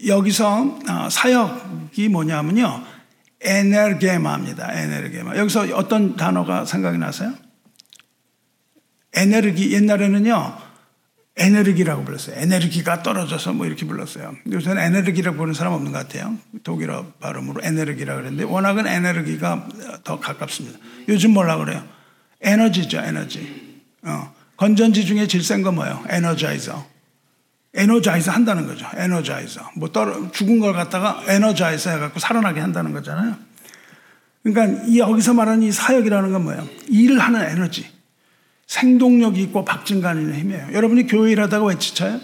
여기서 0.07 0.79
어, 0.87 1.09
사역이 1.11 2.11
뭐냐면요. 2.11 2.85
에네르게마입니다. 3.41 4.71
에네르게마. 4.71 5.35
여기서 5.39 5.69
어떤 5.73 6.15
단어가 6.17 6.67
생각이 6.67 6.99
나세요? 6.99 7.33
에네르기 9.15 9.73
옛날에는요. 9.73 10.59
에네르기라고 11.37 12.05
불렀어요. 12.05 12.37
에네르기가 12.37 13.03
떨어져서 13.03 13.53
뭐 13.53 13.67
이렇게 13.67 13.87
불렀어요. 13.87 14.37
요새는 14.51 14.83
에네르기라고 14.83 15.37
부르는 15.37 15.55
사람 15.55 15.73
없는 15.73 15.93
것 15.93 15.99
같아요. 15.99 16.37
독일어 16.65 17.07
발음으로 17.21 17.61
에네르기라고 17.63 18.21
그랬는데 18.21 18.45
워낙은 18.45 18.87
에네르기가 18.87 19.69
더 20.03 20.19
가깝습니다. 20.19 20.79
요즘 21.09 21.31
뭐라 21.33 21.59
그래요? 21.59 21.85
에너지죠, 22.41 22.99
에너지. 22.99 23.83
어. 24.03 24.35
건전지 24.57 25.07
중에 25.07 25.29
제일 25.29 25.45
센거 25.45 25.71
뭐예요? 25.71 26.05
에너자이저. 26.09 26.85
에너자이저 27.75 28.33
한다는 28.33 28.67
거죠. 28.67 28.87
에너자이저. 28.97 29.71
뭐 29.77 29.93
떨어, 29.93 30.31
죽은 30.33 30.59
걸 30.59 30.73
갖다가 30.73 31.23
에너자이저 31.29 31.91
해갖고 31.91 32.19
살아나게 32.19 32.59
한다는 32.61 32.93
거잖아요. 32.93 33.37
그러니까 34.43 34.85
이 34.87 34.99
여기서 34.99 35.35
말하는 35.35 35.63
이 35.63 35.71
사역이라는 35.71 36.33
건 36.33 36.43
뭐예요? 36.43 36.67
일을 36.89 37.21
하는 37.21 37.43
에너지. 37.43 37.98
생동력이 38.69 39.43
있고 39.45 39.65
박진감 39.65 40.21
있는 40.21 40.39
힘이에요. 40.39 40.69
여러분이 40.73 41.07
교회 41.07 41.33
일하다가 41.33 41.65
왜 41.67 41.79
지쳐요? 41.79 42.21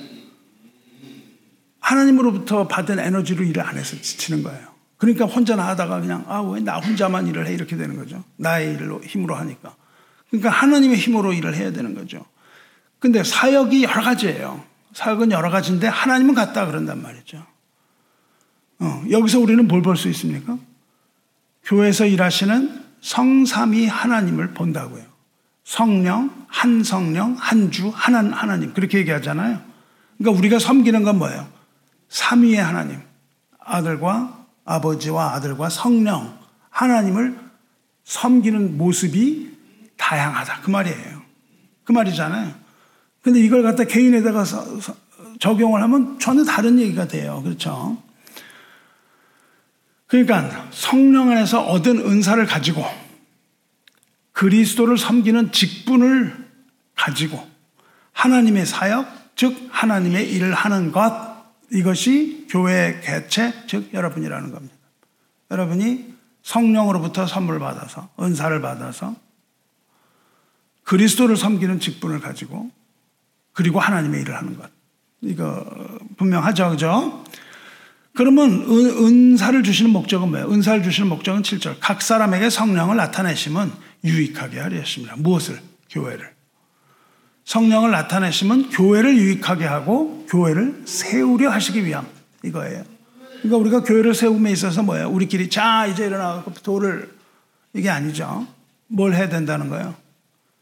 하나님으로부터 1.81 2.69
받은 2.69 2.99
에너지로 2.99 3.45
일을 3.45 3.63
안 3.67 3.77
해서 3.77 3.97
지치는 4.01 4.43
거예요. 4.43 4.69
그러니까 4.97 5.25
혼자 5.27 5.57
나 5.57 5.67
하다가 5.69 6.01
그냥 6.01 6.25
아 6.29 6.41
왜 6.43 6.61
나 6.61 6.79
혼자만 6.79 7.27
일을 7.27 7.47
해 7.47 7.53
이렇게 7.53 7.77
되는 7.77 7.97
거죠. 7.97 8.23
나의 8.37 8.75
일로 8.75 9.03
힘으로 9.03 9.35
하니까. 9.35 9.75
그러니까 10.31 10.51
하나님의 10.51 10.97
힘으로 10.97 11.33
일을 11.33 11.55
해야 11.55 11.73
되는 11.73 11.95
거죠. 11.95 12.25
근데 12.99 13.23
사역이 13.25 13.83
여러 13.85 14.03
가지예요. 14.03 14.65
사역은 14.95 15.33
여러 15.33 15.51
가지인데 15.51 15.89
하나님은 15.89 16.35
같다 16.35 16.67
그런단 16.67 17.03
말이죠. 17.03 17.45
어, 18.79 19.05
여기서 19.11 19.41
우리는 19.41 19.67
뭘 19.69 19.83
볼 19.83 19.97
수 19.97 20.09
있습니까? 20.11 20.59
교회에서 21.65 22.07
일하시는 22.07 22.83
성삼위 23.01 23.87
하나님을 23.87 24.55
본다고요. 24.55 25.14
성령, 25.65 26.47
한 26.47 26.85
성령, 26.85 27.35
한 27.35 27.71
주, 27.71 27.89
하나, 27.89 28.19
하나님. 28.19 28.73
그렇게 28.75 28.99
얘기하잖아요. 28.99 29.61
그러니까 30.19 30.39
우리가 30.39 30.59
섬기는 30.59 31.03
건 31.03 31.19
뭐예요? 31.19 31.49
삼위의 32.11 32.57
하나님. 32.57 33.01
아들과 33.59 34.47
아버지와 34.65 35.35
아들과 35.35 35.71
성령. 35.71 36.39
하나님을 36.69 37.39
섬기는 38.05 38.77
모습이 38.77 39.57
다양하다. 39.97 40.61
그 40.61 40.71
말이에요. 40.71 41.23
그 41.85 41.93
말이잖아요. 41.93 42.53
근데 43.23 43.41
이걸 43.41 43.63
갖다 43.63 43.85
개인에다가 43.85 44.45
적용을 45.41 45.83
하면 45.83 46.19
전혀 46.19 46.45
다른 46.45 46.79
얘기가 46.79 47.09
돼요. 47.09 47.41
그렇죠? 47.43 47.97
그러니까 50.07 50.69
성령 50.71 51.31
안에서 51.31 51.63
얻은 51.63 51.99
은사를 51.99 52.45
가지고 52.47 52.85
그리스도를 54.35 54.99
섬기는 54.99 55.53
직분을 55.53 56.37
가지고 56.95 57.49
하나님의 58.13 58.67
사역, 58.67 59.07
즉 59.37 59.57
하나님의 59.71 60.31
일을 60.33 60.53
하는 60.55 60.93
것 60.93 61.35
이것이 61.73 62.47
교회의 62.51 63.01
개체, 63.01 63.53
즉 63.67 63.93
여러분이라는 63.95 64.53
겁니다. 64.53 64.75
여러분이 65.51 66.15
성령으로부터 66.43 67.27
선물 67.27 67.59
받아서 67.59 68.09
은사를 68.21 68.61
받아서 68.61 69.17
그리스도를 70.83 71.37
섬기는 71.37 71.81
직분을 71.81 72.21
가지고 72.21 72.71
그리고 73.53 73.81
하나님의 73.81 74.21
일을 74.23 74.37
하는 74.37 74.59
것. 74.59 74.71
이거 75.23 75.65
분명하죠, 76.17 76.71
그죠? 76.71 77.25
그러면 78.15 78.65
은, 78.69 79.37
사를 79.37 79.63
주시는 79.63 79.91
목적은 79.93 80.29
뭐예요? 80.29 80.51
은사를 80.51 80.83
주시는 80.83 81.09
목적은 81.09 81.43
7절. 81.43 81.77
각 81.81 82.03
사람에게 82.03 82.51
성령을 82.51 82.97
나타내시면 82.97 83.73
유익하게 84.05 84.61
하려 84.61 84.77
했습니다. 84.77 85.15
무엇을? 85.17 85.61
교회를. 85.91 86.33
성령을 87.45 87.91
나타내시면 87.91 88.71
교회를 88.71 89.17
유익하게 89.17 89.65
하고 89.65 90.27
교회를 90.29 90.83
세우려 90.87 91.51
하시기 91.51 91.85
위함. 91.85 92.07
이거예요. 92.43 92.85
그러니까 93.43 93.57
우리가 93.59 93.83
교회를 93.83 94.15
세움에 94.15 94.53
있어서 94.53 94.83
뭐예요? 94.83 95.09
우리끼리 95.11 95.51
자, 95.51 95.87
이제 95.87 96.07
일어나고 96.07 96.53
돌을 96.55 97.15
이게 97.75 97.91
아니죠. 97.91 98.47
뭘 98.87 99.15
해야 99.15 99.29
된다는 99.29 99.69
거예요? 99.69 99.95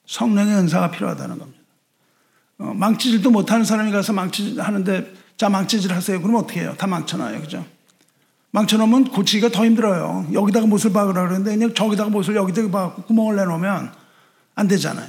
성령의 0.06 0.56
은사가 0.56 0.90
필요하다는 0.90 1.38
겁니다. 1.38 1.60
어, 2.58 2.72
망치질도 2.74 3.30
못하는 3.30 3.64
사람이 3.64 3.92
가서 3.92 4.12
망치질 4.12 4.60
하는데 4.60 5.12
자 5.36 5.48
망치질 5.48 5.92
하세요. 5.92 6.20
그러면 6.20 6.42
어떻게 6.42 6.60
해요? 6.60 6.74
다 6.76 6.86
망쳐놔요. 6.86 7.40
그죠? 7.40 7.64
망쳐놓으면 8.52 9.04
고치기가 9.10 9.48
더 9.50 9.64
힘들어요. 9.64 10.28
여기다가 10.32 10.66
못을 10.66 10.92
박으라 10.92 11.22
그러는데 11.22 11.52
그냥 11.52 11.74
저기다가 11.74 12.10
못을 12.10 12.36
여기다가 12.36 12.70
박고 12.70 13.02
구멍을 13.02 13.36
내놓으면 13.36 13.92
안 14.54 14.68
되잖아요. 14.68 15.08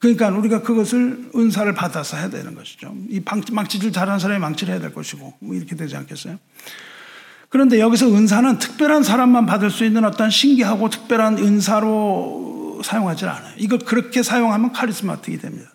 그러니까 0.00 0.28
우리가 0.28 0.62
그것을 0.62 1.30
은사를 1.34 1.72
받아서 1.74 2.16
해야 2.16 2.28
되는 2.28 2.54
것이죠. 2.54 2.94
이 3.08 3.22
망치질 3.52 3.92
잘하는 3.92 4.18
사람이 4.18 4.40
망치를 4.40 4.74
해야 4.74 4.80
될 4.80 4.92
것이고 4.92 5.34
뭐 5.38 5.54
이렇게 5.54 5.76
되지 5.76 5.96
않겠어요? 5.96 6.38
그런데 7.48 7.78
여기서 7.78 8.12
은사는 8.12 8.58
특별한 8.58 9.04
사람만 9.04 9.46
받을 9.46 9.70
수 9.70 9.84
있는 9.84 10.04
어떤 10.04 10.28
신기하고 10.28 10.90
특별한 10.90 11.38
은사로 11.38 12.82
사용하지 12.84 13.26
않아요. 13.26 13.54
이걸 13.56 13.78
그렇게 13.78 14.22
사용하면 14.24 14.72
카리스마틱이 14.72 15.38
됩니다. 15.38 15.70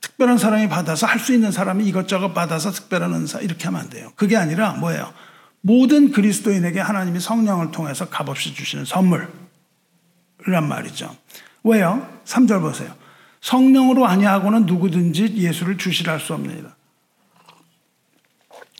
특별한 0.00 0.36
사람이 0.36 0.68
받아서 0.68 1.06
할 1.06 1.20
수 1.20 1.32
있는 1.32 1.52
사람이 1.52 1.86
이것저것 1.86 2.34
받아서 2.34 2.72
특별한 2.72 3.14
은사 3.14 3.40
이렇게 3.40 3.64
하면 3.66 3.80
안 3.82 3.88
돼요. 3.88 4.12
그게 4.16 4.36
아니라 4.36 4.72
뭐예요? 4.72 5.12
모든 5.62 6.10
그리스도인에게 6.10 6.80
하나님이 6.80 7.20
성령을 7.20 7.70
통해서 7.70 8.08
값없이 8.08 8.54
주시는 8.54 8.84
선물이란 8.84 9.28
말이죠. 10.68 11.14
왜요? 11.64 12.08
3절 12.24 12.60
보세요. 12.62 12.94
성령으로 13.40 14.06
아니하고는 14.06 14.66
누구든지 14.66 15.36
예수를 15.36 15.78
주시라 15.78 16.12
할 16.14 16.20
수 16.20 16.34
없느니라. 16.34 16.74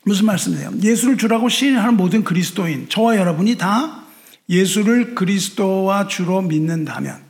무슨 0.05 0.27
말씀이에요? 0.27 0.73
예수를 0.83 1.19
주라고 1.19 1.49
시인하는 1.49 1.97
모든 1.97 2.25
그리스도인, 2.25 2.89
저와 2.89 3.17
여러분이 3.17 3.59
다 3.59 4.05
예수를 4.49 5.15
그리스도와 5.15 6.09
주로 6.09 6.41
믿는다면 6.43 7.23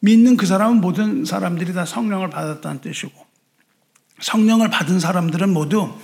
믿는 0.00 0.36
그 0.36 0.46
사람은 0.46 0.80
모든 0.80 1.24
사람들이 1.24 1.72
다 1.72 1.84
성령을 1.84 2.30
받았다는 2.30 2.80
뜻이고 2.80 3.12
성령을 4.20 4.70
받은 4.70 5.00
사람들은 5.00 5.52
모두 5.52 5.94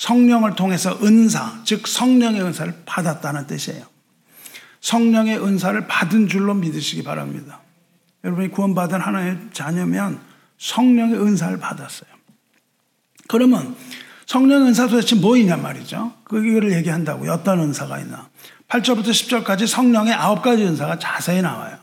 성령을 0.00 0.54
통해서 0.54 0.98
은사, 1.02 1.60
즉 1.64 1.86
성령의 1.86 2.40
은사를 2.40 2.74
받았다는 2.86 3.46
뜻이에요. 3.46 3.84
성령의 4.80 5.44
은사를 5.44 5.86
받은 5.86 6.26
줄로 6.26 6.54
믿으시기 6.54 7.04
바랍니다. 7.04 7.60
여러분이 8.24 8.48
구원받은 8.48 8.98
하나의 8.98 9.38
자녀면 9.52 10.18
성령의 10.56 11.20
은사를 11.20 11.58
받았어요. 11.58 12.08
그러면 13.28 13.76
성령 14.24 14.66
은사 14.66 14.86
도대체 14.86 15.16
뭐이냐 15.16 15.58
말이죠. 15.58 16.14
그거를 16.24 16.72
얘기한다고요. 16.72 17.32
어떤 17.32 17.60
은사가 17.60 17.98
있나. 17.98 18.30
8절부터 18.68 19.10
10절까지 19.10 19.66
성령의 19.66 20.14
아홉 20.14 20.40
가지 20.40 20.64
은사가 20.64 20.98
자세히 20.98 21.42
나와요. 21.42 21.76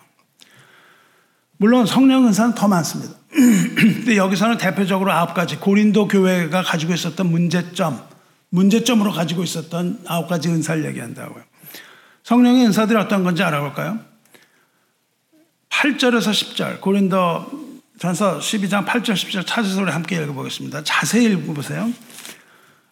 물론 1.57 1.85
성령 1.85 2.27
은사는 2.27 2.55
더 2.55 2.67
많습니다. 2.67 3.13
근데 3.29 4.15
여기서는 4.15 4.57
대표적으로 4.57 5.11
아홉 5.11 5.33
가지 5.33 5.57
고린도 5.57 6.07
교회가 6.07 6.63
가지고 6.63 6.93
있었던 6.93 7.29
문제점, 7.29 8.01
문제점으로 8.49 9.11
가지고 9.11 9.43
있었던 9.43 10.01
아홉 10.07 10.27
가지 10.27 10.49
은사를 10.49 10.85
얘기한다고요. 10.85 11.43
성령의 12.23 12.65
은사들이 12.67 12.97
어떤 12.99 13.23
건지 13.23 13.43
알아볼까요? 13.43 13.99
8절에서 15.69 16.31
10절 16.31 16.81
고린도 16.81 17.67
전서 17.99 18.39
12장 18.39 18.85
8절 18.85 19.13
10절 19.13 19.45
찾아서 19.45 19.81
우리 19.81 19.91
함께 19.91 20.21
읽어보겠습니다. 20.21 20.83
자세히 20.83 21.25
읽어보세요. 21.25 21.91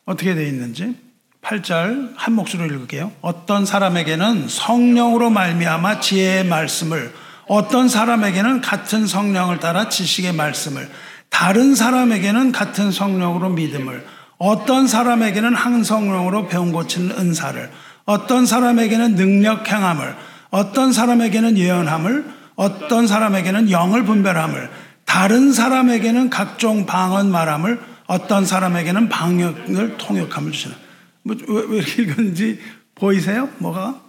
어떻게 0.05 0.33
되어 0.33 0.45
있는지 0.45 0.95
8절 1.41 2.13
한 2.15 2.33
목소리로 2.33 2.73
읽을게요. 2.73 3.11
어떤 3.21 3.65
사람에게는 3.65 4.47
성령으로 4.47 5.29
말미암아 5.29 5.99
지혜의 5.99 6.45
말씀을 6.45 7.13
어떤 7.47 7.89
사람에게는 7.89 8.61
같은 8.61 9.07
성령을 9.07 9.59
따라 9.59 9.89
지식의 9.89 10.33
말씀을, 10.33 10.89
다른 11.29 11.75
사람에게는 11.75 12.51
같은 12.51 12.91
성령으로 12.91 13.49
믿음을, 13.49 14.05
어떤 14.37 14.87
사람에게는 14.87 15.53
한 15.53 15.83
성령으로 15.83 16.47
병 16.47 16.71
고치는 16.71 17.17
은사를, 17.17 17.71
어떤 18.05 18.45
사람에게는 18.45 19.15
능력 19.15 19.69
행함을, 19.69 20.15
어떤 20.49 20.93
사람에게는 20.93 21.57
예언함을, 21.57 22.25
어떤 22.55 23.07
사람에게는 23.07 23.69
영을 23.71 24.03
분별함을, 24.03 24.69
다른 25.05 25.51
사람에게는 25.51 26.29
각종 26.29 26.85
방언 26.85 27.31
말함을, 27.31 27.79
어떤 28.07 28.45
사람에게는 28.45 29.09
방역을 29.09 29.97
통역함을 29.97 30.51
주시는. 30.51 30.75
뭐, 31.23 31.35
왜, 31.47 31.63
왜 31.67 31.77
이렇게 31.77 32.03
읽었는지 32.03 32.59
보이세요? 32.93 33.49
뭐가? 33.57 34.01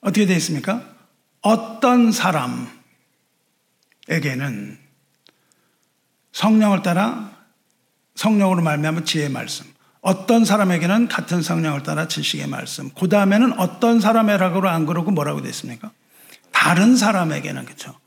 어떻게 0.00 0.26
되어 0.26 0.36
있습니까? 0.36 0.97
어떤 1.48 2.12
사람에게는 2.12 2.68
성령을 6.32 6.82
따라 6.82 7.30
성령으로 8.16 8.60
말미암은 8.60 9.06
지혜의 9.06 9.30
말씀. 9.30 9.64
어떤 10.02 10.44
사람에게는 10.44 11.08
같은 11.08 11.40
성령을 11.40 11.82
따라 11.84 12.06
지식의 12.06 12.48
말씀. 12.48 12.90
그 12.90 13.08
다음에는 13.08 13.58
어떤 13.58 13.98
사람이라고 13.98 14.68
안 14.68 14.84
그러고 14.84 15.10
뭐라고 15.10 15.40
됐습니까? 15.40 15.90
다른 16.52 16.96
사람에게는 16.96 17.64
그렇죠. 17.64 17.98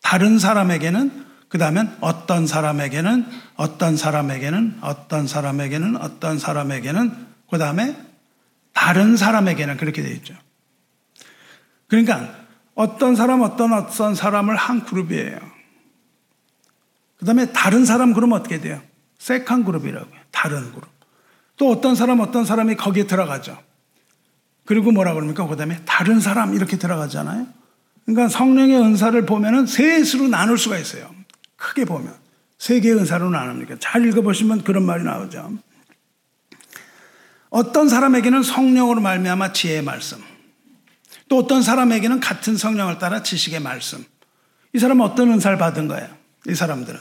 다른 0.00 0.38
사람에게는 0.38 1.26
그 1.48 1.58
다음엔 1.58 1.96
어떤 2.00 2.46
사람에게는 2.46 3.26
어떤 3.56 3.96
사람에게는 3.96 4.78
어떤 4.82 5.26
사람에게는 5.26 5.96
어떤 5.96 6.38
사람에게는 6.38 7.26
그 7.50 7.58
다음에 7.58 7.96
다른 8.72 9.16
사람에게는 9.16 9.78
그렇게 9.78 10.00
되어 10.02 10.12
있죠. 10.12 10.34
그러니까 11.88 12.43
어떤 12.74 13.14
사람, 13.14 13.42
어떤 13.42 13.72
어떤 13.72 14.14
사람을 14.14 14.56
한 14.56 14.84
그룹이에요. 14.84 15.38
그 17.16 17.24
다음에 17.24 17.52
다른 17.52 17.84
사람 17.84 18.12
그러면 18.12 18.38
어떻게 18.40 18.60
돼요? 18.60 18.82
second 19.18 19.64
그룹이라고요. 19.64 20.20
다른 20.30 20.72
그룹. 20.72 20.88
또 21.56 21.70
어떤 21.70 21.94
사람, 21.94 22.20
어떤 22.20 22.44
사람이 22.44 22.76
거기에 22.76 23.06
들어가죠. 23.06 23.56
그리고 24.64 24.90
뭐라 24.90 25.14
그럽니까? 25.14 25.46
그 25.46 25.56
다음에 25.56 25.80
다른 25.84 26.20
사람 26.20 26.54
이렇게 26.54 26.76
들어가잖아요. 26.78 27.46
그러니까 28.04 28.28
성령의 28.28 28.76
은사를 28.76 29.24
보면은 29.24 29.66
셋으로 29.66 30.28
나눌 30.28 30.58
수가 30.58 30.78
있어요. 30.78 31.14
크게 31.56 31.84
보면. 31.84 32.14
세 32.58 32.80
개의 32.80 32.96
은사로 32.96 33.30
나눕니까? 33.30 33.76
잘 33.78 34.06
읽어보시면 34.06 34.64
그런 34.64 34.84
말이 34.84 35.04
나오죠. 35.04 35.52
어떤 37.50 37.88
사람에게는 37.88 38.42
성령으로 38.42 39.00
말미암아 39.00 39.52
지혜의 39.52 39.82
말씀. 39.82 40.18
또 41.34 41.38
어떤 41.38 41.62
사람에게는 41.62 42.20
같은 42.20 42.56
성령을 42.56 43.00
따라 43.00 43.24
지식의 43.24 43.58
말씀. 43.58 44.04
이 44.72 44.78
사람은 44.78 45.04
어떤 45.04 45.32
은사를 45.32 45.58
받은 45.58 45.88
거예요? 45.88 46.08
이 46.46 46.54
사람들은. 46.54 47.00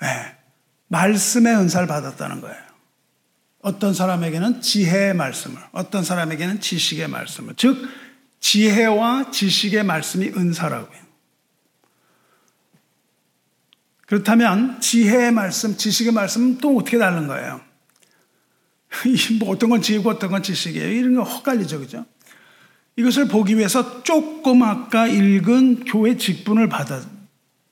네. 0.00 0.36
말씀의 0.86 1.56
은사를 1.56 1.88
받았다는 1.88 2.40
거예요. 2.40 2.56
어떤 3.62 3.94
사람에게는 3.94 4.62
지혜의 4.62 5.14
말씀을, 5.14 5.60
어떤 5.72 6.04
사람에게는 6.04 6.60
지식의 6.60 7.08
말씀을. 7.08 7.54
즉, 7.56 7.84
지혜와 8.38 9.32
지식의 9.32 9.82
말씀이 9.82 10.28
은사라고요. 10.28 11.00
그렇다면 14.06 14.80
지혜의 14.80 15.32
말씀, 15.32 15.76
지식의 15.76 16.12
말씀은 16.12 16.58
또 16.58 16.76
어떻게 16.76 16.96
다른 16.96 17.26
거예요? 17.26 17.60
뭐 19.40 19.50
어떤 19.50 19.70
건 19.70 19.82
지혜고 19.82 20.10
어떤 20.10 20.30
건 20.30 20.44
지식이에요. 20.44 20.92
이런 20.92 21.16
거 21.16 21.24
헛갈리죠, 21.24 21.80
그죠? 21.80 22.06
이것을 22.96 23.28
보기 23.28 23.56
위해서 23.56 24.02
조금 24.02 24.62
아까 24.62 25.06
읽은 25.06 25.84
교회 25.84 26.16
직분을 26.16 26.68
받아 26.68 27.00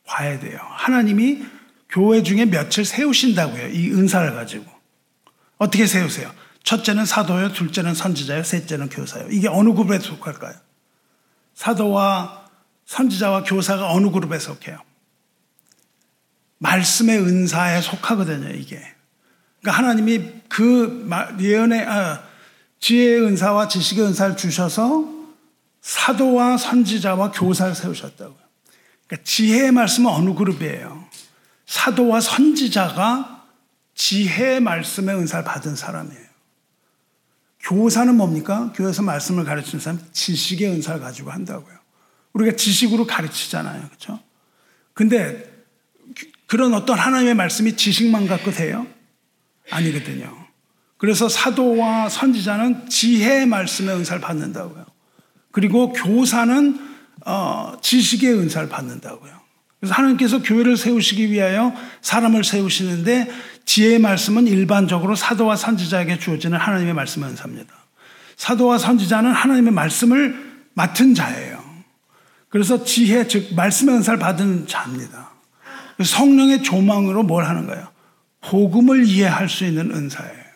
봐야 0.06 0.38
돼요. 0.38 0.58
하나님이 0.62 1.44
교회 1.88 2.22
중에 2.22 2.46
며칠 2.46 2.84
세우신다고요. 2.84 3.68
이 3.68 3.90
은사를 3.90 4.34
가지고. 4.34 4.64
어떻게 5.58 5.86
세우세요? 5.86 6.30
첫째는 6.62 7.04
사도요, 7.06 7.52
둘째는 7.52 7.94
선지자요, 7.94 8.42
셋째는 8.42 8.90
교사요. 8.90 9.28
이게 9.30 9.48
어느 9.48 9.72
그룹에 9.72 9.98
속할까요? 9.98 10.54
사도와 11.54 12.46
선지자와 12.86 13.44
교사가 13.44 13.92
어느 13.92 14.10
그룹에 14.10 14.38
속해요? 14.38 14.78
말씀의 16.58 17.18
은사에 17.18 17.80
속하거든요, 17.80 18.50
이게. 18.50 18.80
그러니까 19.60 19.82
하나님이 19.82 20.30
그 20.48 21.08
예언의, 21.40 21.86
아, 21.86 22.22
지혜의 22.80 23.22
은사와 23.22 23.68
지식의 23.68 24.04
은사를 24.06 24.36
주셔서 24.36 25.08
사도와 25.80 26.56
선지자와 26.56 27.32
교사를 27.32 27.74
세우셨다고요. 27.74 28.36
그러니까 29.06 29.24
지혜의 29.24 29.72
말씀은 29.72 30.10
어느 30.10 30.34
그룹이에요? 30.34 31.06
사도와 31.66 32.20
선지자가 32.20 33.46
지혜의 33.94 34.60
말씀의 34.60 35.16
은사를 35.16 35.44
받은 35.44 35.76
사람이에요. 35.76 36.28
교사는 37.60 38.14
뭡니까? 38.14 38.72
교회에서 38.74 39.02
말씀을 39.02 39.44
가르치는 39.44 39.80
사람 39.80 40.00
지식의 40.12 40.70
은사를 40.70 41.00
가지고 41.00 41.30
한다고요. 41.30 41.76
우리가 42.32 42.56
지식으로 42.56 43.06
가르치잖아요. 43.06 43.86
그렇죠? 43.88 44.20
근데 44.94 45.58
그런 46.46 46.72
어떤 46.74 46.98
하나님의 46.98 47.34
말씀이 47.34 47.76
지식만 47.76 48.26
갖고 48.26 48.50
돼요? 48.50 48.86
아니거든요. 49.70 50.37
그래서 50.98 51.28
사도와 51.28 52.08
선지자는 52.08 52.88
지혜의 52.88 53.46
말씀의 53.46 53.96
은사를 53.96 54.20
받는다고요. 54.20 54.84
그리고 55.52 55.92
교사는 55.92 56.78
어, 57.24 57.72
지식의 57.80 58.34
은사를 58.34 58.68
받는다고요. 58.68 59.38
그래서 59.80 59.94
하나님께서 59.94 60.42
교회를 60.42 60.76
세우시기 60.76 61.30
위하여 61.30 61.72
사람을 62.02 62.42
세우시는데 62.42 63.30
지혜의 63.64 64.00
말씀은 64.00 64.46
일반적으로 64.48 65.14
사도와 65.14 65.56
선지자에게 65.56 66.18
주어지는 66.18 66.58
하나님의 66.58 66.94
말씀의 66.94 67.30
은사입니다. 67.30 67.72
사도와 68.36 68.78
선지자는 68.78 69.32
하나님의 69.32 69.72
말씀을 69.72 70.48
맡은 70.74 71.14
자예요. 71.14 71.62
그래서 72.48 72.82
지혜, 72.84 73.28
즉, 73.28 73.54
말씀의 73.54 73.96
은사를 73.96 74.18
받은 74.18 74.66
자입니다. 74.66 75.30
성령의 76.02 76.62
조망으로 76.62 77.24
뭘 77.24 77.44
하는 77.44 77.66
거예요? 77.66 77.88
복음을 78.40 79.04
이해할 79.04 79.48
수 79.48 79.64
있는 79.64 79.90
은사예요. 79.92 80.47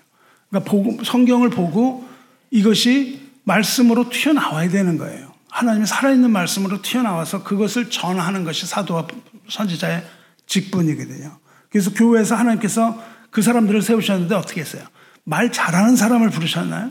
그러니까 0.53 0.71
복음, 0.71 1.03
성경을 1.03 1.49
보고 1.49 2.07
이것이 2.51 3.23
말씀으로 3.45 4.11
튀어나와야 4.11 4.69
되는 4.69 4.99
거예요. 4.99 5.33
하나님의 5.49 5.87
살아있는 5.87 6.31
말씀으로 6.31 6.83
튀어나와서 6.83 7.43
그것을 7.43 7.91
전하는 7.91 8.45
것이 8.45 8.67
사도와 8.67 9.09
선지자의 9.49 10.05
직분이거든요. 10.47 11.39
그래서 11.71 11.93
교회에서 11.93 12.35
하나님께서 12.35 13.03
그 13.31 13.41
사람들을 13.41 13.81
세우셨는데 13.81 14.35
어떻게 14.35 14.61
했어요? 14.61 14.85
말 15.25 15.51
잘하는 15.51 15.97
사람을 15.97 16.31
부르셨나요? 16.31 16.91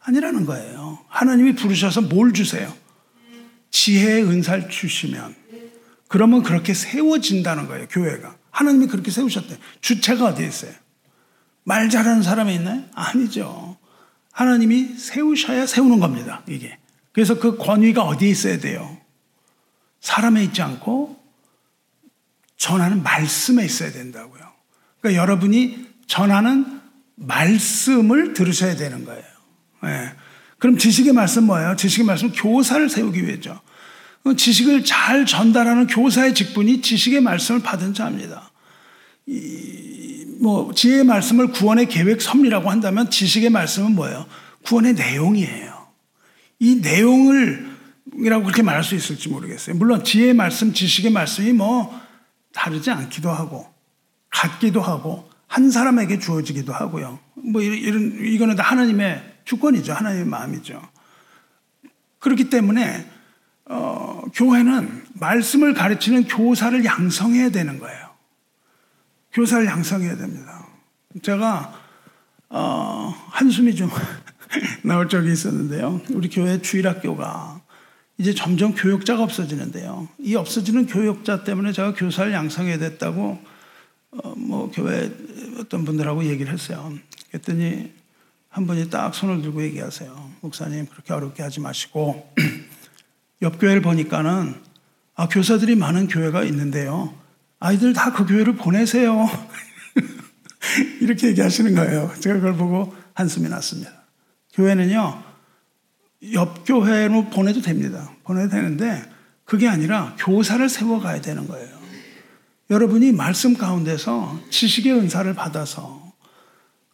아니라는 0.00 0.46
거예요. 0.46 1.00
하나님이 1.08 1.54
부르셔서 1.56 2.02
뭘 2.02 2.32
주세요? 2.32 2.72
지혜의 3.70 4.24
은사를 4.24 4.68
주시면 4.68 5.34
그러면 6.06 6.42
그렇게 6.42 6.74
세워진다는 6.74 7.66
거예요, 7.66 7.88
교회가. 7.88 8.36
하나님이 8.50 8.86
그렇게 8.86 9.10
세우셨대. 9.10 9.56
주체가 9.80 10.26
어디에 10.26 10.46
있어요? 10.46 10.72
말 11.64 11.88
잘하는 11.88 12.22
사람이 12.22 12.54
있나요? 12.54 12.82
아니죠. 12.94 13.76
하나님이 14.32 14.96
세우셔야 14.96 15.66
세우는 15.66 16.00
겁니다. 16.00 16.42
이게. 16.48 16.78
그래서 17.12 17.38
그 17.38 17.56
권위가 17.56 18.02
어디에 18.02 18.30
있어야 18.30 18.58
돼요? 18.58 18.98
사람에 20.00 20.42
있지 20.44 20.62
않고 20.62 21.22
전하는 22.56 23.02
말씀에 23.02 23.64
있어야 23.64 23.92
된다고요. 23.92 24.42
그러니까 25.00 25.22
여러분이 25.22 25.86
전하는 26.06 26.80
말씀을 27.16 28.34
들으셔야 28.34 28.76
되는 28.76 29.04
거예요. 29.04 29.24
네. 29.82 30.12
그럼 30.58 30.78
지식의 30.78 31.12
말씀 31.12 31.44
뭐예요? 31.44 31.76
지식의 31.76 32.06
말씀 32.06 32.30
교사를 32.32 32.88
세우기 32.88 33.26
위해죠. 33.26 33.60
지식을 34.36 34.84
잘 34.84 35.26
전달하는 35.26 35.88
교사의 35.88 36.34
직분이 36.34 36.80
지식의 36.80 37.20
말씀을 37.20 37.62
받은 37.62 37.94
자입니다. 37.94 38.52
이, 39.26 40.01
뭐, 40.42 40.74
지혜의 40.74 41.04
말씀을 41.04 41.52
구원의 41.52 41.86
계획 41.86 42.20
섭리라고 42.20 42.68
한다면 42.68 43.08
지식의 43.08 43.50
말씀은 43.50 43.94
뭐예요? 43.94 44.26
구원의 44.64 44.94
내용이에요. 44.94 45.86
이 46.58 46.80
내용을 46.82 47.70
이라고 48.18 48.42
그렇게 48.42 48.62
말할 48.62 48.82
수 48.82 48.96
있을지 48.96 49.28
모르겠어요. 49.28 49.76
물론 49.76 50.02
지혜의 50.02 50.34
말씀, 50.34 50.72
지식의 50.72 51.12
말씀이 51.12 51.52
뭐 51.52 51.96
다르지 52.52 52.90
않기도 52.90 53.30
하고 53.30 53.72
같기도 54.30 54.82
하고 54.82 55.30
한 55.46 55.70
사람에게 55.70 56.18
주어지기도 56.18 56.72
하고요. 56.72 57.20
뭐 57.34 57.62
이런 57.62 58.18
이거는 58.20 58.56
다 58.56 58.64
하나님의 58.64 59.22
주권이죠. 59.44 59.92
하나님의 59.92 60.26
마음이죠. 60.26 60.82
그렇기 62.18 62.50
때문에 62.50 63.06
어, 63.66 64.22
교회는 64.34 65.04
말씀을 65.14 65.74
가르치는 65.74 66.24
교사를 66.24 66.84
양성해야 66.84 67.50
되는 67.50 67.78
거예요. 67.78 68.01
교사를 69.32 69.66
양성해야 69.66 70.16
됩니다. 70.16 70.66
제가 71.22 71.80
어, 72.50 73.14
한숨이 73.30 73.74
좀 73.74 73.90
나올 74.84 75.08
적이 75.08 75.32
있었는데요. 75.32 76.00
우리 76.10 76.28
교회 76.28 76.60
주일학교가 76.60 77.62
이제 78.18 78.34
점점 78.34 78.74
교육자가 78.74 79.22
없어지는데요. 79.22 80.08
이 80.18 80.36
없어지는 80.36 80.86
교육자 80.86 81.44
때문에 81.44 81.72
제가 81.72 81.94
교사를 81.94 82.30
양성해야 82.32 82.78
됐다고 82.78 83.42
어, 84.10 84.34
뭐 84.36 84.70
교회 84.70 85.10
어떤 85.58 85.84
분들하고 85.84 86.24
얘기를 86.24 86.52
했어요. 86.52 86.92
그랬더니 87.30 87.90
한 88.50 88.66
분이 88.66 88.90
딱 88.90 89.14
손을 89.14 89.40
들고 89.40 89.62
얘기하세요. 89.62 90.32
목사님 90.42 90.86
그렇게 90.86 91.14
어렵게 91.14 91.42
하지 91.42 91.60
마시고 91.60 92.34
옆 93.40 93.58
교회를 93.58 93.80
보니까는 93.80 94.60
아 95.14 95.28
교사들이 95.28 95.74
많은 95.74 96.08
교회가 96.08 96.44
있는데요. 96.44 97.14
아이들 97.62 97.92
다 97.92 98.12
그 98.12 98.26
교회를 98.26 98.56
보내세요. 98.56 99.30
이렇게 101.00 101.28
얘기하시는 101.28 101.74
거예요. 101.76 102.12
제가 102.18 102.36
그걸 102.36 102.56
보고 102.56 102.92
한숨이 103.14 103.48
났습니다. 103.48 103.92
교회는요, 104.54 105.22
옆 106.32 106.64
교회로 106.66 107.30
보내도 107.30 107.62
됩니다. 107.62 108.10
보내도 108.24 108.48
되는데, 108.48 109.04
그게 109.44 109.68
아니라 109.68 110.16
교사를 110.18 110.68
세워가야 110.68 111.20
되는 111.20 111.46
거예요. 111.46 111.68
여러분이 112.70 113.12
말씀 113.12 113.54
가운데서 113.54 114.40
지식의 114.50 114.94
은사를 114.94 115.32
받아서 115.34 116.12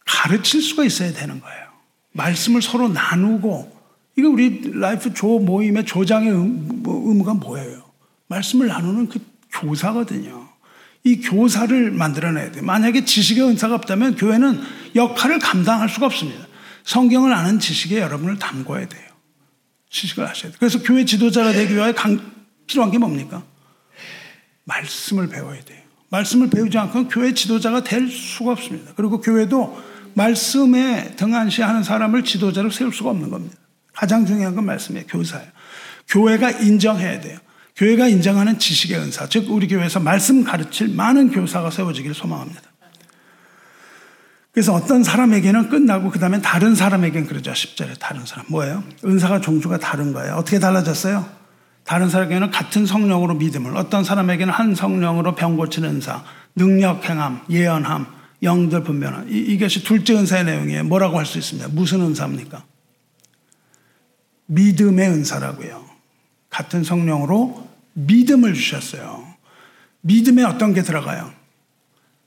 가르칠 0.05 0.61
수가 0.61 0.83
있어야 0.83 1.13
되는 1.13 1.39
거예요. 1.41 1.67
말씀을 2.11 2.61
서로 2.61 2.89
나누고, 2.89 3.79
이거 4.17 4.29
우리 4.29 4.71
라이프 4.79 5.13
조 5.15 5.39
모임의 5.39 5.85
조장의 5.85 6.29
의무가 6.29 7.33
뭐예요? 7.33 7.83
말씀을 8.27 8.67
나누는 8.67 9.09
그 9.09 9.19
교사거든요. 9.51 10.48
이 11.03 11.21
교사를 11.21 11.91
만들어내야 11.91 12.51
돼요. 12.51 12.63
만약에 12.63 13.05
지식의 13.05 13.43
은사가 13.43 13.75
없다면 13.75 14.15
교회는 14.15 14.61
역할을 14.95 15.39
감당할 15.39 15.89
수가 15.89 16.07
없습니다. 16.07 16.47
성경을 16.83 17.33
아는 17.33 17.59
지식에 17.59 17.99
여러분을 17.99 18.37
담궈야 18.39 18.87
돼요. 18.87 19.09
지식을 19.89 20.27
하셔야 20.27 20.51
돼요. 20.51 20.57
그래서 20.59 20.81
교회 20.81 21.05
지도자가 21.05 21.51
되기 21.51 21.75
위해 21.75 21.93
강, 21.93 22.19
필요한 22.67 22.91
게 22.91 22.97
뭡니까? 22.97 23.43
말씀을 24.65 25.29
배워야 25.29 25.59
돼요. 25.61 25.79
말씀을 26.09 26.49
배우지 26.49 26.77
않고는 26.77 27.07
교회 27.07 27.33
지도자가 27.33 27.83
될 27.83 28.09
수가 28.09 28.51
없습니다. 28.51 28.93
그리고 28.95 29.21
교회도 29.21 29.81
말씀에 30.15 31.15
등한시하는 31.15 31.83
사람을 31.83 32.23
지도자로 32.23 32.69
세울 32.71 32.93
수가 32.93 33.11
없는 33.11 33.29
겁니다. 33.29 33.55
가장 33.93 34.25
중요한 34.25 34.55
건 34.55 34.65
말씀이에요. 34.65 35.05
교사예요. 35.07 35.49
교회가 36.07 36.51
인정해야 36.51 37.21
돼요. 37.21 37.37
교회가 37.79 38.09
인정하는 38.09 38.59
지식의 38.59 38.97
은사, 38.99 39.29
즉 39.29 39.49
우리 39.49 39.65
교회에서 39.69 40.01
말씀 40.01 40.43
가르칠 40.43 40.89
많은 40.89 41.31
교사가 41.31 41.71
세워지기를 41.71 42.13
소망합니다. 42.13 42.61
그래서 44.51 44.73
어떤 44.73 45.01
사람에게는 45.01 45.69
끝나고 45.69 46.11
그 46.11 46.19
다음에 46.19 46.41
다른 46.41 46.75
사람에게는 46.75 47.25
그러죠. 47.25 47.53
10절에 47.53 47.97
다른 47.97 48.25
사람. 48.25 48.45
뭐예요? 48.49 48.83
은사가 49.05 49.39
종주가 49.39 49.77
다른 49.77 50.11
거예요. 50.11 50.33
어떻게 50.33 50.59
달라졌어요? 50.59 51.25
다른 51.85 52.09
사람에게는 52.09 52.51
같은 52.51 52.85
성령으로 52.85 53.35
믿음을, 53.35 53.77
어떤 53.77 54.03
사람에게는 54.03 54.53
한 54.53 54.75
성령으로 54.75 55.35
병 55.35 55.55
고치는 55.55 55.89
은사, 55.89 56.25
능력 56.57 57.09
행함, 57.09 57.45
예언함, 57.49 58.07
영들 58.43 58.83
분별함. 58.83 59.29
이, 59.31 59.37
이것이 59.37 59.85
둘째 59.85 60.15
은사의 60.15 60.43
내용이에요. 60.43 60.83
뭐라고 60.83 61.17
할 61.17 61.25
수 61.25 61.37
있습니다. 61.37 61.69
무슨 61.69 62.01
은사입니까? 62.01 62.61
믿음의 64.47 65.07
은사라고요. 65.07 65.85
같은 66.49 66.83
성령으로 66.83 67.68
믿음을 68.05 68.53
주셨어요. 68.53 69.27
믿음에 70.01 70.43
어떤 70.43 70.73
게 70.73 70.81
들어가요? 70.83 71.31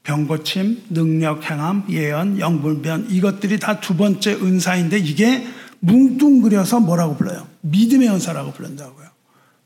병고침, 0.03 0.85
능력, 0.91 1.49
행함, 1.49 1.87
예언, 1.89 2.39
영불변 2.41 3.07
이것들이 3.11 3.59
다 3.59 3.81
두 3.81 3.97
번째 3.97 4.35
은사인데 4.35 4.99
이게 4.99 5.47
뭉뚱그려서 5.81 6.81
뭐라고 6.81 7.17
불러요? 7.17 7.47
믿음의 7.63 8.09
은사라고 8.09 8.53
부른다고요. 8.53 9.09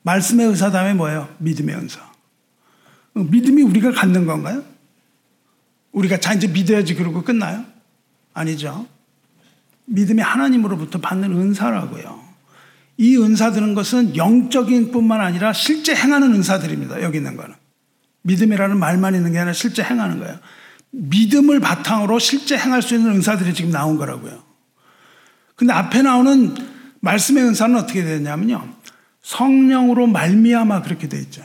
말씀의 0.03 0.47
은사 0.49 0.71
다음에 0.71 0.95
뭐예요? 0.95 1.29
믿음의 1.39 1.75
은사. 1.75 2.01
믿음이 3.15 3.63
우리가 3.63 3.93
갖는 3.93 4.27
건가요? 4.27 4.63
우리가 5.93 6.21
자 6.21 6.35
이제 6.35 6.47
믿어야지 6.47 6.95
그러고 6.95 7.23
끝나요? 7.25 7.65
아니죠. 8.35 8.87
믿음이 9.87 10.21
하나님으로부터 10.21 11.01
받는 11.01 11.33
은사라고요. 11.33 12.26
이 12.99 13.17
은사들은 13.17 13.75
것은 13.75 14.17
영적인 14.17 14.91
뿐만 14.91 15.21
아니라 15.21 15.53
실제 15.53 15.95
행하는 15.95 16.33
은사들입니다. 16.35 17.03
여기 17.03 17.19
있는 17.19 17.37
거는. 17.37 17.55
믿음이라는 18.23 18.79
말만 18.79 19.15
있는 19.15 19.33
게 19.33 19.39
아니라 19.39 19.53
실제 19.53 19.83
행하는 19.83 20.19
거예요. 20.19 20.39
믿음을 20.91 21.61
바탕으로 21.61 22.19
실제 22.19 22.57
행할 22.57 22.83
수 22.83 22.95
있는 22.95 23.13
은사들이 23.13 23.55
지금 23.55 23.71
나온 23.71 23.97
거라고요. 23.99 24.43
근데 25.55 25.73
앞에 25.73 26.03
나오는 26.03 26.55
말씀의 27.01 27.45
은사는 27.45 27.77
어떻게 27.77 28.03
되냐면요. 28.03 28.75
성령으로 29.23 30.07
말미암아 30.07 30.83
그렇게 30.83 31.09
돼 31.09 31.19
있죠. 31.21 31.43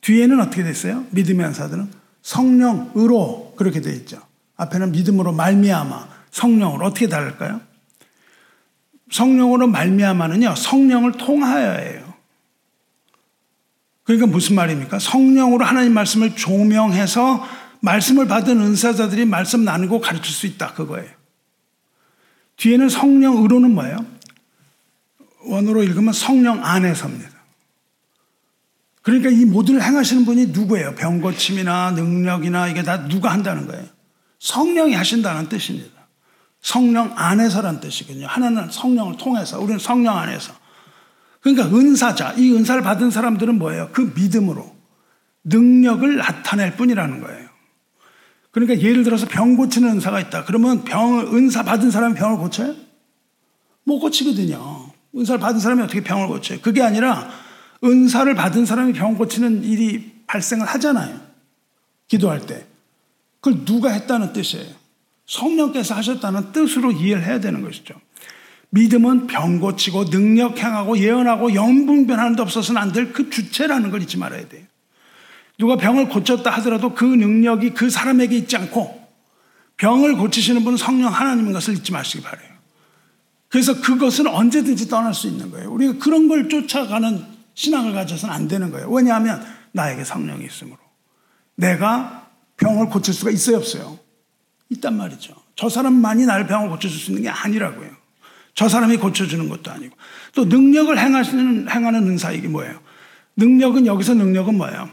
뒤에는 0.00 0.40
어떻게 0.40 0.62
됐어요? 0.62 1.06
믿음의 1.10 1.46
은사들은 1.46 1.90
성령으로 2.22 3.54
그렇게 3.56 3.80
돼 3.80 3.92
있죠. 3.92 4.20
앞에는 4.56 4.92
믿음으로 4.92 5.32
말미암아 5.32 6.08
성령으로 6.30 6.86
어떻게 6.86 7.08
다를까요? 7.08 7.60
성령으로 9.10 9.66
말미암아는요. 9.68 10.54
성령을 10.54 11.12
통하여예요. 11.12 12.14
그러니까 14.04 14.26
무슨 14.26 14.54
말입니까? 14.54 14.98
성령으로 14.98 15.64
하나님 15.64 15.92
말씀을 15.92 16.34
조명해서 16.34 17.46
말씀을 17.80 18.26
받은 18.26 18.60
은사자들이 18.60 19.24
말씀 19.24 19.64
나누고 19.64 20.00
가르칠 20.00 20.32
수 20.32 20.46
있다. 20.46 20.72
그거예요. 20.72 21.10
뒤에는 22.56 22.88
성령 22.88 23.44
으로는 23.44 23.72
뭐예요? 23.72 23.98
원어로 25.46 25.82
읽으면 25.84 26.12
성령 26.12 26.64
안에서입니다. 26.64 27.30
그러니까 29.02 29.30
이 29.30 29.44
모든 29.44 29.80
행하시는 29.80 30.24
분이 30.24 30.46
누구예요? 30.48 30.94
병 30.94 31.20
고침이나 31.20 31.92
능력이나 31.92 32.68
이게 32.68 32.82
다 32.82 33.08
누가 33.08 33.32
한다는 33.32 33.66
거예요? 33.66 33.84
성령이 34.38 34.94
하신다는 34.94 35.48
뜻입니다. 35.48 35.97
성령 36.60 37.12
안에서란 37.14 37.80
뜻이거든요. 37.80 38.26
하나는 38.26 38.70
성령을 38.70 39.16
통해서, 39.16 39.58
우리는 39.60 39.78
성령 39.78 40.16
안에서. 40.16 40.52
그러니까 41.40 41.66
은사자, 41.76 42.34
이 42.34 42.52
은사를 42.52 42.82
받은 42.82 43.10
사람들은 43.10 43.58
뭐예요? 43.58 43.90
그 43.92 44.12
믿음으로 44.14 44.76
능력을 45.44 46.16
나타낼 46.16 46.76
뿐이라는 46.76 47.20
거예요. 47.20 47.48
그러니까 48.50 48.80
예를 48.80 49.04
들어서 49.04 49.26
병 49.28 49.56
고치는 49.56 49.88
은사가 49.88 50.20
있다. 50.20 50.44
그러면 50.44 50.84
병, 50.84 51.20
은사 51.34 51.62
받은 51.62 51.90
사람이 51.90 52.14
병을 52.14 52.38
고쳐요? 52.38 52.74
못 53.84 54.00
고치거든요. 54.00 54.90
은사를 55.16 55.40
받은 55.40 55.60
사람이 55.60 55.82
어떻게 55.82 56.02
병을 56.02 56.28
고쳐요? 56.28 56.60
그게 56.60 56.82
아니라 56.82 57.30
은사를 57.84 58.34
받은 58.34 58.66
사람이 58.66 58.92
병 58.92 59.16
고치는 59.16 59.62
일이 59.64 60.22
발생을 60.26 60.66
하잖아요. 60.66 61.20
기도할 62.08 62.44
때. 62.46 62.66
그걸 63.40 63.64
누가 63.64 63.90
했다는 63.90 64.32
뜻이에요. 64.32 64.74
성령께서 65.28 65.94
하셨다는 65.94 66.52
뜻으로 66.52 66.90
이해를 66.90 67.24
해야 67.24 67.38
되는 67.38 67.62
것이죠. 67.62 67.94
믿음은 68.70 69.28
병 69.28 69.60
고치고 69.60 70.06
능력 70.06 70.58
행하고 70.58 70.98
예언하고 70.98 71.54
영분변하는 71.54 72.36
데 72.36 72.42
없어서는 72.42 72.80
안 72.82 72.92
될 72.92 73.12
그 73.12 73.30
주체라는 73.30 73.90
걸 73.90 74.02
잊지 74.02 74.18
말아야 74.18 74.48
돼요. 74.48 74.64
누가 75.58 75.76
병을 75.76 76.08
고쳤다 76.08 76.50
하더라도 76.50 76.94
그 76.94 77.04
능력이 77.04 77.70
그 77.70 77.90
사람에게 77.90 78.36
있지 78.36 78.56
않고 78.56 79.06
병을 79.76 80.16
고치시는 80.16 80.64
분은 80.64 80.76
성령 80.76 81.12
하나님인 81.12 81.52
것을 81.52 81.74
잊지 81.74 81.92
마시기 81.92 82.22
바래요. 82.22 82.48
그래서 83.48 83.80
그것은 83.80 84.26
언제든지 84.26 84.88
떠날 84.88 85.14
수 85.14 85.26
있는 85.26 85.50
거예요. 85.50 85.70
우리가 85.72 85.98
그런 85.98 86.28
걸 86.28 86.48
쫓아가는 86.48 87.24
신앙을 87.54 87.92
가져서는 87.92 88.34
안 88.34 88.48
되는 88.48 88.70
거예요. 88.70 88.90
왜냐하면 88.90 89.42
나에게 89.72 90.04
성령이 90.04 90.44
있으므로 90.44 90.78
내가 91.56 92.28
병을 92.56 92.86
고칠 92.88 93.14
수가 93.14 93.30
있어요, 93.30 93.56
없어요? 93.56 93.98
있단 94.70 94.96
말이죠. 94.96 95.34
저 95.56 95.68
사람만이 95.68 96.26
나를 96.26 96.46
병을 96.46 96.68
고쳐줄 96.68 96.98
수 96.98 97.10
있는 97.10 97.22
게 97.22 97.28
아니라고요. 97.28 97.90
저 98.54 98.68
사람이 98.68 98.96
고쳐주는 98.96 99.48
것도 99.48 99.70
아니고. 99.70 99.96
또 100.34 100.44
능력을 100.44 100.96
행하시는, 100.98 101.70
행하는 101.70 102.06
은사 102.08 102.32
이게 102.32 102.48
뭐예요? 102.48 102.80
능력은 103.36 103.86
여기서 103.86 104.14
능력은 104.14 104.56
뭐예요? 104.56 104.90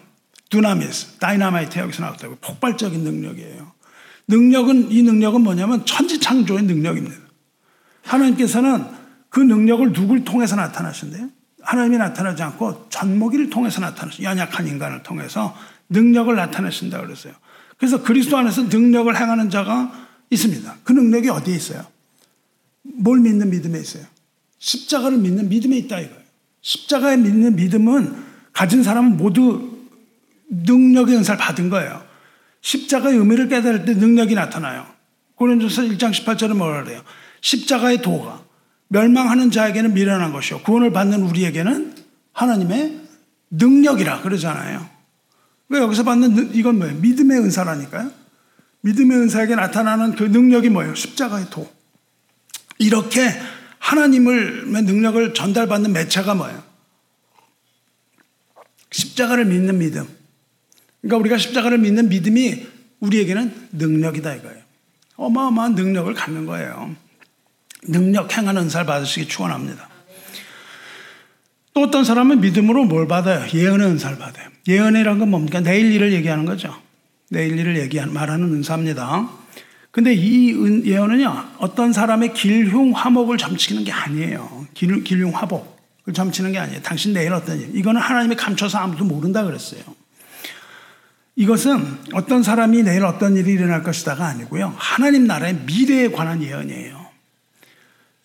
두나미스, 0.50 1.18
다이나마이트 1.18 1.80
여기서 1.80 2.04
나왔다고. 2.04 2.38
폭발적인 2.42 3.04
능력이에요. 3.04 3.72
능력은, 4.28 4.92
이 4.92 5.02
능력은 5.04 5.42
뭐냐면 5.42 5.86
천지창조의 5.86 6.64
능력입니다. 6.64 7.18
하나님께서는 8.04 8.86
그 9.30 9.40
능력을 9.40 9.92
누굴 9.94 10.24
통해서 10.24 10.56
나타나신대요? 10.56 11.30
하나님이 11.62 11.98
나타나지 11.98 12.44
않고 12.44 12.88
전모기를 12.90 13.50
통해서 13.50 13.82
나타나신 13.82 14.24
연약한 14.24 14.68
인간을 14.68 15.04
통해서 15.04 15.58
능력을 15.90 16.34
나타내신다 16.36 17.02
그랬어요. 17.02 17.34
그래서 17.78 18.02
그리스도 18.04 18.38
안에서 18.38 18.64
능력을 18.64 19.16
행하는 19.16 19.50
자가 19.50 20.08
있습니다. 20.30 20.78
그 20.84 20.94
능력이 20.94 21.30
어디에 21.30 21.56
있어요? 21.56 21.86
뭘 22.82 23.20
믿는 23.20 23.50
믿음에 23.50 23.80
있어요? 23.80 24.06
십자가를 24.60 25.18
믿는 25.18 25.50
믿음에 25.50 25.78
있다 25.78 26.00
이거예요. 26.00 26.22
십자가에 26.62 27.18
믿는 27.18 27.56
믿음은 27.56 28.24
가진 28.54 28.84
사람은 28.84 29.18
모두 29.18 29.78
능력의 30.50 31.18
은사를 31.18 31.38
받은 31.38 31.70
거예요. 31.70 32.04
십자가의 32.62 33.18
의미를 33.18 33.48
깨달을 33.48 33.86
때 33.86 33.94
능력이 33.94 34.34
나타나요. 34.34 34.88
고린도서 35.36 35.84
1장 35.84 36.12
18절에 36.12 36.56
뭐라 36.56 36.84
그래요? 36.84 37.02
십자가의 37.42 38.02
도가 38.02 38.44
멸망하는 38.88 39.52
자에게는 39.52 39.94
미련한 39.94 40.32
것이요. 40.32 40.62
구원을 40.62 40.92
받는 40.92 41.22
우리에게는 41.24 41.96
하나님의 42.34 43.02
능력이라 43.52 44.22
그러잖아요. 44.22 44.95
왜 45.70 45.80
여기서 45.80 46.04
받는 46.04 46.54
이건 46.54 46.78
뭐예요? 46.78 46.96
믿음의 46.98 47.40
은사라니까요. 47.40 48.12
믿음의 48.82 49.18
은사에게 49.18 49.56
나타나는 49.56 50.16
그 50.16 50.24
능력이 50.24 50.70
뭐예요? 50.70 50.94
십자가의 50.94 51.48
도. 51.50 51.72
이렇게 52.78 53.32
하나님을 53.80 54.68
능력을 54.68 55.34
전달받는 55.34 55.92
매체가 55.94 56.36
뭐예요? 56.36 56.64
십자가를 58.92 59.46
믿는 59.46 59.80
믿음. 59.80 60.08
그러니까 61.02 61.18
우리가 61.18 61.38
십자가를 61.38 61.78
믿는 61.80 62.10
믿음이 62.10 62.68
우리에게는 63.00 63.70
능력이다 63.74 64.36
이거예요. 64.36 64.64
어마어마한 65.16 65.76
능력을 65.76 66.14
갖는 66.14 66.46
거예요. 66.46 66.96
능력 67.88 68.36
행하는 68.36 68.64
은사를 68.64 68.86
받으시기 68.86 69.28
축원합니다. 69.28 69.90
또 71.76 71.84
어떤 71.84 72.06
사람은 72.06 72.40
믿음으로 72.40 72.86
뭘 72.86 73.06
받아요? 73.06 73.46
예언의 73.54 73.88
은사를 73.88 74.18
받아요. 74.18 74.48
예언이란 74.66 75.20
건 75.20 75.30
뭡니까? 75.30 75.60
내일 75.60 75.92
일을 75.92 76.14
얘기하는 76.14 76.46
거죠. 76.46 76.74
내일 77.30 77.60
일을 77.60 77.78
얘기하는 77.78 78.14
말하는 78.14 78.46
은사입니다. 78.54 79.30
근데 79.92 80.14
이 80.14 80.86
예언은요, 80.86 81.48
어떤 81.58 81.92
사람의 81.92 82.34
길흉 82.34 82.94
화목을 82.94 83.38
점치는 83.38 83.84
게 83.84 83.92
아니에요. 83.92 84.68
길, 84.74 85.04
길흉 85.04 85.32
화복을 85.32 86.14
점치는 86.14 86.54
게 86.54 86.60
아니에요. 86.60 86.82
당신 86.82 87.12
내일 87.12 87.34
어떤 87.34 87.60
일. 87.60 87.76
이거는 87.76 88.00
하나님이 88.00 88.38
감춰서 88.38 88.78
아무도 88.78 89.04
모른다 89.04 89.44
그랬어요. 89.44 89.82
이것은 91.36 91.84
어떤 92.14 92.42
사람이 92.42 92.84
내일 92.84 93.04
어떤 93.04 93.36
일이 93.36 93.52
일어날 93.52 93.84
것이다가 93.84 94.26
아니고요. 94.28 94.74
하나님 94.78 95.28
나라의 95.28 95.56
미래에 95.66 96.12
관한 96.12 96.42
예언이에요. 96.42 97.05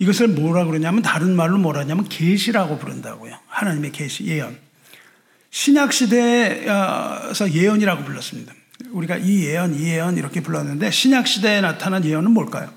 이것을 0.01 0.28
뭐라 0.28 0.64
그러냐면 0.64 1.03
다른 1.03 1.36
말로 1.36 1.59
뭐라 1.59 1.80
하냐면 1.80 2.09
계시라고 2.09 2.78
부른다고요. 2.78 3.36
하나님의 3.46 3.92
계시, 3.92 4.24
예언. 4.24 4.59
신약 5.51 5.92
시대에서 5.92 7.53
예언이라고 7.53 8.05
불렀습니다. 8.05 8.55
우리가 8.92 9.18
이 9.18 9.44
예언, 9.44 9.74
이 9.74 9.84
예언 9.88 10.16
이렇게 10.16 10.40
불렀는데 10.40 10.90
신약 10.90 11.26
시대에 11.26 11.61
나타난 11.61 12.03
예언은 12.03 12.30
뭘까요? 12.30 12.72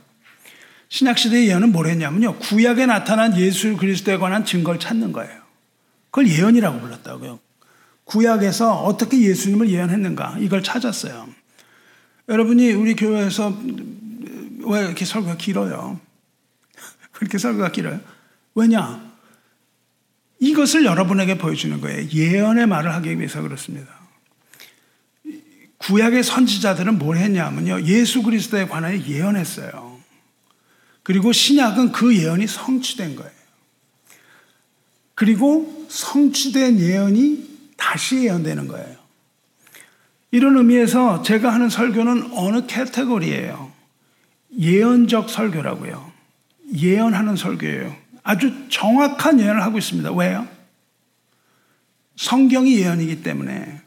신약 0.90 1.18
시대의 1.18 1.48
예언은 1.48 1.72
뭐랬냐면요. 1.72 2.40
구약에 2.40 2.86
나타난 2.86 3.38
예수 3.38 3.78
그리스도에 3.78 4.18
관한 4.18 4.44
증거를 4.44 4.82
찾는 4.82 5.14
거예요. 5.14 5.42
그걸 6.12 6.28
예언이라고 6.28 6.82
불렀다고요. 6.82 7.40
구약에서 8.04 8.84
어떻게 8.84 9.22
예수님을 9.22 9.70
예언했는가 9.70 10.38
이걸 10.40 10.62
찾았어요. 10.62 11.30
여러분이 12.28 12.74
우리 12.74 12.96
교회에서 12.96 13.58
왜 14.66 14.82
이렇게 14.82 15.06
설교가 15.06 15.38
길어요? 15.38 16.00
그렇게 17.14 17.38
설교가 17.38 17.72
길어요? 17.72 18.02
왜냐? 18.56 19.14
이것을 20.40 20.84
여러분에게 20.84 21.38
보여주는 21.38 21.80
거예요. 21.80 22.10
예언의 22.10 22.68
말을 22.68 22.94
하기 22.96 23.18
위해서 23.18 23.42
그렇습니다. 23.42 24.04
구약의 25.78 26.24
선지자들은 26.24 26.98
뭘 26.98 27.18
했냐면요. 27.18 27.84
예수 27.84 28.24
그리스도에 28.24 28.68
관하여 28.68 29.00
예언했어요. 29.00 30.00
그리고 31.04 31.32
신약은 31.32 31.92
그 31.92 32.16
예언이 32.16 32.48
성취된 32.48 33.16
거예요. 33.16 33.32
그리고 35.16 35.86
성취된 35.90 36.80
예언이 36.80 37.74
다시 37.78 38.24
예언되는 38.24 38.68
거예요. 38.68 38.98
이런 40.32 40.58
의미에서 40.58 41.22
제가 41.22 41.54
하는 41.54 41.70
설교는 41.70 42.32
어느 42.34 42.66
캐테고리예요. 42.66 43.72
예언적 44.58 45.30
설교라고요. 45.30 46.13
예언하는 46.76 47.36
설교예요. 47.36 47.96
아주 48.24 48.54
정확한 48.70 49.40
예언을 49.40 49.62
하고 49.64 49.78
있습니다. 49.78 50.12
왜요? 50.14 50.48
성경이 52.16 52.78
예언이기 52.78 53.24
때문에 53.24 53.82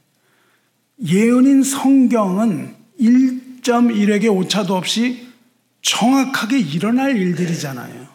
예언인 1.05 1.63
성경은 1.63 2.75
1.1에게 3.01 4.35
오차도 4.35 4.75
없이 4.75 5.29
정확하게 5.83 6.59
일어날 6.59 7.17
일들이잖아요. 7.17 8.07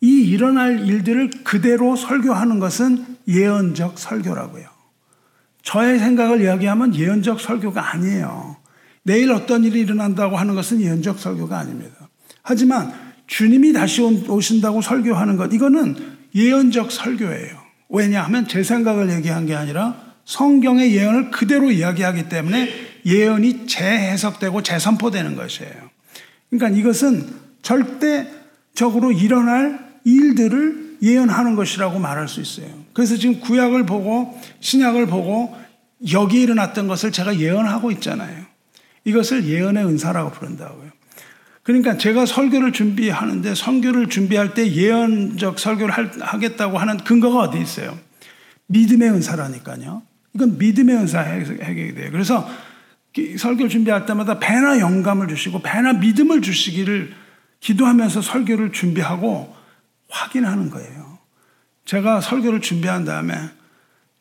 이 0.00 0.22
일어날 0.22 0.86
일들을 0.86 1.30
그대로 1.44 1.96
설교하는 1.96 2.58
것은 2.58 3.04
예언적 3.28 3.98
설교라고요. 3.98 4.68
저의 5.62 5.98
생각을 5.98 6.42
이야기하면 6.42 6.94
예언적 6.94 7.40
설교가 7.40 7.92
아니에요. 7.92 8.56
내일 9.02 9.32
어떤 9.32 9.64
일이 9.64 9.80
일어난다고 9.80 10.36
하는 10.36 10.54
것은 10.54 10.80
예언적 10.80 11.18
설교가 11.18 11.58
아닙니다. 11.58 12.08
하지만 12.42 13.05
주님이 13.26 13.72
다시 13.72 14.02
오신다고 14.02 14.82
설교하는 14.82 15.36
것, 15.36 15.52
이거는 15.52 15.96
예언적 16.34 16.92
설교예요. 16.92 17.56
왜냐하면 17.88 18.46
제 18.46 18.62
생각을 18.62 19.10
얘기한 19.10 19.46
게 19.46 19.54
아니라 19.54 19.96
성경의 20.24 20.94
예언을 20.94 21.30
그대로 21.30 21.70
이야기하기 21.70 22.28
때문에 22.28 22.68
예언이 23.04 23.66
재해석되고 23.66 24.62
재선포되는 24.62 25.36
것이에요. 25.36 25.72
그러니까 26.50 26.78
이것은 26.78 27.26
절대적으로 27.62 29.12
일어날 29.12 29.78
일들을 30.04 30.98
예언하는 31.02 31.56
것이라고 31.56 31.98
말할 31.98 32.28
수 32.28 32.40
있어요. 32.40 32.68
그래서 32.92 33.16
지금 33.16 33.40
구약을 33.40 33.86
보고 33.86 34.40
신약을 34.60 35.06
보고 35.06 35.54
여기 36.12 36.40
일어났던 36.42 36.88
것을 36.88 37.12
제가 37.12 37.38
예언하고 37.38 37.90
있잖아요. 37.92 38.44
이것을 39.04 39.46
예언의 39.46 39.84
은사라고 39.84 40.32
부른다고요. 40.32 40.90
그러니까 41.66 41.98
제가 41.98 42.26
설교를 42.26 42.72
준비하는데 42.72 43.56
설교를 43.56 44.08
준비할 44.08 44.54
때 44.54 44.70
예언적 44.70 45.58
설교를 45.58 45.92
하겠다고 46.20 46.78
하는 46.78 46.96
근거가 46.98 47.40
어디 47.40 47.60
있어요? 47.60 47.98
믿음의 48.68 49.10
은사라니까요. 49.10 50.02
이건 50.32 50.58
믿음의 50.58 50.94
은사 50.94 51.20
해결이 51.22 51.96
돼요. 51.96 52.10
그래서 52.12 52.48
설교 53.38 53.66
준비할 53.66 54.06
때마다 54.06 54.38
배나 54.38 54.78
영감을 54.78 55.26
주시고 55.26 55.62
배나 55.62 55.94
믿음을 55.94 56.40
주시기를 56.40 57.12
기도하면서 57.58 58.22
설교를 58.22 58.70
준비하고 58.70 59.52
확인하는 60.08 60.70
거예요. 60.70 61.18
제가 61.84 62.20
설교를 62.20 62.60
준비한 62.60 63.04
다음에 63.04 63.34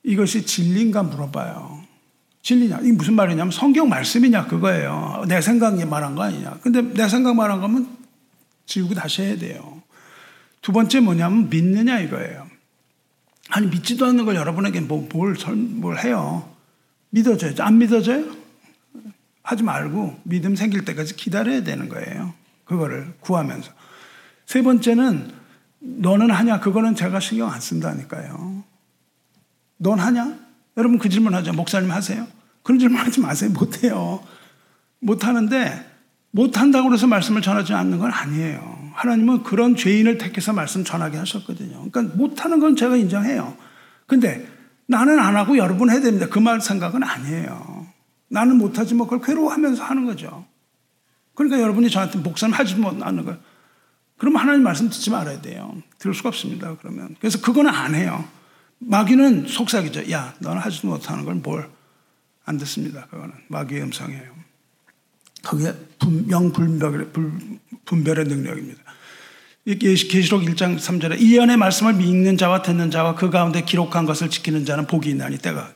이것이 0.02 0.48
진리인가 0.48 1.04
물어봐요. 1.04 1.85
진리냐? 2.46 2.78
이게 2.84 2.92
무슨 2.92 3.16
말이냐면 3.16 3.50
성경 3.52 3.90
말씀이냐 3.90 4.46
그거예요. 4.46 5.26
내 5.28 5.42
생각이 5.42 5.84
말한 5.84 6.14
거 6.14 6.22
아니냐. 6.22 6.60
근데 6.62 6.84
내 6.84 7.10
생각 7.10 7.36
말한 7.36 7.60
거면 7.60 7.90
지우고 8.68 8.94
다시 8.94 9.24
해야 9.24 9.36
돼요. 9.36 9.82
두 10.62 10.72
번째 10.72 11.00
뭐냐면 11.00 11.50
믿느냐 11.50 12.00
이거예요. 12.02 12.48
아니 13.50 13.66
믿지도 13.66 14.06
않는 14.06 14.26
걸 14.26 14.36
여러분에게 14.36 14.80
뭐, 14.82 15.10
뭘, 15.12 15.36
뭘 15.56 15.98
해요. 15.98 16.48
믿어줘야죠. 17.10 17.64
안 17.64 17.80
믿어져요? 17.80 18.36
하지 19.42 19.64
말고 19.64 20.20
믿음 20.22 20.56
생길 20.56 20.86
때까지 20.86 21.16
기다려야 21.16 21.64
되는 21.64 21.90
거예요. 21.90 22.36
그거를 22.66 23.16
구하면서. 23.22 23.72
세 24.46 24.62
번째는 24.62 25.32
너는 25.80 26.30
하냐? 26.30 26.60
그거는 26.60 26.94
제가 26.94 27.20
신경 27.20 27.52
안 27.52 27.60
쓴다니까요. 27.60 28.64
넌 29.78 30.00
하냐? 30.00 30.38
여러분 30.78 31.00
그 31.00 31.10
질문 31.10 31.34
하죠. 31.34 31.54
목사님 31.54 31.90
하세요? 31.90 32.35
그런 32.66 32.80
질문 32.80 32.98
하지 33.00 33.22
마세요. 33.22 33.52
못해요. 33.52 34.24
못하는데 35.00 35.86
못한다고 36.32 36.92
해서 36.92 37.06
말씀을 37.06 37.44
전하지 37.44 37.74
않는 37.74 38.00
건 38.00 38.12
아니에요. 38.12 38.90
하나님은 38.96 39.44
그런 39.44 39.76
죄인을 39.76 40.18
택해서 40.18 40.52
말씀 40.52 40.84
전하게 40.84 41.18
하셨거든요. 41.20 41.88
그러니까 41.92 42.18
못하는 42.18 42.60
건 42.60 42.76
제가 42.76 42.96
인정해요. 42.96 43.56
근데 44.08 44.48
나는 44.88 45.20
안 45.20 45.36
하고 45.36 45.58
여러분 45.58 45.92
해야 45.92 46.02
됩니다. 46.02 46.28
그 46.28 46.40
말 46.40 46.60
생각은 46.60 47.04
아니에요. 47.04 47.86
나는 48.30 48.58
못하지 48.58 48.96
뭐 48.96 49.06
그걸 49.06 49.22
괴로워하면서 49.22 49.84
하는 49.84 50.06
거죠. 50.06 50.48
그러니까 51.36 51.62
여러분이 51.62 51.92
저한테 51.92 52.18
목사님 52.18 52.56
하지 52.56 52.76
못하는 52.78 53.26
거예요. 53.26 53.40
그럼 54.18 54.38
하나님 54.38 54.64
말씀 54.64 54.90
듣지 54.90 55.12
말아야 55.12 55.40
돼요. 55.40 55.76
들을 56.00 56.16
수가 56.16 56.30
없습니다. 56.30 56.76
그러면. 56.82 57.16
그래서 57.20 57.40
그거는 57.42 57.70
안 57.70 57.94
해요. 57.94 58.26
마귀는 58.80 59.46
속삭이죠. 59.50 60.10
야, 60.12 60.34
너는 60.40 60.60
하지도 60.60 60.88
못하는 60.88 61.26
걸 61.26 61.36
뭘 61.36 61.70
안 62.46 62.58
듣습니다. 62.60 63.08
그거는 63.08 63.34
마귀의 63.48 63.82
음성이에요. 63.84 64.36
그게 65.44 65.74
명분별의 66.28 67.08
분별의 67.86 68.26
능력입니다. 68.26 68.82
계시록 69.66 70.44
1장 70.44 70.78
3절에 70.78 71.20
이 71.20 71.38
연의 71.38 71.58
말씀을 71.58 71.94
믿는 71.94 72.38
자와 72.38 72.62
듣는 72.62 72.92
자와 72.92 73.16
그 73.16 73.30
가운데 73.30 73.62
기록한 73.62 74.06
것을 74.06 74.30
지키는 74.30 74.66
자는 74.66 74.86
복이 74.86 75.10
있나니 75.10 75.40
때가 75.40 75.74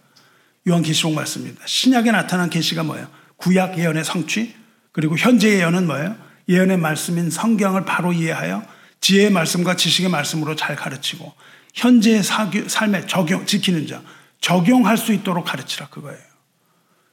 요한 0.67 0.83
계시록 0.83 1.13
말씀입니다. 1.13 1.61
신약에 1.65 2.11
나타난 2.11 2.49
계시가 2.49 2.83
뭐예요? 2.83 3.07
구약 3.37 3.77
예언의 3.79 4.03
성취 4.03 4.53
그리고 4.91 5.17
현재 5.17 5.49
예언은 5.49 5.87
뭐예요? 5.87 6.15
예언의 6.47 6.77
말씀인 6.77 7.29
성경을 7.29 7.85
바로 7.85 8.13
이해하여 8.13 8.63
지혜의 9.01 9.31
말씀과 9.31 9.75
지식의 9.75 10.09
말씀으로 10.11 10.55
잘 10.55 10.75
가르치고 10.75 11.33
현재의 11.73 12.23
삶에 12.23 13.07
적용, 13.07 13.45
지키는 13.45 13.87
자, 13.87 14.01
적용할 14.41 14.97
수 14.97 15.13
있도록 15.13 15.45
가르치라 15.45 15.89
그거예요. 15.89 16.28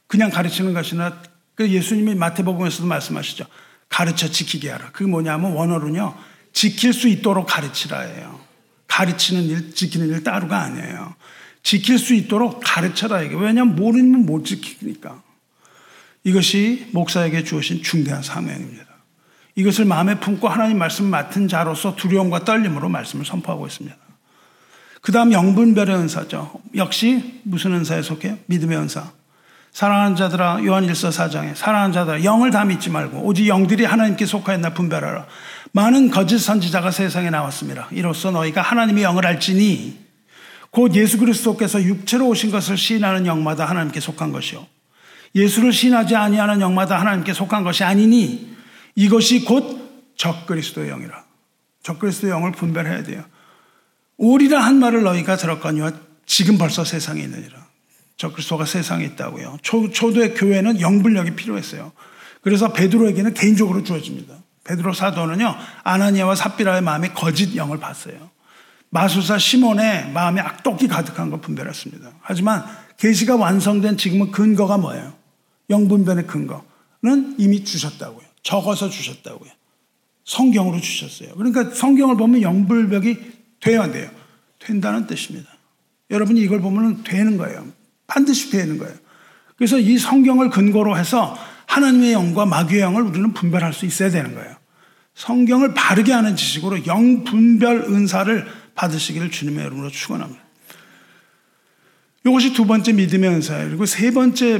그냥 0.07 0.29
가르치는 0.29 0.73
것이 0.73 0.95
아니라 0.95 1.21
그 1.55 1.69
예수님이 1.69 2.15
마태복음에서도 2.15 2.87
말씀하시죠. 2.87 3.45
가르쳐 3.89 4.29
지키게 4.29 4.69
하라. 4.69 4.91
그게 4.91 5.09
뭐냐면 5.09 5.53
원어로는요. 5.53 6.15
지킬 6.53 6.93
수 6.93 7.07
있도록 7.07 7.47
가르치라예요. 7.47 8.39
가르치는 8.87 9.43
일, 9.43 9.73
지키는 9.73 10.07
일 10.09 10.23
따로가 10.23 10.61
아니에요. 10.61 11.15
지킬 11.63 11.99
수 11.99 12.13
있도록 12.13 12.61
가르쳐라 12.63 13.21
이게. 13.23 13.35
왜냐하면 13.35 13.75
모르면 13.75 14.25
못 14.25 14.45
지키니까. 14.45 15.21
이것이 16.23 16.87
목사에게 16.91 17.43
주어진 17.43 17.81
중대한 17.81 18.21
사명입니다. 18.21 18.85
이것을 19.55 19.85
마음에 19.85 20.19
품고 20.19 20.47
하나님 20.47 20.77
말씀 20.77 21.05
맡은 21.05 21.47
자로서 21.47 21.95
두려움과 21.95 22.45
떨림으로 22.45 22.89
말씀을 22.89 23.25
선포하고 23.25 23.65
있습니다. 23.67 23.97
그 25.01 25.11
다음 25.11 25.31
영분별의 25.31 25.95
은사죠. 25.95 26.61
역시 26.75 27.41
무슨 27.43 27.73
은사에 27.73 28.01
속해요? 28.01 28.37
믿음의 28.45 28.77
은사. 28.77 29.11
사랑하는 29.77 30.15
자들아 30.15 30.65
요한일서 30.65 31.09
4장에 31.09 31.53
사랑하는 31.53 31.93
자들아 31.93 32.23
영을 32.23 32.49
다 32.49 32.65
믿지 32.65 32.89
말고 32.89 33.19
오직 33.19 33.45
영들이 33.45 33.85
하나님께 33.85 34.25
속하였나 34.25 34.73
분별하라. 34.73 35.27
많은 35.71 36.09
거짓 36.09 36.39
선지자가 36.39 36.89
세상에 36.89 37.29
나왔습니다. 37.29 37.87
이로써 37.91 38.31
너희가 38.31 38.63
하나님의 38.63 39.03
영을 39.03 39.27
알지니 39.27 39.99
곧 40.71 40.95
예수 40.95 41.19
그리스도께서 41.19 41.83
육체로 41.83 42.27
오신 42.27 42.49
것을 42.49 42.75
시인하는 42.75 43.27
영마다 43.27 43.65
하나님께 43.65 43.99
속한 43.99 44.31
것이요. 44.31 44.65
예수를 45.35 45.71
신하지 45.71 46.15
아니하는 46.15 46.59
영마다 46.59 46.99
하나님께 46.99 47.33
속한 47.33 47.63
것이 47.63 47.83
아니니 47.83 48.55
이것이 48.95 49.45
곧 49.45 50.15
적그리스도의 50.17 50.89
영이라. 50.89 51.23
적그리스도의 51.83 52.31
영을 52.31 52.51
분별해야 52.51 53.03
돼요. 53.03 53.23
오리라 54.17 54.59
한 54.59 54.79
말을 54.79 55.03
너희가 55.03 55.35
들었거니와 55.35 55.91
지금 56.25 56.57
벌써 56.57 56.83
세상에 56.83 57.21
있느니라. 57.21 57.66
적그리스도가 58.17 58.65
세상에 58.65 59.05
있다고요. 59.05 59.57
초, 59.61 59.89
초도의 59.89 60.33
교회는 60.33 60.81
영불력이 60.81 61.35
필요했어요. 61.35 61.91
그래서 62.41 62.73
베드로에게는 62.73 63.33
개인적으로 63.33 63.83
주어집니다. 63.83 64.35
베드로 64.63 64.93
사도는요, 64.93 65.55
아나니아와 65.83 66.35
삽비라의 66.35 66.81
마음에 66.81 67.09
거짓 67.09 67.55
영을 67.55 67.79
봤어요. 67.79 68.29
마술사 68.89 69.37
시몬의 69.37 70.11
마음에 70.11 70.41
악독이 70.41 70.87
가득한 70.87 71.29
걸 71.29 71.41
분별했습니다. 71.41 72.09
하지만 72.21 72.65
계시가 72.97 73.35
완성된 73.35 73.97
지금은 73.97 74.31
근거가 74.31 74.77
뭐예요? 74.77 75.13
영분별의 75.69 76.27
근거는 76.27 77.35
이미 77.37 77.63
주셨다고요. 77.63 78.25
적어서 78.43 78.89
주셨다고요. 78.89 79.51
성경으로 80.23 80.79
주셨어요. 80.79 81.35
그러니까 81.35 81.69
성경을 81.73 82.17
보면 82.17 82.41
영불벽이 82.41 83.17
돼야 83.59 83.83
안 83.83 83.91
돼요. 83.91 84.09
된다는 84.59 85.07
뜻입니다. 85.07 85.49
여러분이 86.09 86.41
이걸 86.41 86.61
보면 86.61 87.03
되는 87.03 87.37
거예요. 87.37 87.65
반드시 88.07 88.49
되는 88.49 88.77
거예요. 88.77 88.93
그래서 89.57 89.77
이 89.77 89.97
성경을 89.97 90.49
근거로 90.49 90.97
해서 90.97 91.37
하나님의 91.65 92.13
영과 92.13 92.45
마귀의 92.45 92.81
영을 92.81 93.03
우리는 93.03 93.33
분별할 93.33 93.73
수 93.73 93.85
있어야 93.85 94.09
되는 94.09 94.33
거예요. 94.33 94.55
성경을 95.15 95.73
바르게 95.73 96.13
하는 96.13 96.35
지식으로 96.35 96.85
영 96.85 97.23
분별 97.23 97.85
은사를 97.89 98.47
받으시기를 98.75 99.31
주님의 99.31 99.65
이름으로 99.65 99.89
축원합니다. 99.89 100.41
이것이 102.25 102.53
두 102.53 102.65
번째 102.65 102.93
믿음의 102.93 103.29
은사예요. 103.29 103.67
그리고 103.69 103.85
세 103.85 104.11
번째 104.11 104.55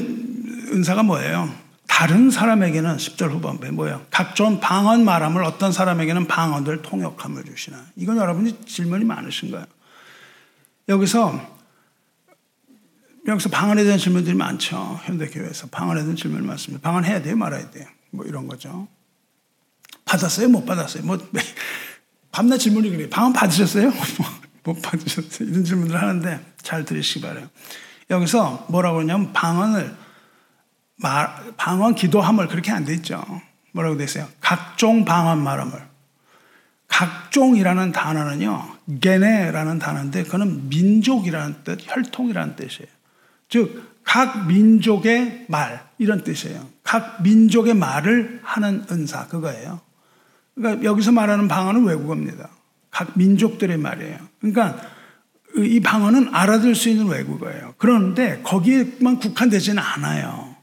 은사가 0.72 1.04
뭐예요? 1.04 1.54
다른 1.88 2.30
사람에게는 2.30 2.98
10절 2.98 3.32
후반부에 3.32 3.72
뭐예요? 3.72 4.06
각종 4.10 4.60
방언 4.60 5.06
말함을 5.06 5.44
어떤 5.44 5.72
사람에게는 5.72 6.28
방언들 6.28 6.82
통역함을 6.82 7.44
주시나. 7.44 7.78
이건 7.96 8.18
여러분이 8.18 8.66
질문이 8.66 9.06
많으신 9.06 9.52
거예요. 9.52 9.66
여기서 10.90 11.57
여기서 13.28 13.50
방언에 13.50 13.84
대한 13.84 14.00
질문들이 14.00 14.36
많죠. 14.36 15.00
현대교회에서 15.04 15.68
방언에 15.68 16.02
대한 16.02 16.16
질문이 16.16 16.46
많습니다. 16.48 16.88
방언해야 16.90 17.22
돼요? 17.22 17.36
말아야 17.36 17.70
돼요? 17.72 17.86
뭐 18.12 18.26
이런 18.26 18.48
거죠. 18.48 18.88
받았어요? 20.06 20.48
못 20.48 20.66
받았어요? 20.66 21.04
뭐 21.04 21.18
밤낮 22.32 22.58
질문이 22.58 22.90
그래요. 22.90 23.10
방언 23.10 23.34
받으셨어요? 23.34 23.92
못 24.64 24.82
받으셨어요? 24.82 25.50
이런 25.50 25.64
질문을 25.66 26.02
하는데 26.02 26.40
잘 26.62 26.86
들으시기 26.86 27.22
바래요. 27.22 27.50
여기서 28.10 28.66
뭐라고 28.70 28.98
그러냐면 28.98 29.34
방언을 29.34 29.94
말, 30.96 31.54
방언 31.58 31.96
기도함을 31.96 32.48
그렇게 32.48 32.72
안 32.72 32.86
돼 32.86 32.94
있죠. 32.96 33.24
뭐라고 33.74 33.98
돼 33.98 34.06
있어요? 34.06 34.28
각종 34.40 35.06
방언 35.06 35.44
말함을. 35.44 35.88
각종이라는 36.88 37.92
단어는요, 37.92 38.78
게네라는 39.02 39.78
단어인데, 39.78 40.24
그거는 40.24 40.70
민족이라는 40.70 41.64
뜻, 41.64 41.80
혈통이라는 41.84 42.56
뜻이에요. 42.56 42.97
즉, 43.50 43.84
각 44.04 44.48
민족의 44.48 45.46
말, 45.48 45.86
이런 45.98 46.24
뜻이에요. 46.24 46.68
각 46.84 47.22
민족의 47.24 47.74
말을 47.74 48.40
하는 48.44 48.84
은사, 48.90 49.28
그거예요. 49.28 49.82
그러니까 50.56 50.84
여기서 50.84 51.12
말하는 51.12 51.48
방언은 51.48 51.86
외국어입니다. 51.86 52.50
각 52.90 53.18
민족들의 53.18 53.78
말이에요. 53.78 54.18
그러니까 54.40 54.80
이 55.58 55.80
방언은 55.80 56.34
알아들 56.34 56.76
수 56.76 56.90
있는 56.90 57.08
외국어예요. 57.08 57.74
그런데 57.78 58.42
거기에만 58.44 59.20
국한되지는 59.20 59.82
않아요. 59.82 60.56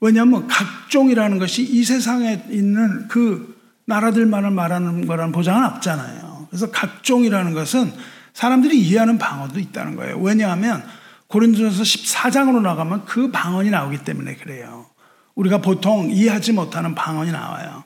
왜냐하면 0.00 0.46
각종이라는 0.46 1.38
것이 1.38 1.62
이 1.62 1.84
세상에 1.84 2.44
있는 2.50 3.08
그 3.08 3.58
나라들만을 3.84 4.50
말하는 4.50 5.06
거라는 5.06 5.32
보장은 5.32 5.64
없잖아요. 5.64 6.46
그래서 6.48 6.70
각종이라는 6.70 7.52
것은 7.54 7.92
사람들이 8.32 8.78
이해하는 8.80 9.18
방언도 9.18 9.58
있다는 9.58 9.96
거예요. 9.96 10.18
왜냐하면 10.18 10.82
고린도전서 11.30 11.82
14장으로 11.82 12.60
나가면 12.60 13.04
그 13.04 13.30
방언이 13.30 13.70
나오기 13.70 14.04
때문에 14.04 14.34
그래요. 14.36 14.86
우리가 15.34 15.58
보통 15.58 16.10
이해하지 16.10 16.52
못하는 16.52 16.94
방언이 16.94 17.30
나와요. 17.30 17.84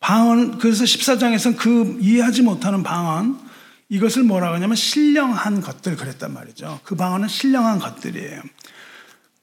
방언, 0.00 0.58
그래서 0.58 0.84
14장에서는 0.84 1.56
그 1.56 1.98
이해하지 2.00 2.42
못하는 2.42 2.82
방언, 2.82 3.38
이것을 3.88 4.24
뭐라고 4.24 4.56
하냐면 4.56 4.76
신령한 4.76 5.60
것들 5.60 5.96
그랬단 5.96 6.32
말이죠. 6.32 6.80
그 6.84 6.96
방언은 6.96 7.28
신령한 7.28 7.78
것들이에요. 7.78 8.42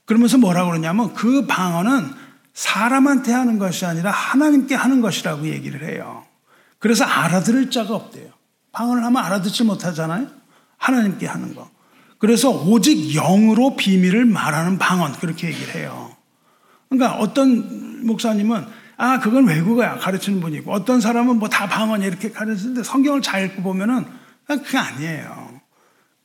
그러면서 0.05 0.37
뭐라고 0.37 0.71
그러냐면 0.71 1.13
그 1.13 1.45
방언은 1.45 2.13
사람한테 2.53 3.31
하는 3.31 3.59
것이 3.59 3.85
아니라 3.85 4.11
하나님께 4.11 4.75
하는 4.75 4.99
것이라고 5.01 5.47
얘기를 5.47 5.87
해요. 5.87 6.25
그래서 6.79 7.05
알아들을 7.05 7.71
자가 7.71 7.95
없대요. 7.95 8.31
방언을 8.71 9.05
하면 9.05 9.23
알아듣지 9.23 9.63
못하잖아요. 9.63 10.27
하나님께 10.77 11.27
하는 11.27 11.55
거. 11.55 11.70
그래서 12.21 12.51
오직 12.51 13.13
영으로 13.15 13.75
비밀을 13.75 14.25
말하는 14.25 14.77
방언 14.77 15.13
그렇게 15.13 15.47
얘기를 15.47 15.73
해요. 15.73 16.15
그러니까 16.87 17.17
어떤 17.17 18.05
목사님은 18.05 18.63
아 18.97 19.19
그건 19.19 19.47
외국어야 19.47 19.97
가르치는 19.97 20.39
분이고 20.39 20.71
어떤 20.71 21.01
사람은 21.01 21.37
뭐 21.39 21.49
다 21.49 21.67
방언이 21.67 22.05
이렇게 22.05 22.29
가르치는데 22.31 22.83
성경을 22.83 23.23
잘 23.23 23.45
읽고 23.45 23.63
보면은 23.63 24.05
그게 24.45 24.77
아니에요. 24.77 25.59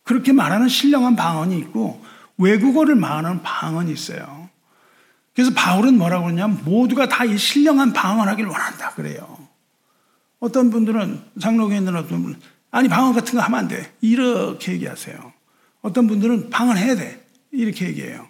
그렇게 0.02 0.32
말하는 0.32 0.68
신령한 0.68 1.16
방언이 1.16 1.56
있고 1.60 2.04
외국어를 2.36 2.94
말하는 2.94 3.42
방언이 3.42 3.90
있어요. 3.90 4.50
그래서 5.34 5.52
바울은 5.54 5.96
뭐라고 5.96 6.26
그러냐면 6.26 6.60
모두가 6.64 7.08
다 7.08 7.24
이 7.24 7.38
신령한 7.38 7.94
방언하기를 7.94 8.50
원한다 8.50 8.90
그래요. 8.90 9.38
어떤 10.40 10.70
분들은 10.70 11.22
분은 12.20 12.38
아니 12.70 12.88
방언 12.88 13.14
같은 13.14 13.34
거 13.34 13.40
하면 13.40 13.58
안 13.58 13.68
돼. 13.68 13.94
이렇게 14.02 14.72
얘기하세요. 14.72 15.35
어떤 15.86 16.08
분들은 16.08 16.50
방언 16.50 16.76
해야 16.76 16.96
돼. 16.96 17.24
이렇게 17.52 17.86
얘기해요. 17.86 18.26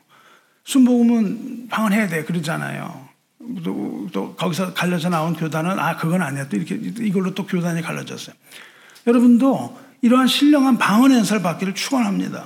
순복음은 0.64 1.68
방언 1.68 1.94
해야 1.94 2.06
돼. 2.06 2.22
그러잖아요. 2.22 3.08
또, 3.64 4.08
또 4.12 4.34
거기서 4.34 4.74
갈려져 4.74 5.08
나온 5.08 5.34
교단은 5.34 5.78
아 5.78 5.96
그건 5.96 6.20
아니야. 6.20 6.50
또 6.50 6.58
이렇게 6.58 6.74
이걸로 6.74 7.34
또 7.34 7.46
교단이 7.46 7.80
갈라졌어요. 7.80 8.36
여러분도 9.06 9.78
이러한 10.02 10.26
신령한 10.26 10.76
방언 10.76 11.12
연설 11.12 11.40
받기를 11.40 11.74
축원합니다. 11.74 12.44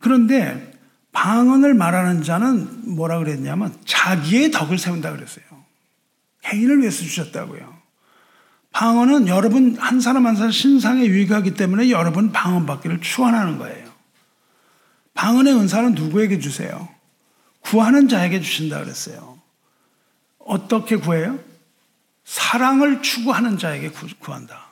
그런데 0.00 0.72
방언을 1.12 1.74
말하는 1.74 2.24
자는 2.24 2.96
뭐라 2.96 3.20
그랬냐면 3.20 3.72
자기의 3.84 4.50
덕을 4.50 4.78
세운다 4.78 5.12
그랬어요. 5.12 5.44
개인을 6.42 6.80
위해서 6.80 7.04
주셨다고요. 7.04 7.75
방언은 8.76 9.26
여러분 9.26 9.74
한 9.78 10.02
사람 10.02 10.26
한 10.26 10.36
사람 10.36 10.50
신상에 10.50 11.06
유익하기 11.06 11.54
때문에 11.54 11.88
여러분 11.88 12.30
방언 12.30 12.66
받기를 12.66 13.00
축원하는 13.00 13.56
거예요. 13.56 13.90
방언의 15.14 15.54
은사는 15.54 15.94
누구에게 15.94 16.40
주세요? 16.40 16.86
구하는 17.60 18.06
자에게 18.06 18.42
주신다 18.42 18.80
그랬어요. 18.80 19.38
어떻게 20.38 20.96
구해요? 20.96 21.38
사랑을 22.26 23.00
추구하는 23.00 23.56
자에게 23.56 23.92
구한다. 24.18 24.66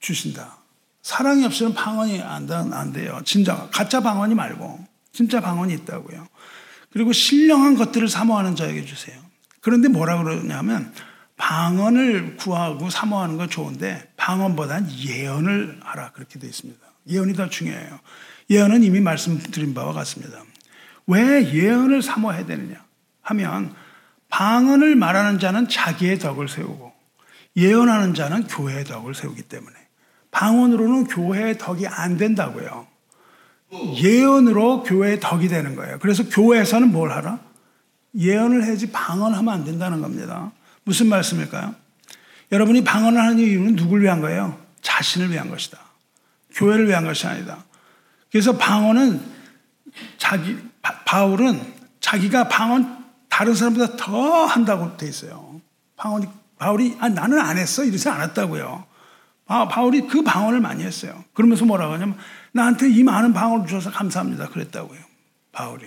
주신다. 0.00 0.58
사랑이 1.00 1.46
없으면 1.46 1.72
방언이 1.72 2.20
안, 2.20 2.50
안 2.52 2.92
돼요. 2.92 3.22
진짜 3.24 3.70
가짜 3.72 4.02
방언이 4.02 4.34
말고 4.34 4.86
진짜 5.12 5.40
방언이 5.40 5.72
있다고요. 5.72 6.28
그리고 6.92 7.14
신령한 7.14 7.76
것들을 7.76 8.06
사모하는 8.06 8.54
자에게 8.54 8.84
주세요. 8.84 9.18
그런데 9.62 9.88
뭐라 9.88 10.22
그러냐면 10.22 10.92
방언을 11.36 12.36
구하고 12.36 12.90
사모하는 12.90 13.36
건 13.36 13.50
좋은데 13.50 14.12
방언보다는 14.16 14.88
예언을 14.90 15.80
하라 15.82 16.12
그렇게 16.12 16.38
되어 16.38 16.48
있습니다. 16.48 16.80
예언이 17.08 17.34
더 17.34 17.48
중요해요. 17.48 17.98
예언은 18.50 18.82
이미 18.82 19.00
말씀드린 19.00 19.74
바와 19.74 19.92
같습니다. 19.92 20.42
왜 21.06 21.52
예언을 21.52 22.02
사모해야 22.02 22.46
되느냐 22.46 22.82
하면 23.22 23.74
방언을 24.28 24.96
말하는 24.96 25.38
자는 25.38 25.68
자기의 25.68 26.18
덕을 26.18 26.48
세우고 26.48 26.92
예언하는 27.56 28.14
자는 28.14 28.46
교회의 28.46 28.84
덕을 28.84 29.14
세우기 29.14 29.42
때문에 29.42 29.74
방언으로는 30.30 31.04
교회의 31.04 31.58
덕이 31.58 31.86
안 31.86 32.16
된다고요. 32.16 32.86
예언으로 33.72 34.82
교회의 34.82 35.20
덕이 35.20 35.48
되는 35.48 35.76
거예요. 35.76 35.98
그래서 36.00 36.28
교회에서는 36.28 36.90
뭘 36.90 37.10
하라? 37.12 37.38
예언을 38.16 38.64
해야지 38.64 38.90
방언하면 38.92 39.52
안 39.52 39.64
된다는 39.64 40.00
겁니다. 40.00 40.52
무슨 40.84 41.08
말씀일까요? 41.08 41.74
여러분이 42.52 42.84
방언을 42.84 43.20
하는 43.20 43.38
이유는 43.38 43.76
누굴 43.76 44.02
위한 44.02 44.20
거예요? 44.20 44.58
자신을 44.82 45.30
위한 45.30 45.50
것이다. 45.50 45.78
교회를 46.52 46.88
위한 46.88 47.04
것이 47.04 47.26
아니다. 47.26 47.64
그래서 48.30 48.56
방언은 48.56 49.20
자기, 50.18 50.58
바울은 50.82 51.60
자기가 52.00 52.48
방언 52.48 53.04
다른 53.28 53.54
사람보다 53.54 53.96
더 53.96 54.44
한다고 54.44 54.96
돼 54.96 55.08
있어요. 55.08 55.60
방언이, 55.96 56.26
바울이, 56.58 56.96
아, 57.00 57.08
나는 57.08 57.40
안 57.40 57.56
했어. 57.56 57.82
이러지 57.82 58.08
않았다고요. 58.08 58.84
바울이 59.46 60.06
그 60.06 60.22
방언을 60.22 60.60
많이 60.60 60.84
했어요. 60.84 61.24
그러면서 61.32 61.64
뭐라고 61.64 61.94
하냐면, 61.94 62.16
나한테 62.52 62.88
이 62.90 63.02
많은 63.02 63.32
방언을 63.32 63.66
주셔서 63.66 63.90
감사합니다. 63.90 64.48
그랬다고요. 64.48 65.00
바울이. 65.52 65.86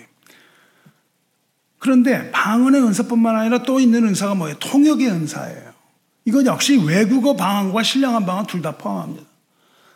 그런데 1.80 2.32
방언의 2.32 2.82
은사뿐만 2.82 3.36
아니라 3.36 3.64
또 3.64 3.80
있는 3.80 4.06
은사가 4.06 4.36
뭐예요? 4.36 4.58
통역의 4.60 5.08
은사예요. 5.10 5.74
이건 6.26 6.46
역시 6.46 6.78
외국어 6.78 7.36
방언과 7.36 7.84
신령한 7.84 8.26
방언 8.26 8.48
둘 8.48 8.62
다 8.62 8.78
포함합니다. 8.78 9.24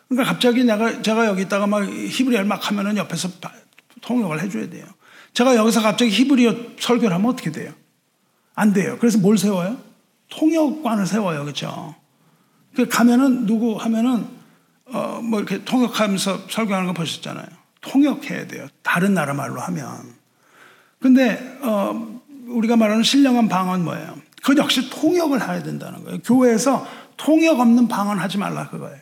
그러니까 0.08 0.32
갑자기 0.32 0.64
내가 0.64 1.02
제가 1.02 1.26
여기 1.26 1.42
있다가 1.42 1.66
막 1.66 1.84
히브리어를 1.84 2.46
막 2.46 2.68
하면은 2.70 2.96
옆에서 2.96 3.28
통역을 4.02 4.40
해줘야 4.42 4.68
돼요. 4.68 4.84
제가 5.34 5.56
여기서 5.56 5.80
갑자기 5.80 6.10
히브리어 6.10 6.54
설교를 6.78 7.14
하면 7.14 7.30
어떻게 7.30 7.50
돼요? 7.50 7.72
안 8.54 8.72
돼요. 8.72 8.96
그래서 9.00 9.18
뭘 9.18 9.38
세워요? 9.38 9.78
통역관을 10.28 11.06
세워요. 11.06 11.42
그렇죠? 11.44 11.94
그 12.74 12.86
가면은 12.88 13.46
누구 13.46 13.76
하면은 13.76 14.26
어 14.92 15.20
뭐 15.22 15.40
이렇게 15.40 15.64
통역하면서 15.64 16.48
설교하는 16.50 16.86
거 16.88 16.92
보셨잖아요. 16.92 17.46
통역해야 17.80 18.46
돼요. 18.46 18.68
다른 18.82 19.14
나라 19.14 19.32
말로 19.32 19.60
하면. 19.60 20.21
근데 21.02 21.58
어, 21.60 22.20
우리가 22.46 22.76
말하는 22.76 23.02
신령한 23.02 23.48
방언 23.48 23.84
뭐예요? 23.84 24.16
그 24.42 24.56
역시 24.56 24.88
통역을 24.90 25.40
해야 25.40 25.62
된다는 25.62 26.04
거예요. 26.04 26.18
교회에서 26.20 26.86
통역 27.16 27.60
없는 27.60 27.88
방언 27.88 28.18
하지 28.18 28.38
말라 28.38 28.68
그거예요. 28.68 28.98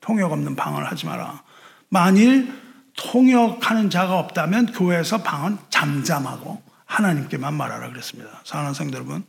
통역 0.00 0.32
없는 0.32 0.56
방언을 0.56 0.90
하지 0.90 1.06
마라. 1.06 1.42
만일 1.88 2.52
통역하는 2.96 3.90
자가 3.90 4.18
없다면 4.18 4.72
교회에서 4.72 5.22
방언 5.22 5.58
잠잠하고 5.70 6.62
하나님께만 6.84 7.54
말하라 7.54 7.90
그랬습니다. 7.90 8.30
사랑하는 8.44 8.74
성도 8.74 8.96
여러분, 8.96 9.24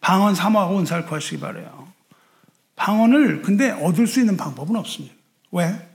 방언 0.00 0.34
사모하고 0.34 0.78
은사를 0.78 1.06
구하시기 1.06 1.40
바래요. 1.40 1.88
방언을 2.76 3.42
근데 3.42 3.70
얻을 3.70 4.06
수 4.06 4.20
있는 4.20 4.36
방법은 4.36 4.76
없습니다. 4.76 5.14
왜? 5.52 5.88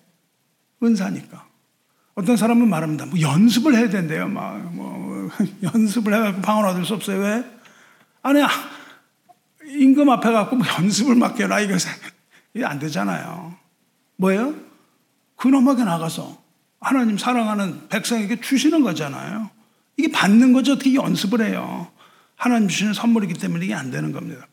은사니까. 0.83 1.45
어떤 2.15 2.37
사람은 2.37 2.67
말합니다. 2.69 3.05
뭐 3.05 3.19
연습을 3.19 3.75
해야 3.75 3.89
된대요. 3.89 4.27
막, 4.27 4.57
뭐, 4.73 4.84
연습을 5.63 6.13
해갖고 6.13 6.41
방언 6.41 6.65
얻을 6.65 6.85
수 6.85 6.93
없어요. 6.93 7.19
왜? 7.19 7.43
아니, 8.21 8.41
임금 9.65 10.09
앞에 10.09 10.31
갖고 10.31 10.55
뭐 10.55 10.65
연습을 10.67 11.15
맡겨라. 11.15 11.59
이거, 11.61 11.77
안 12.63 12.79
되잖아요. 12.79 13.55
뭐예요? 14.17 14.55
근엄하게 15.35 15.83
나가서 15.83 16.41
하나님 16.79 17.17
사랑하는 17.17 17.89
백성에게 17.89 18.41
주시는 18.41 18.81
거잖아요. 18.83 19.49
이게 19.97 20.11
받는 20.11 20.53
거죠. 20.53 20.73
어떻게 20.73 20.93
연습을 20.93 21.41
해요. 21.41 21.91
하나님 22.35 22.67
주시는 22.67 22.93
선물이기 22.93 23.33
때문에 23.35 23.65
이게 23.65 23.73
안 23.73 23.91
되는 23.91 24.11
겁니다. 24.11 24.47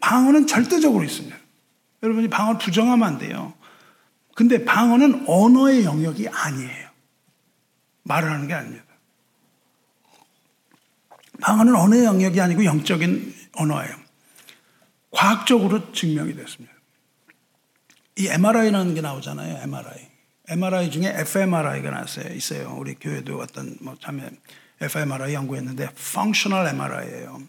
방언은 0.00 0.46
절대적으로 0.46 1.04
있습니다. 1.04 1.36
여러분이 2.02 2.28
방언 2.28 2.58
부정하면 2.58 3.06
안 3.06 3.18
돼요. 3.18 3.52
근데 4.34 4.64
방언은 4.64 5.24
언어의 5.28 5.84
영역이 5.84 6.28
아니에요. 6.28 6.88
말을 8.04 8.30
하는 8.30 8.48
게 8.48 8.54
아닙니다. 8.54 8.84
방언은 11.40 11.74
언어의 11.74 12.04
영역이 12.04 12.40
아니고 12.40 12.64
영적인 12.64 13.34
언어예요. 13.56 13.94
과학적으로 15.10 15.92
증명이 15.92 16.34
됐습니다. 16.36 16.74
이 18.16 18.28
MRI라는 18.28 18.94
게 18.94 19.00
나오잖아요. 19.00 19.62
MRI. 19.62 20.08
MRI 20.48 20.90
중에 20.90 21.08
fMRI가 21.08 21.90
나왔어요. 21.90 22.34
있어요. 22.34 22.76
우리 22.78 22.94
교회도 22.94 23.38
어떤 23.38 23.76
뭐 23.80 23.96
참여 24.00 24.28
fMRI 24.80 25.34
연구했는데 25.34 25.84
functional 25.96 26.68
MRI예요. 26.74 27.40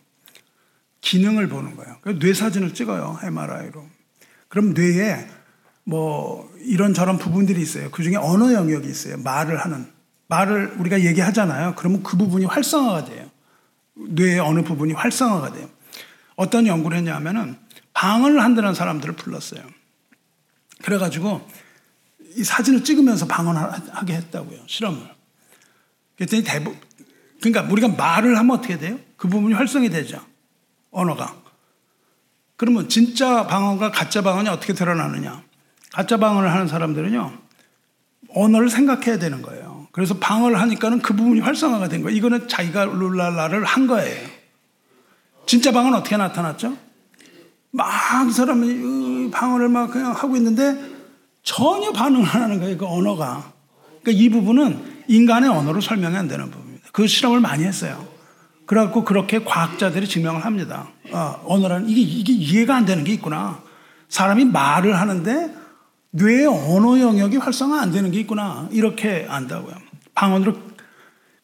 기능을 1.02 1.50
보는 1.50 1.76
거예요. 1.76 1.98
뇌 2.20 2.34
사진을 2.34 2.74
찍어요. 2.74 3.20
MRI로. 3.24 3.88
그럼 4.48 4.74
뇌에 4.74 5.28
뭐 5.84 6.52
이런저런 6.60 7.18
부분들이 7.18 7.62
있어요. 7.62 7.90
그 7.92 8.04
중에 8.04 8.16
언어 8.16 8.54
영역이 8.54 8.88
있어요. 8.88 9.18
말을 9.18 9.58
하는. 9.60 9.92
말을 10.28 10.76
우리가 10.78 11.02
얘기하잖아요. 11.02 11.76
그러면 11.76 12.04
그 12.04 12.16
부분이 12.18 12.46
활성화가 12.46 13.06
돼요. 13.06 13.21
뇌의 14.10 14.40
어느 14.40 14.62
부분이 14.64 14.94
활성화가 14.94 15.54
돼요. 15.54 15.70
어떤 16.36 16.68
연구를 16.68 16.98
했냐면은 16.98 17.58
방언을 17.94 18.44
한다는 18.44 18.74
사람들을 18.74 19.16
불렀어요. 19.16 19.64
그래가지고 20.82 21.48
이 22.36 22.44
사진을 22.44 22.84
찍으면서 22.84 23.28
방언하게 23.28 24.14
했다고요. 24.14 24.64
실험을. 24.68 25.02
그랬더니 26.16 26.44
대부분, 26.44 26.80
그러니까 27.42 27.72
우리가 27.72 27.90
말을 27.90 28.38
하면 28.38 28.58
어떻게 28.58 28.78
돼요? 28.78 29.00
그 29.18 29.28
부분이 29.28 29.54
활성이 29.54 29.90
되죠. 29.90 30.24
언어가. 30.92 31.36
그러면 32.56 32.90
진짜 32.90 33.48
방언과 33.48 33.92
가짜 33.92 34.22
방언이 34.22 34.48
어떻게 34.50 34.74
드러나느냐? 34.74 35.44
가짜 35.92 36.18
방언을 36.18 36.52
하는 36.52 36.68
사람들은요, 36.68 37.40
언어를 38.30 38.70
생각해야 38.70 39.18
되는 39.20 39.42
거예요. 39.42 39.71
그래서 39.92 40.18
방언을 40.18 40.60
하니까는 40.60 41.02
그 41.02 41.16
부분이 41.16 41.42
활성화가 41.42 41.90
된 41.90 42.02
거예요. 42.02 42.18
이거는 42.18 42.48
자기가 42.48 42.86
룰랄라를 42.86 43.66
한 43.66 43.88
거예요. 43.88 44.28
진짜 45.46 45.72
방언은 45.72 45.98
어떻게 46.00 46.16
나타났죠? 46.18 46.78
막 47.72 48.32
사람이 48.32 49.32
방언을 49.32 49.70
막 49.70 49.92
그냥 49.92 50.12
하고 50.12 50.36
있는데 50.38 50.78
전혀 51.44 51.92
반응을 51.92 52.28
안 52.28 52.44
하는 52.44 52.60
거예요. 52.60 52.78
그 52.78 52.86
언어가. 52.86 53.52
그러니까 54.02 54.24
이 54.24 54.30
부분은 54.30 55.04
인간의 55.08 55.50
언어로 55.50 55.82
설명이 55.82 56.16
안 56.16 56.28
되는 56.28 56.50
부분입니다. 56.50 56.90
그 56.92 57.08
실험을 57.08 57.40
많이 57.40 57.64
했어요. 57.64 58.08
그래갖고 58.66 59.04
그렇게 59.04 59.44
과학자들이 59.44 60.08
증명을 60.08 60.46
합니다. 60.46 60.88
어, 61.12 61.42
언어라는 61.46 61.90
이게, 61.90 62.02
이게 62.02 62.32
이해가 62.32 62.76
안 62.76 62.86
되는 62.86 63.04
게 63.04 63.14
있구나. 63.14 63.62
사람이 64.08 64.46
말을 64.46 64.98
하는데 65.00 65.61
뇌의 66.12 66.46
언어 66.46 67.00
영역이 67.00 67.38
활성화 67.38 67.82
안 67.82 67.92
되는 67.92 68.12
게 68.12 68.20
있구나. 68.20 68.68
이렇게 68.72 69.26
안다고요. 69.30 69.76
방언으로 70.14 70.58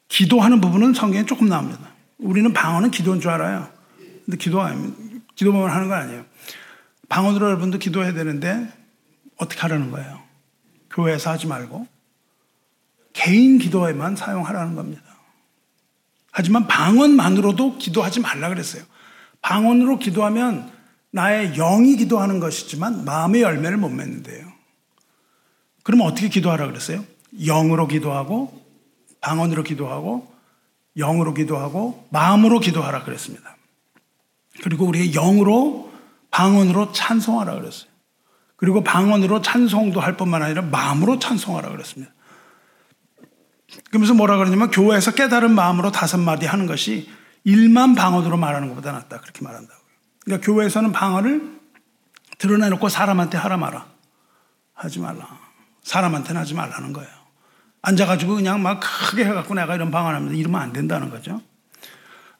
기도하는 0.10 0.62
부분은 0.62 0.94
성경에 0.94 1.26
조금 1.26 1.48
나옵니다. 1.48 1.80
우리는 2.18 2.52
방언은 2.54 2.92
기도인 2.92 3.22
줄 3.22 3.32
알아요. 3.32 3.70
근데 4.26 4.38
기도 4.38 4.62
아닙니다. 4.62 4.98
기도만 5.36 5.70
하는 5.70 5.88
거 5.88 5.96
아니에요. 5.96 6.26
방언으로 7.10 7.48
여러분도 7.48 7.78
기도해야 7.78 8.14
되는데 8.14 8.68
어떻게 9.38 9.62
하라는 9.62 9.92
거예요? 9.92 10.22
교회에서 10.90 11.30
하지 11.32 11.48
말고 11.48 11.88
개인 13.14 13.58
기도에만 13.58 14.16
사용하라는 14.16 14.76
겁니다. 14.76 15.04
하지만 16.32 16.68
방언만으로도 16.68 17.78
기도하지 17.78 18.20
말라 18.20 18.50
그랬어요. 18.50 18.84
방언으로 19.42 20.00
기도하면 20.00 20.72
나의 21.12 21.54
영이 21.54 21.96
기도하는 21.96 22.40
것이지만 22.40 23.06
마음의 23.06 23.42
열매를 23.42 23.78
못 23.78 23.90
맺는데요. 23.90 24.57
그러면 25.88 26.06
어떻게 26.08 26.28
기도하라 26.28 26.68
그랬어요? 26.68 27.06
영으로 27.46 27.88
기도하고 27.88 28.62
방언으로 29.22 29.64
기도하고 29.64 30.30
영으로 30.98 31.34
기도하고 31.34 32.06
마음으로 32.10 32.60
기도하라 32.60 33.06
그랬습니다. 33.06 33.56
그리고 34.64 34.86
우리의 34.86 35.14
영으로 35.14 35.90
방언으로 36.30 36.92
찬송하라 36.92 37.54
그랬어요. 37.56 37.90
그리고 38.58 38.84
방언으로 38.84 39.42
찬송도 39.42 40.02
할 40.02 40.18
뿐만 40.18 40.44
아니라 40.44 40.62
마음으로 40.64 41.20
찬송하라 41.20 41.70
그랬습니다. 41.70 42.12
그러면서 43.86 44.14
뭐라 44.14 44.36
그러냐면 44.36 44.70
교회에서 44.70 45.14
깨달은 45.14 45.56
마음으로 45.56 45.94
다섯 45.94 46.18
마디 46.18 46.46
하는 46.46 46.66
것이 46.66 47.10
일만 47.46 47.96
방언으로 47.96 48.36
말하는 48.36 48.68
것보다 48.68 48.92
낫다. 48.92 49.22
그렇게 49.22 49.42
말한다고요. 49.42 49.88
그러니까 50.26 50.46
교회에서는 50.46 50.92
방언을 50.92 51.60
드러내놓고 52.40 52.90
사람한테 52.90 53.38
하라 53.38 53.56
마라. 53.56 53.88
하지 54.74 55.00
말라. 55.00 55.47
사람한테는 55.88 56.42
하지 56.42 56.54
말라는 56.54 56.92
거예요. 56.92 57.10
앉아가지고 57.82 58.36
그냥 58.36 58.62
막 58.62 58.82
크게 58.82 59.24
해갖고 59.24 59.54
내가 59.54 59.74
이런 59.76 59.90
방언하면 59.90 60.36
이러면 60.36 60.60
안 60.60 60.74
된다는 60.74 61.10
거죠. 61.10 61.42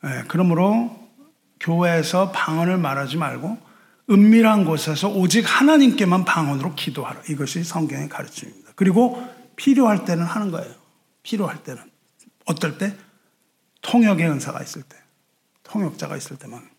네, 0.04 0.24
그러므로 0.28 1.08
교회에서 1.62 2.32
방언을 2.34 2.78
말하지 2.78 3.16
말고 3.16 3.58
은밀한 4.10 4.66
곳에서 4.66 5.08
오직 5.10 5.44
하나님께만 5.44 6.26
방언으로 6.26 6.76
기도하라. 6.76 7.22
이것이 7.30 7.64
성경의 7.64 8.10
가르침입니다. 8.10 8.72
그리고 8.76 9.26
필요할 9.56 10.04
때는 10.04 10.26
하는 10.26 10.52
거예요. 10.52 10.74
필요할 11.24 11.64
때는. 11.64 11.82
어떨 12.46 12.78
때? 12.78 12.96
통역의 13.82 14.30
은사가 14.30 14.62
있을 14.62 14.82
때. 14.84 14.98
통역자가 15.64 16.18
있을 16.18 16.38
때만. 16.38 16.70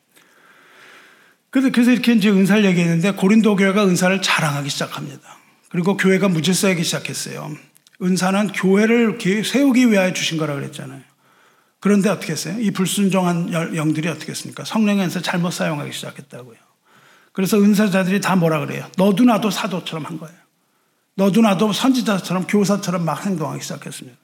그래서 1.51 1.69
이렇게 1.91 2.13
이제 2.13 2.29
은사를 2.29 2.65
얘기했는데 2.67 3.13
고린도 3.13 3.57
교회가 3.57 3.85
은사를 3.87 4.21
자랑하기 4.21 4.69
시작합니다. 4.69 5.38
그리고 5.69 5.97
교회가 5.97 6.29
무질서하기 6.29 6.83
시작했어요. 6.83 7.55
은사는 8.03 8.53
교회를 8.53 9.19
세우기 9.45 9.91
위하여 9.91 10.13
주신 10.13 10.39
거라 10.39 10.55
그랬잖아요. 10.55 11.03
그런데 11.81 12.09
어떻게 12.09 12.33
했어요? 12.33 12.59
이 12.59 12.71
불순종한 12.71 13.53
영들이 13.53 14.09
어떻게 14.09 14.31
했습니까? 14.31 14.65
은사 14.75 15.21
잘못 15.21 15.53
사용하기 15.53 15.93
시작했다고요. 15.93 16.57
그래서 17.33 17.57
은사자들이 17.59 18.21
다 18.21 18.35
뭐라 18.35 18.61
그래요? 18.61 18.89
너도 18.97 19.25
나도 19.25 19.51
사도처럼 19.51 20.05
한 20.07 20.19
거예요. 20.19 20.35
너도 21.15 21.41
나도 21.41 21.73
선지자처럼 21.73 22.47
교사처럼 22.47 23.05
막 23.05 23.25
행동하기 23.25 23.63
시작했습니다. 23.63 24.19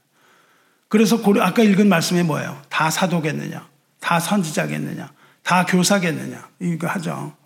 그래서 0.89 1.21
아까 1.41 1.63
읽은 1.63 1.89
말씀이 1.89 2.23
뭐예요? 2.23 2.61
다 2.69 2.91
사도겠느냐? 2.91 3.69
다 4.01 4.21
선지자겠느냐? 4.21 5.13
다 5.43 5.65
교사겠느냐? 5.65 6.49
이거 6.61 6.87
하죠. 6.89 7.37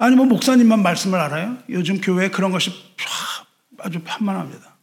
아니, 0.00 0.16
뭐, 0.16 0.24
목사님만 0.24 0.82
말씀을 0.82 1.20
알아요? 1.20 1.58
요즘 1.68 2.00
교회에 2.00 2.30
그런 2.30 2.50
것이 2.50 2.72
아주 3.78 4.00
편만합니다. 4.02 4.74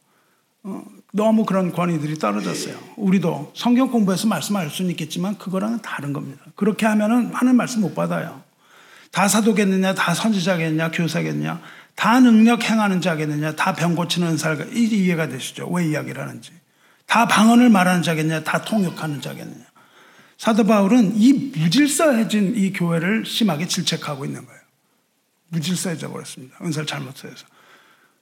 어, 0.62 0.84
너무 1.12 1.44
그런 1.44 1.72
권위들이 1.72 2.20
떨어졌어요. 2.20 2.78
우리도 2.98 3.52
성경 3.56 3.90
공부해서 3.90 4.28
말씀할 4.28 4.70
수는 4.70 4.92
있겠지만 4.92 5.40
그거랑은 5.40 5.82
다른 5.82 6.14
겁니다. 6.14 6.44
그렇게 6.56 6.86
하면은 6.86 7.34
하는 7.34 7.56
말씀 7.56 7.82
못 7.82 7.96
받아요. 7.96 8.44
다 9.12 9.28
사도겠느냐, 9.28 9.96
다 9.96 10.14
선지자겠느냐, 10.14 10.92
교사겠느냐, 10.92 11.62
다 11.96 12.20
능력 12.20 12.64
행하는 12.70 13.02
자겠느냐, 13.02 13.56
다 13.56 13.74
병 13.74 13.96
고치는 13.96 14.28
은사가 14.28 14.66
이해가 14.72 15.30
되시죠? 15.30 15.68
왜 15.70 15.88
이야기를 15.88 16.22
하는지. 16.22 16.52
다 17.08 17.26
방언을 17.26 17.70
말하는 17.70 18.04
자겠느냐, 18.04 18.44
다 18.44 18.62
통역하는 18.62 19.20
자겠느냐. 19.20 19.66
사도 20.38 20.64
바울은 20.64 21.14
이 21.16 21.52
무질서해진 21.58 22.54
이 22.56 22.72
교회를 22.72 23.26
심하게 23.26 23.66
질책하고 23.66 24.26
있는 24.26 24.46
거예요. 24.46 24.57
무질서해져 25.50 26.10
버렸습니다. 26.12 26.58
은사를 26.62 26.86
잘못 26.86 27.16
써서. 27.18 27.46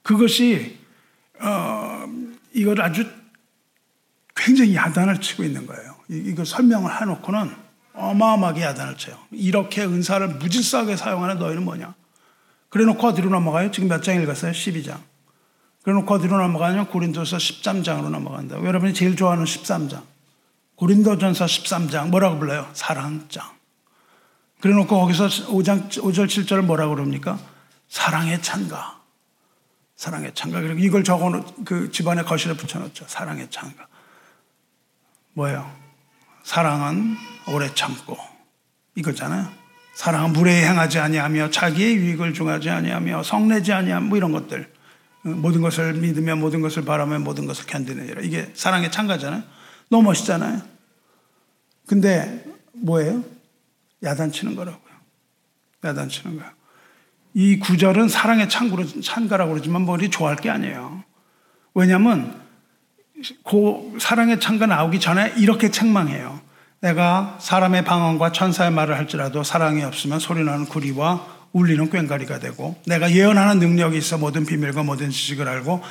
그것이, 0.04 0.78
어, 1.40 2.06
이걸 2.54 2.82
아주 2.82 3.10
굉장히 4.36 4.76
야단을 4.76 5.20
치고 5.22 5.44
있는 5.44 5.66
거예요. 5.66 5.96
이거 6.10 6.46
설명을 6.46 7.02
해놓고는 7.02 7.56
어마어마하게 7.94 8.62
야단을 8.62 8.98
쳐요. 8.98 9.18
이렇게 9.32 9.84
은사를 9.84 10.28
무질서하게 10.28 10.98
사용하는 10.98 11.40
너희는 11.40 11.64
뭐냐? 11.64 11.96
그래 12.70 12.84
놓고 12.86 13.08
어디로 13.08 13.30
넘어가요? 13.30 13.72
지금 13.72 13.88
몇 13.88 14.02
장 14.02 14.22
읽었어요? 14.22 14.52
12장. 14.52 15.00
그래 15.82 15.94
놓고 15.96 16.14
어디로 16.16 16.38
넘어가냐면 16.38 16.88
고린도서 16.90 17.38
13장으로 17.38 18.10
넘어간다. 18.10 18.62
여러분이 18.62 18.94
제일 18.94 19.16
좋아하는 19.16 19.46
13장. 19.46 20.04
고린도전서 20.76 21.46
13장 21.46 22.10
뭐라고 22.10 22.38
불러요? 22.38 22.70
사랑장. 22.74 23.55
그래 24.60 24.74
놓고 24.74 25.00
거기서 25.00 25.28
5장 25.28 25.90
5절 25.90 26.28
7절을 26.28 26.62
뭐라고 26.62 26.96
그럽니까? 26.96 27.40
사랑의 27.88 28.42
찬가. 28.42 29.02
사랑의 29.96 30.34
찬가. 30.34 30.60
그리고 30.62 30.80
이걸 30.80 31.04
적어 31.04 31.30
놓그 31.30 31.92
집안에 31.92 32.24
거실에 32.24 32.56
붙여 32.56 32.80
놓죠. 32.80 33.06
사랑의 33.08 33.50
찬가. 33.50 33.88
뭐예요? 35.34 35.70
사랑은 36.44 37.16
오래 37.48 37.74
참고 37.74 38.18
이거잖아요. 38.96 39.50
사랑은 39.96 40.34
불에 40.34 40.68
행하지 40.68 41.00
아니하며 41.00 41.52
자기의 41.52 41.96
유익을 41.96 42.34
중하지 42.34 42.70
아니하며 42.70 43.24
성내지 43.24 43.72
아니하며 43.72 44.08
뭐 44.08 44.18
이런 44.18 44.32
것들 44.32 44.72
어, 45.26 45.30
모든 45.30 45.62
것을 45.62 45.94
믿으며 45.94 46.36
모든 46.36 46.62
것을 46.62 46.84
바라며 46.86 47.20
모든 47.20 47.46
것을 47.46 47.66
견디느니라 47.66 48.22
이게 48.22 48.52
사랑의 48.54 48.92
창가잖아요. 48.92 49.44
너무 49.90 50.04
멋있잖아요. 50.04 50.62
근데 51.88 52.44
뭐예요? 52.74 53.24
야단치는 54.04 54.56
거라고요. 54.56 54.94
야단치는 55.84 56.38
거예요. 56.38 56.52
이 57.34 57.60
구절은 57.60 58.08
사랑의 58.08 58.50
창구로, 58.50 59.02
창가라고 59.02 59.52
그러지만 59.52 59.86
머리 59.86 60.10
좋아할 60.10 60.38
게 60.38 60.50
아니에요. 60.50 61.04
왜냐하면 61.74 62.42
그 63.44 63.98
사랑의 64.00 64.40
창가 64.40 64.66
나오기 64.66 65.00
전에 65.00 65.34
이렇게 65.38 65.70
책망해요. 65.70 66.40
내가 66.82 67.38
사람의 67.42 67.84
방언과 67.84 68.32
천사의 68.32 68.72
말을 68.72 68.98
할지라도 68.98 69.44
사랑이 69.44 69.84
없으면 69.84 70.20
소리나는 70.20 70.66
구리와 70.66 71.26
울리는 71.52 71.90
꽹가리가 71.90 72.40
되고 72.40 72.76
내가 72.86 73.12
예언하는 73.12 73.60
능력이 73.60 73.98
있어 73.98 74.18
모든 74.18 74.46
비밀과 74.46 74.84
모든 74.84 75.10
지식을 75.10 75.48
알고 75.48 75.82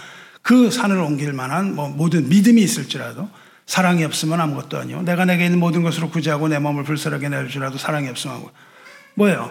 그 0.42 0.70
산을 0.70 0.98
옮길 0.98 1.32
만한 1.32 1.74
뭐 1.74 1.88
모든 1.88 2.28
믿음이 2.28 2.62
있을지라도 2.62 3.28
사랑이 3.66 4.04
없으면 4.04 4.40
아무것도 4.40 4.78
아니요. 4.78 5.02
내가 5.02 5.24
내게 5.24 5.44
있는 5.46 5.58
모든 5.58 5.82
것으로 5.82 6.10
구제하고 6.10 6.48
내 6.48 6.58
몸을 6.58 6.84
불쌍하게 6.84 7.28
내줄지라도 7.28 7.78
사랑이 7.78 8.08
없으면 8.08 8.46
뭐예요? 9.14 9.50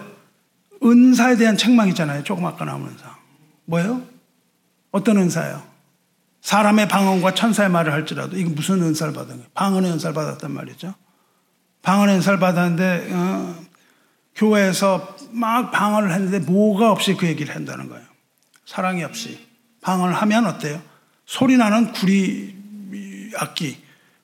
은사에 0.84 1.38
대한 1.38 1.58
책망이잖아요. 1.58 2.24
조금 2.24 2.46
아까 2.46 2.66
나온 2.66 2.88
은사. 2.88 3.16
뭐예요? 3.66 4.04
어떤 4.92 5.18
은사예요? 5.18 5.64
사람의 6.42 6.90
방언과 6.90 7.34
천사의 7.34 7.70
말을 7.70 7.94
할지라도 7.94 8.38
이거 8.38 8.50
무슨 8.50 8.84
은사를 8.84 9.14
받은 9.14 9.30
거예요? 9.30 9.48
방언의 9.54 9.92
은사를 9.92 10.14
받았단 10.14 10.52
말이죠. 10.52 10.94
방언의 11.82 12.16
은사를 12.16 12.38
받았는데 12.38 13.10
어, 13.12 13.56
교회에서 14.36 15.16
막 15.32 15.72
방언을 15.72 16.12
했는데 16.14 16.40
뭐가 16.40 16.92
없이 16.92 17.16
그 17.16 17.28
얘기를 17.28 17.56
한다는 17.56 17.88
거예요. 17.90 18.04
사랑이 18.66 19.04
없이 19.04 19.48
방언을 19.82 20.14
하면 20.14 20.46
어때요? 20.46 20.82
소리 21.26 21.58
나는 21.58 21.92
구리 21.94 22.54
악기, 23.38 23.83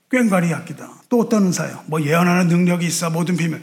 꽹과리 0.09 0.53
악기다. 0.53 0.89
또 1.09 1.19
어떤 1.21 1.45
은사요? 1.47 1.83
뭐 1.87 2.01
예언하는 2.01 2.47
능력이 2.47 2.85
있어 2.85 3.09
모든 3.09 3.37
비밀. 3.37 3.61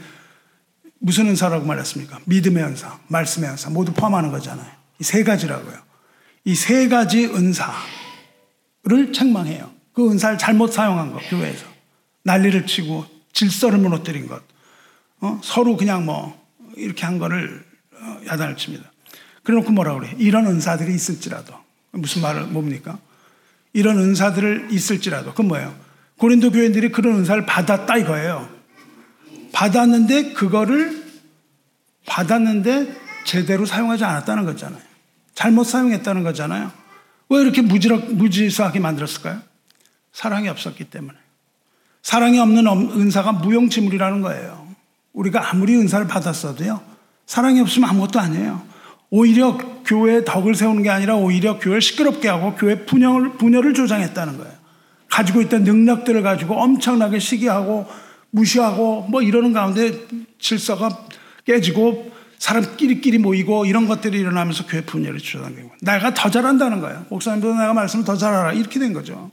무슨 0.98 1.26
은사라고 1.28 1.66
말했습니까? 1.66 2.20
믿음의 2.24 2.62
은사, 2.64 2.98
말씀의 3.08 3.50
은사 3.50 3.70
모두 3.70 3.92
포함하는 3.92 4.30
거잖아요. 4.30 4.66
이 4.98 5.04
세 5.04 5.24
가지라고요. 5.24 5.76
이 6.44 6.54
세 6.54 6.88
가지 6.88 7.26
은사를 7.26 7.74
책망해요. 9.12 9.70
그 9.92 10.10
은사를 10.10 10.38
잘못 10.38 10.72
사용한 10.72 11.12
거 11.12 11.18
교회에서 11.28 11.66
난리를 12.24 12.66
치고 12.66 13.04
질서를 13.32 13.78
무너뜨린 13.78 14.26
것, 14.26 14.42
어? 15.20 15.40
서로 15.44 15.76
그냥 15.76 16.04
뭐 16.06 16.40
이렇게 16.76 17.04
한 17.04 17.18
거를 17.18 17.64
어, 17.92 18.20
야단을 18.26 18.56
칩니다. 18.56 18.90
그래놓고 19.42 19.70
뭐라 19.72 19.94
그래? 19.94 20.14
이런 20.18 20.46
은사들이 20.46 20.94
있을지라도 20.94 21.54
무슨 21.92 22.22
말을 22.22 22.44
뭡니까? 22.46 22.98
이런 23.72 23.98
은사들을 23.98 24.68
있을지라도 24.70 25.30
그건 25.30 25.48
뭐예요? 25.48 25.74
고린도 26.18 26.50
교인들이 26.50 26.92
그런 26.92 27.16
은사를 27.16 27.44
받았다 27.46 27.96
이거예요. 27.98 28.48
받았는데 29.52 30.32
그거를 30.32 31.04
받았는데 32.06 32.94
제대로 33.24 33.66
사용하지 33.66 34.04
않았다는 34.04 34.44
거잖아요. 34.44 34.80
잘못 35.34 35.64
사용했다는 35.64 36.22
거잖아요. 36.22 36.70
왜 37.28 37.40
이렇게 37.40 37.60
무지럭, 37.60 38.12
무지수하게 38.14 38.80
만들었을까요? 38.80 39.40
사랑이 40.12 40.48
없었기 40.48 40.84
때문에. 40.84 41.18
사랑이 42.02 42.38
없는 42.38 42.66
은사가 42.66 43.32
무용지물이라는 43.32 44.20
거예요. 44.22 44.66
우리가 45.12 45.50
아무리 45.50 45.74
은사를 45.76 46.06
받았어도요, 46.06 46.80
사랑이 47.26 47.60
없으면 47.60 47.90
아무것도 47.90 48.20
아니에요. 48.20 48.62
오히려 49.10 49.58
교회에 49.84 50.24
덕을 50.24 50.54
세우는 50.54 50.82
게 50.82 50.90
아니라 50.90 51.16
오히려 51.16 51.58
교회를 51.58 51.80
시끄럽게 51.80 52.28
하고 52.28 52.54
교회 52.54 52.84
분열을, 52.86 53.32
분열을 53.38 53.74
조장했다는 53.74 54.38
거예요. 54.38 54.52
가지고 55.16 55.40
있던 55.40 55.64
능력들을 55.64 56.22
가지고 56.22 56.60
엄청나게 56.60 57.20
시기하고 57.20 57.86
무시하고 58.30 59.06
뭐 59.08 59.22
이러는 59.22 59.54
가운데 59.54 60.06
질서가 60.38 61.06
깨지고 61.46 62.12
사람끼리끼리 62.38 63.16
모이고 63.16 63.64
이런 63.64 63.88
것들이 63.88 64.20
일어나면서 64.20 64.66
교회 64.66 64.82
분열이 64.82 65.18
조장되고 65.18 65.70
내가 65.80 66.12
더 66.12 66.30
잘한다는 66.30 66.80
거예요. 66.80 67.06
목사님보다 67.08 67.58
내가 67.58 67.72
말씀을 67.72 68.04
더 68.04 68.14
잘하라 68.14 68.52
이렇게 68.52 68.78
된 68.78 68.92
거죠. 68.92 69.30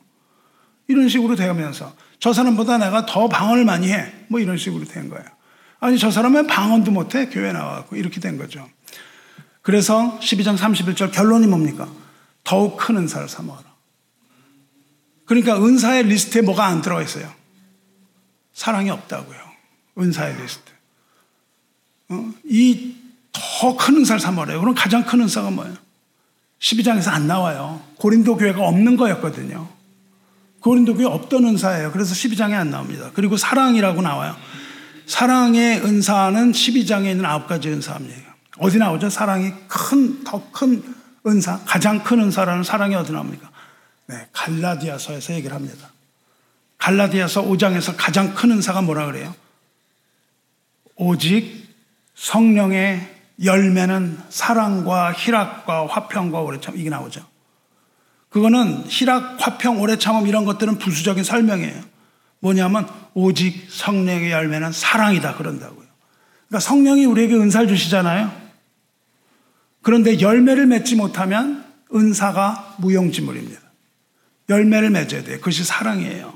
이런 0.88 1.10
식으로 1.10 1.36
되면서 1.36 1.94
저 2.18 2.32
사람보다 2.32 2.78
내가 2.78 3.06
더 3.06 3.28
방언을 3.28 3.66
많이 3.66 3.92
해. 3.92 4.14
뭐 4.30 4.40
이런 4.40 4.56
식으로 4.56 4.86
된 4.86 5.10
거예요. 5.10 5.26
아니, 5.82 5.98
저 5.98 6.12
사람은 6.12 6.48
방언도 6.48 6.92
못해. 6.92 7.28
교회 7.28 7.52
나와갖고. 7.52 7.98
이렇게 7.98 8.22
된 8.22 8.38
거죠. 8.38 8.70
그래서 9.62 10.18
12장 10.22 10.58
31절 10.58 11.12
결론이 11.12 11.48
뭡니까? 11.48 11.90
더욱 12.46 12.78
큰 12.78 12.96
은사를 12.96 13.28
사모하라. 13.28 13.73
그러니까 15.34 15.66
은사의 15.66 16.04
리스트에 16.04 16.44
뭐가 16.44 16.68
안 16.68 16.84
들어가 16.84 17.02
있어요? 17.02 17.28
사랑이 18.54 18.92
없다고요. 18.92 19.40
은사의 19.98 20.40
리스트. 20.40 20.72
어? 22.10 22.32
이 22.46 22.78
더 22.78 23.76
큰 23.78 23.98
은사를 23.98 24.20
사모하래요. 24.20 24.60
그럼 24.60 24.76
가장 24.76 25.04
큰 25.04 25.22
은사가 25.22 25.50
뭐예요? 25.50 25.76
12장에서 26.60 27.10
안 27.10 27.26
나와요. 27.26 27.82
고린도 27.96 28.38
교회가 28.38 28.62
없는 28.68 28.96
거였거든요. 28.96 29.68
고린도 30.60 30.96
교회 30.96 31.06
없던 31.08 31.46
은사예요. 31.46 31.92
그래서 31.92 32.14
12장에 32.14 32.54
안 32.54 32.70
나옵니다. 32.70 33.10
그리고 33.16 33.36
사랑이라고 33.36 34.04
나와요. 34.04 34.36
사랑의 35.08 35.84
은사는 35.84 36.52
12장에 36.52 37.10
있는 37.10 37.26
아홉 37.26 37.48
가지 37.48 37.70
은사입니다. 37.70 38.36
어디 38.60 38.78
나오죠? 38.78 39.10
사랑이 39.10 39.52
큰, 39.68 40.24
더 40.24 40.44
큰 40.52 40.84
은사, 41.26 41.62
가장 41.66 42.04
큰 42.04 42.20
은사라는 42.20 42.64
사랑이 42.64 42.94
어디 42.94 43.12
나옵니까? 43.12 43.50
네, 44.14 44.28
갈라디아서에서 44.32 45.34
얘기를 45.34 45.56
합니다. 45.56 45.90
갈라디아서 46.78 47.44
5장에서 47.46 47.96
가장 47.98 48.36
큰 48.36 48.52
은사가 48.52 48.84
뭐라 48.84 49.08
그래요? 49.08 49.34
오직 50.96 51.68
성령의 52.14 53.10
열매는 53.44 54.20
사랑과 54.30 55.12
희락과 55.14 55.88
화평과 55.88 56.42
오래 56.42 56.60
참 56.62 56.78
이게 56.78 56.92
나오죠. 56.92 57.26
그거는 58.30 58.86
희락, 58.88 59.38
화평, 59.40 59.82
오래 59.82 59.98
참음 59.98 60.28
이런 60.28 60.46
것들은 60.46 60.78
부수적인 60.78 61.24
설명이에요. 61.24 61.82
뭐냐면 62.40 62.88
오직 63.16 63.68
성령의 63.72 64.32
열매는 64.32 64.72
사랑이다 64.72 65.36
그런다고요. 65.36 65.88
그러니까 66.48 66.60
성령이 66.60 67.06
우리에게 67.06 67.34
은사를 67.34 67.68
주시잖아요. 67.68 68.32
그런데 69.82 70.20
열매를 70.20 70.68
맺지 70.68 70.98
못하면 70.98 71.66
은사가 71.94 72.76
무용지물입니다. 72.78 73.63
열매를 74.50 74.90
맺어야 74.90 75.24
돼요. 75.24 75.38
그것이 75.38 75.64
사랑이에요. 75.64 76.34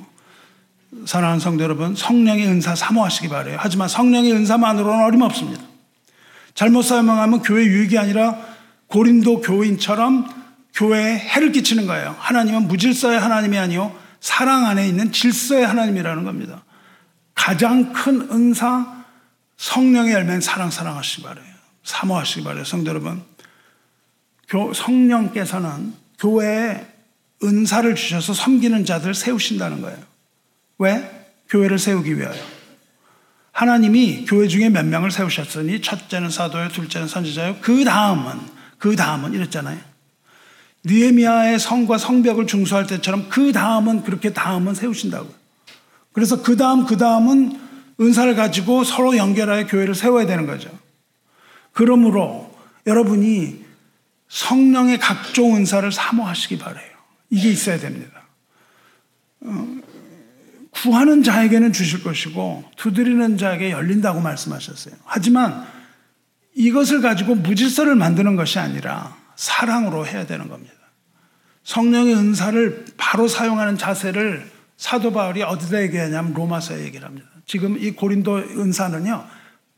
사랑하는 1.05 1.39
성도 1.39 1.63
여러분, 1.63 1.95
성령의 1.95 2.47
은사 2.47 2.75
사모하시기 2.75 3.29
바래요. 3.29 3.57
하지만 3.59 3.87
성령의 3.87 4.31
은사만으로는 4.33 5.05
어림없습니다. 5.05 5.61
잘못 6.53 6.81
사용하면 6.81 7.41
교회 7.41 7.65
유익이 7.65 7.97
아니라 7.97 8.37
고린도 8.87 9.41
교인처럼 9.41 10.27
교회에 10.73 11.17
해를 11.17 11.51
끼치는 11.51 11.87
거예요. 11.87 12.15
하나님은 12.19 12.67
무질서의 12.67 13.19
하나님이 13.19 13.57
아니요 13.57 13.95
사랑 14.19 14.65
안에 14.65 14.87
있는 14.87 15.11
질서의 15.11 15.65
하나님이라는 15.65 16.23
겁니다. 16.23 16.63
가장 17.35 17.93
큰 17.93 18.27
은사 18.31 19.03
성령의 19.57 20.13
열매는 20.13 20.41
사랑 20.41 20.71
사랑하시기 20.71 21.23
바래요. 21.23 21.45
사모하시기 21.83 22.43
바래요. 22.43 22.63
성도 22.63 22.89
여러분. 22.89 23.23
성령께서는 24.73 25.93
교회에 26.19 26.96
은사를 27.43 27.95
주셔서 27.95 28.33
섬기는 28.33 28.85
자들 28.85 29.13
세우신다는 29.13 29.81
거예요. 29.81 29.97
왜? 30.79 31.27
교회를 31.49 31.79
세우기 31.79 32.17
위하여. 32.17 32.39
하나님이 33.51 34.25
교회 34.25 34.47
중에 34.47 34.69
몇 34.69 34.85
명을 34.85 35.11
세우셨으니 35.11 35.81
첫째는 35.81 36.29
사도요, 36.29 36.69
둘째는 36.69 37.07
선지자요, 37.07 37.57
그 37.61 37.83
다음은 37.83 38.39
그 38.77 38.95
다음은 38.95 39.33
이랬잖아요. 39.33 39.79
느에미아의 40.83 41.59
성과 41.59 41.97
성벽을 41.97 42.47
중수할 42.47 42.85
때처럼 42.87 43.29
그 43.29 43.51
다음은 43.51 44.03
그렇게 44.03 44.31
다음은 44.31 44.75
세우신다고요. 44.75 45.33
그래서 46.13 46.41
그 46.41 46.55
다음 46.55 46.85
그 46.85 46.97
다음은 46.97 47.59
은사를 47.99 48.35
가지고 48.35 48.83
서로 48.83 49.17
연결하여 49.17 49.67
교회를 49.67 49.95
세워야 49.95 50.25
되는 50.25 50.45
거죠. 50.45 50.69
그러므로 51.73 52.55
여러분이 52.85 53.65
성령의 54.29 54.99
각종 54.99 55.55
은사를 55.55 55.91
사모하시기 55.91 56.59
바래요. 56.59 56.96
이게 57.29 57.49
있어야 57.49 57.79
됩니다. 57.79 58.23
구하는 60.71 61.23
자에게는 61.23 61.73
주실 61.73 62.03
것이고 62.03 62.63
두드리는 62.77 63.37
자에게 63.37 63.71
열린다고 63.71 64.21
말씀하셨어요. 64.21 64.95
하지만 65.05 65.65
이것을 66.55 67.01
가지고 67.01 67.35
무질서를 67.35 67.95
만드는 67.95 68.35
것이 68.35 68.59
아니라 68.59 69.15
사랑으로 69.35 70.05
해야 70.05 70.25
되는 70.25 70.47
겁니다. 70.47 70.73
성령의 71.63 72.15
은사를 72.15 72.85
바로 72.97 73.27
사용하는 73.27 73.77
자세를 73.77 74.49
사도 74.77 75.11
바울이 75.11 75.43
어디다 75.43 75.81
얘기하냐면 75.83 76.33
로마서에 76.33 76.83
얘기를 76.85 77.05
합니다. 77.05 77.27
지금 77.45 77.77
이 77.77 77.91
고린도 77.91 78.37
은사는요, 78.37 79.25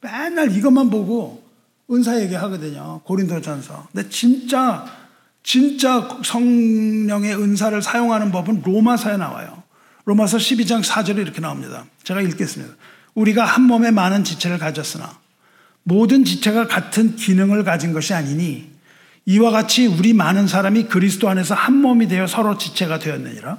맨날 0.02 0.56
이것만 0.56 0.90
보고 0.90 1.44
은사 1.92 2.22
얘기하거든요. 2.22 3.02
고린도 3.04 3.42
전서. 3.42 3.88
근데 3.92 4.08
진짜, 4.10 4.86
진짜 5.50 6.08
성령의 6.24 7.36
은사를 7.36 7.82
사용하는 7.82 8.32
법은 8.32 8.62
로마서에 8.64 9.18
나와요. 9.18 9.64
로마서 10.06 10.38
12장 10.38 10.84
4절에 10.84 11.18
이렇게 11.18 11.42
나옵니다. 11.42 11.86
제가 12.04 12.22
읽겠습니다. 12.22 12.76
우리가 13.16 13.46
한 13.46 13.64
몸에 13.64 13.90
많은 13.90 14.24
지체를 14.24 14.60
가졌으나 14.60 15.20
모든 15.82 16.24
지체가 16.24 16.68
같은 16.68 17.16
기능을 17.16 17.64
가진 17.64 17.94
것이 17.94 18.14
아니니 18.14 18.70
이와 19.26 19.50
같이 19.50 19.88
우리 19.88 20.14
많은 20.14 20.46
사람이 20.46 20.84
그리스도 20.84 21.30
안에서 21.30 21.56
한 21.56 21.78
몸이 21.78 22.08
되어 22.08 22.28
서로 22.28 22.60
지체가 22.60 23.00
되었느니라. 23.00 23.58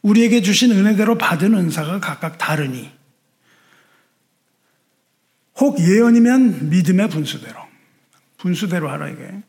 우리에게 0.00 0.40
주신 0.40 0.72
은혜대로 0.72 1.18
받은 1.18 1.52
은사가 1.52 2.00
각각 2.00 2.38
다르니 2.38 2.90
혹 5.56 5.78
예언이면 5.78 6.70
믿음의 6.70 7.10
분수대로 7.10 7.60
분수대로 8.38 8.88
하라 8.88 9.10
이게 9.10 9.42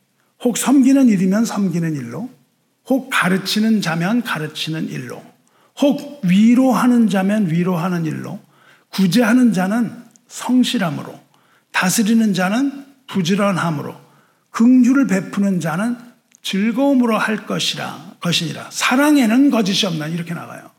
혹 0.44 0.58
섬기는 0.58 1.08
일이면 1.08 1.46
섬기는 1.46 1.96
일로 1.96 2.30
혹 2.88 3.10
가르치는 3.10 3.82
자면 3.82 4.22
가르치는 4.22 4.90
일로 4.90 5.24
혹 5.80 6.22
위로하는 6.24 7.10
자면 7.10 7.50
위로하는 7.50 8.06
일로 8.06 8.40
구제하는 8.90 9.54
자는 9.54 9.92
성실함으로 10.28 11.20
다스리는 11.72 12.34
자는 12.34 12.86
부지런함으로 13.08 13.96
긍휼을 14.52 15.08
베푸는 15.08 15.60
자는 15.60 15.98
즐거움으로 16.42 17.18
할 17.18 17.46
것이라 17.46 18.14
것이니라. 18.20 18.70
사랑에는 18.72 19.52
거짓이 19.52 19.86
없나니 19.86 20.14
이렇게 20.14 20.34
나가요. 20.34 20.72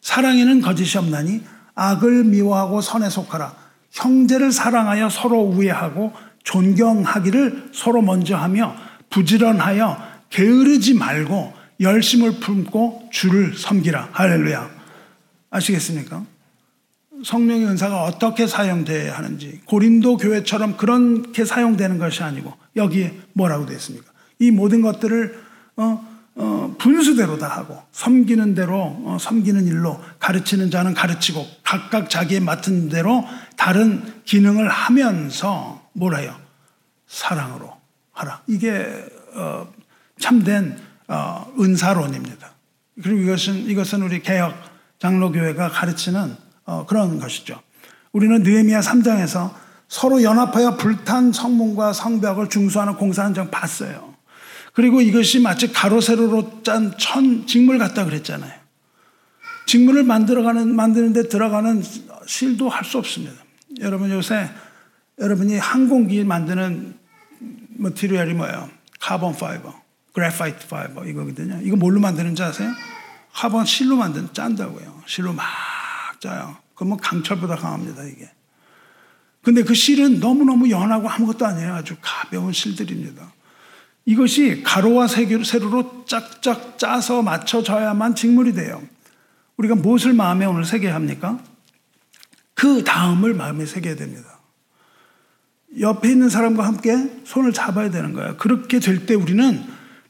사랑에는 0.00 0.60
거짓이 0.60 0.98
없나니 0.98 1.42
악을 1.74 2.24
미워하고 2.24 2.80
선에 2.80 3.08
속하라. 3.08 3.54
형제를 3.90 4.52
사랑하여 4.52 5.08
서로 5.08 5.42
우애하고 5.42 6.12
존경하기를 6.44 7.70
서로 7.72 8.02
먼저 8.02 8.36
하며 8.36 8.74
부지런하여 9.12 10.12
게으르지 10.30 10.94
말고 10.94 11.52
열심을 11.80 12.40
품고 12.40 13.08
주를 13.12 13.54
섬기라. 13.56 14.10
할렐루야. 14.12 14.70
아시겠습니까? 15.50 16.24
성령의 17.24 17.66
은사가 17.66 18.02
어떻게 18.02 18.46
사용돼야 18.46 19.16
하는지 19.16 19.60
고린도 19.66 20.16
교회처럼 20.16 20.76
그렇게 20.76 21.44
사용되는 21.44 21.98
것이 21.98 22.22
아니고 22.22 22.52
여기에 22.74 23.16
뭐라고 23.34 23.66
되어 23.66 23.76
있습니까? 23.76 24.10
이 24.40 24.50
모든 24.50 24.82
것들을 24.82 25.40
어, 25.76 26.04
어, 26.34 26.74
분수대로 26.78 27.38
다 27.38 27.48
하고 27.48 27.80
섬기는 27.92 28.54
대로 28.54 28.76
어, 29.04 29.18
섬기는 29.20 29.66
일로 29.66 30.00
가르치는 30.18 30.70
자는 30.70 30.94
가르치고 30.94 31.46
각각 31.62 32.10
자기의 32.10 32.40
맡은 32.40 32.88
대로 32.88 33.24
다른 33.56 34.02
기능을 34.24 34.68
하면서 34.68 35.82
뭐라요? 35.92 36.34
사랑으로 37.06 37.81
하라. 38.12 38.42
이게 38.46 38.86
어, 39.34 39.72
참된 40.18 40.76
어, 41.08 41.52
은사론입니다. 41.58 42.50
그리고 43.02 43.20
이것은 43.20 43.54
이것은 43.68 44.02
우리 44.02 44.22
개혁 44.22 44.54
장로교회가 44.98 45.70
가르치는 45.70 46.36
어, 46.64 46.86
그런 46.86 47.18
것이죠. 47.18 47.60
우리는 48.12 48.42
느헤미야 48.42 48.80
3장에서 48.80 49.52
서로 49.88 50.22
연합하여 50.22 50.76
불탄 50.76 51.32
성문과 51.32 51.92
성벽을 51.92 52.48
중수하는 52.48 52.94
공사하는 52.96 53.34
장 53.34 53.50
봤어요. 53.50 54.14
그리고 54.72 55.00
이것이 55.00 55.40
마치 55.40 55.70
가로 55.72 56.00
세로로 56.00 56.62
짠 56.62 56.96
천 56.98 57.46
직물 57.46 57.78
같다 57.78 58.04
그랬잖아요. 58.04 58.52
직물을 59.66 60.02
만들어가는 60.04 60.74
만드는데 60.74 61.28
들어가는 61.28 61.82
실도 62.26 62.68
셀 62.68 62.84
수 62.84 62.98
없습니다. 62.98 63.34
여러분 63.80 64.10
요새 64.10 64.48
여러분이 65.18 65.58
항공기 65.58 66.24
만드는 66.24 66.94
material이 67.82 68.34
뭐예요? 68.34 68.70
carbon 69.00 69.36
fiber, 69.36 69.74
graphite 70.12 70.68
fiber 70.68 71.04
이거거든요. 71.06 71.60
이거 71.62 71.76
뭘로 71.76 72.00
만드는지 72.00 72.42
아세요? 72.42 72.72
카본 73.32 73.66
실로 73.66 73.96
만든 73.96 74.32
짠다고요. 74.32 75.02
실로 75.06 75.32
막 75.32 75.44
짜요. 76.20 76.56
그러면 76.74 76.98
강철보다 76.98 77.56
강합니다, 77.56 78.04
이게. 78.04 78.30
근데 79.42 79.64
그 79.64 79.74
실은 79.74 80.20
너무너무 80.20 80.70
연하고 80.70 81.08
아무것도 81.08 81.44
아니에요. 81.44 81.74
아주 81.74 81.96
가벼운 82.00 82.52
실들입니다. 82.52 83.32
이것이 84.04 84.62
가로와 84.62 85.08
세로로 85.08 86.04
짝짝 86.06 86.78
짜서 86.78 87.22
맞춰져야만 87.22 88.14
직물이 88.14 88.52
돼요. 88.52 88.82
우리가 89.56 89.74
무엇을 89.74 90.12
마음에 90.12 90.44
오늘 90.44 90.64
새겨야 90.64 90.94
합니까? 90.94 91.38
그 92.54 92.84
다음을 92.84 93.34
마음에 93.34 93.66
새겨야 93.66 93.96
됩니다. 93.96 94.38
옆에 95.80 96.10
있는 96.10 96.28
사람과 96.28 96.64
함께 96.66 97.10
손을 97.24 97.52
잡아야 97.52 97.90
되는 97.90 98.12
거예요. 98.12 98.36
그렇게 98.36 98.78
될 98.78 99.06
때 99.06 99.14
우리는 99.14 99.64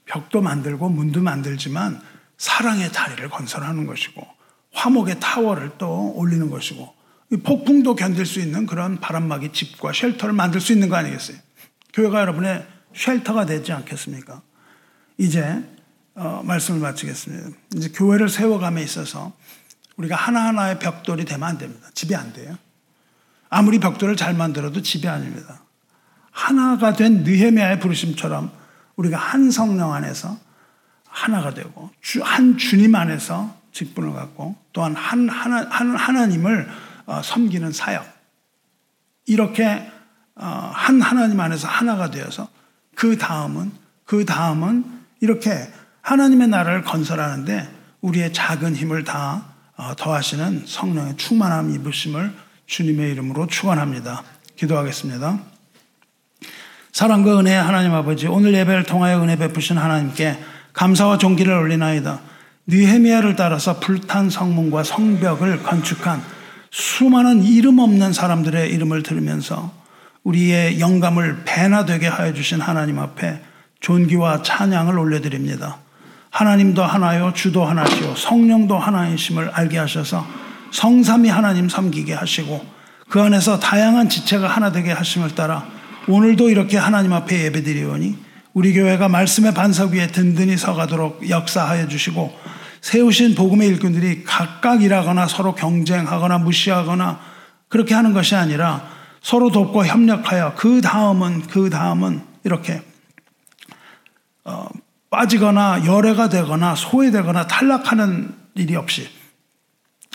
벽도 0.07 0.43
만들고 0.43 0.89
문도 0.89 1.23
만들지만 1.23 2.01
사랑의 2.37 2.91
다리를 2.93 3.29
건설하는 3.31 3.87
것이고 3.87 4.27
화목의 4.73 5.21
타워를 5.21 5.73
또 5.79 6.13
올리는 6.17 6.51
것이고 6.51 6.93
폭풍도 7.45 7.95
견딜 7.95 8.27
수 8.27 8.41
있는 8.41 8.67
그런 8.67 9.01
바람막이 9.01 9.53
집과 9.53 9.93
쉘터를 9.93 10.35
만들 10.35 10.61
수 10.61 10.73
있는 10.73 10.89
거 10.89 10.97
아니겠어요? 10.97 11.37
교회가 11.95 12.21
여러분의 12.21 12.67
쉘터가 12.95 13.47
되지 13.47 13.73
않겠습니까? 13.73 14.43
이제 15.19 15.63
어, 16.15 16.43
말씀을 16.45 16.81
마치겠습니다. 16.81 17.57
이제 17.77 17.89
교회를 17.95 18.29
세워감에 18.29 18.83
있어서 18.83 19.33
우리가 19.97 20.17
하나하나의 20.17 20.79
벽돌이 20.79 21.25
되면 21.25 21.49
안 21.49 21.59
됩니다. 21.59 21.89
집이 21.95 22.15
안 22.15 22.33
돼요. 22.33 22.59
아무리 23.55 23.79
벽돌을 23.81 24.17
잘 24.17 24.33
만들어도 24.33 24.81
집이 24.81 25.07
아닙니다. 25.07 25.61
하나가 26.31 26.95
된 26.95 27.23
느헤미야의 27.23 27.81
부르심처럼 27.81 28.51
우리가 28.97 29.19
한 29.19 29.51
성령 29.51 29.93
안에서 29.93 30.39
하나가 31.07 31.53
되고 31.53 31.91
한 32.23 32.57
주님 32.57 32.95
안에서 32.95 33.55
직분을 33.73 34.15
갖고 34.15 34.57
또한 34.73 34.95
한 34.95 35.29
하나 35.29 35.67
한 35.69 35.95
하나님을 35.95 36.67
어, 37.05 37.21
섬기는 37.23 37.73
사역 37.73 38.07
이렇게 39.27 39.87
어, 40.35 40.71
한 40.73 41.03
하나님 41.03 41.39
안에서 41.39 41.69
하나가 41.69 42.11
되어서 42.11 42.49
그 42.95 43.19
다음은 43.19 43.71
그 44.07 44.25
다음은 44.25 45.01
이렇게 45.21 45.71
하나님의 46.01 46.49
나라를 46.49 46.85
건설하는데 46.85 47.69
우리의 48.01 48.33
작은 48.33 48.77
힘을 48.77 49.05
다 49.05 49.45
어, 49.77 49.95
더하시는 49.95 50.65
성령의 50.67 51.19
충만함 51.19 51.71
입으심을 51.75 52.33
주님의 52.73 53.13
이름으로 53.13 53.49
축원합니다. 53.49 54.23
기도하겠습니다. 54.57 55.39
사랑과 56.91 57.39
은혜 57.39 57.55
하나님 57.55 57.93
아버지 57.93 58.27
오늘 58.27 58.55
예배를 58.55 58.85
통하여 58.85 59.23
은혜 59.23 59.37
베푸신 59.37 59.77
하나님께 59.77 60.39
감사와 60.73 61.19
존귀를 61.19 61.53
올리나이다. 61.53 62.21
느헤미야를 62.67 63.37
따라서 63.37 63.79
불탄 63.79 64.31
성문과 64.31 64.85
성벽을 64.85 65.63
건축한 65.63 66.23
수많은 66.71 67.43
이름 67.43 67.79
없는 67.79 68.15
사람들의 68.15 68.73
이름을 68.73 69.03
들으면서 69.03 69.71
우리의 70.25 70.81
영감을 70.81 71.43
배나 71.45 71.85
되게 71.85 72.07
하여 72.07 72.33
주신 72.33 72.63
하나님 72.63 72.99
앞에 72.99 73.43
존귀와 73.81 74.41
찬양을 74.43 74.99
올려드립니다. 74.99 75.77
하나님도 76.31 76.83
하나요, 76.83 77.35
주도 77.35 77.67
하나시요, 77.67 78.15
성령도 78.15 78.79
하나이심을 78.79 79.51
알게 79.51 79.77
하셔서 79.77 80.27
성삼이 80.73 81.29
하나님 81.29 81.69
섬기게 81.69 82.15
하시고 82.15 82.65
그 83.09 83.21
안에서 83.21 83.61
다양한 83.61 84.09
지체가 84.09 84.49
하나 84.49 84.73
되게 84.73 84.91
하심을 84.91 85.35
따라 85.35 85.67
오늘도 86.09 86.49
이렇게 86.49 86.79
하나님 86.79 87.13
앞에 87.13 87.45
예배드리오니 87.45 88.17
우리 88.55 88.75
교회가 88.75 89.09
말씀의 89.09 89.55
반석 89.55 89.93
위에 89.93 90.09
든든히 90.09 90.57
서가도록 90.57 91.29
역사하여 91.29 91.89
주시고 91.89 92.33
세우신 92.81 93.35
복음의 93.35 93.69
일꾼들이 93.69 94.25
각각 94.25 94.83
일하거나 94.83 95.29
서로 95.29 95.55
경쟁하거나 95.55 96.39
무시하거나 96.39 97.21
그렇게 97.69 97.95
하는 97.95 98.13
것이 98.13 98.35
아니라 98.35 98.89
서로 99.23 99.51
돕고 99.51 99.87
협력하여 99.87 100.55
그 100.57 100.81
다음은 100.81 101.43
그 101.47 101.71
다음은 101.71 102.23
이렇게 102.45 102.83
어, 104.45 104.67
빠지거나 105.11 105.87
열애가 105.87 106.29
되거나 106.29 106.75
소외되거나 106.75 107.47
탈락하는 107.47 108.35
일이 108.55 108.75
없이 108.75 109.09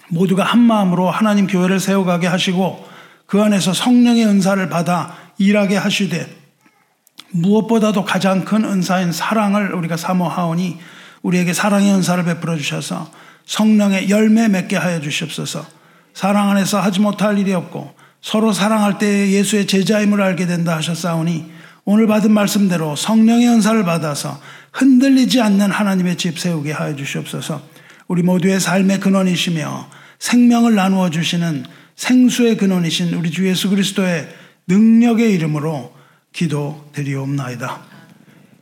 모두가 0.09 0.43
한 0.43 0.59
마음으로 0.59 1.09
하나님 1.09 1.47
교회를 1.47 1.79
세워가게 1.79 2.27
하시고 2.27 2.87
그 3.25 3.41
안에서 3.41 3.73
성령의 3.73 4.25
은사를 4.25 4.69
받아 4.69 5.15
일하게 5.37 5.77
하시되 5.77 6.27
무엇보다도 7.31 8.05
가장 8.05 8.45
큰 8.45 8.63
은사인 8.63 9.11
사랑을 9.11 9.73
우리가 9.73 9.97
사모하오니 9.97 10.79
우리에게 11.21 11.53
사랑의 11.53 11.93
은사를 11.93 12.23
베풀어 12.23 12.55
주셔서 12.55 13.11
성령의 13.45 14.09
열매 14.09 14.47
맺게 14.47 14.75
하여 14.75 14.99
주시옵소서. 15.01 15.65
사랑 16.13 16.49
안에서 16.49 16.79
하지 16.79 16.99
못할 16.99 17.37
일이 17.37 17.53
없고 17.53 17.93
서로 18.21 18.51
사랑할 18.51 18.97
때 18.97 19.29
예수의 19.31 19.67
제자임을 19.67 20.21
알게 20.21 20.47
된다 20.47 20.75
하셨사오니 20.77 21.51
오늘 21.85 22.07
받은 22.07 22.31
말씀대로 22.31 22.95
성령의 22.95 23.47
은사를 23.47 23.83
받아서 23.83 24.39
흔들리지 24.73 25.41
않는 25.41 25.71
하나님의 25.71 26.17
집 26.17 26.39
세우게 26.39 26.71
하여 26.71 26.95
주시옵소서. 26.95 27.61
우리 28.07 28.23
모두의 28.23 28.59
삶의 28.59 28.99
근원이시며 28.99 29.89
생명을 30.19 30.75
나누어 30.75 31.09
주시는 31.09 31.65
생수의 31.95 32.57
근원이신 32.57 33.13
우리 33.13 33.31
주 33.31 33.47
예수 33.47 33.69
그리스도의 33.69 34.27
능력의 34.67 35.33
이름으로 35.33 35.93
기도 36.31 36.89
드리옵나이다. 36.93 37.81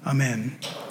아멘. 0.04 0.85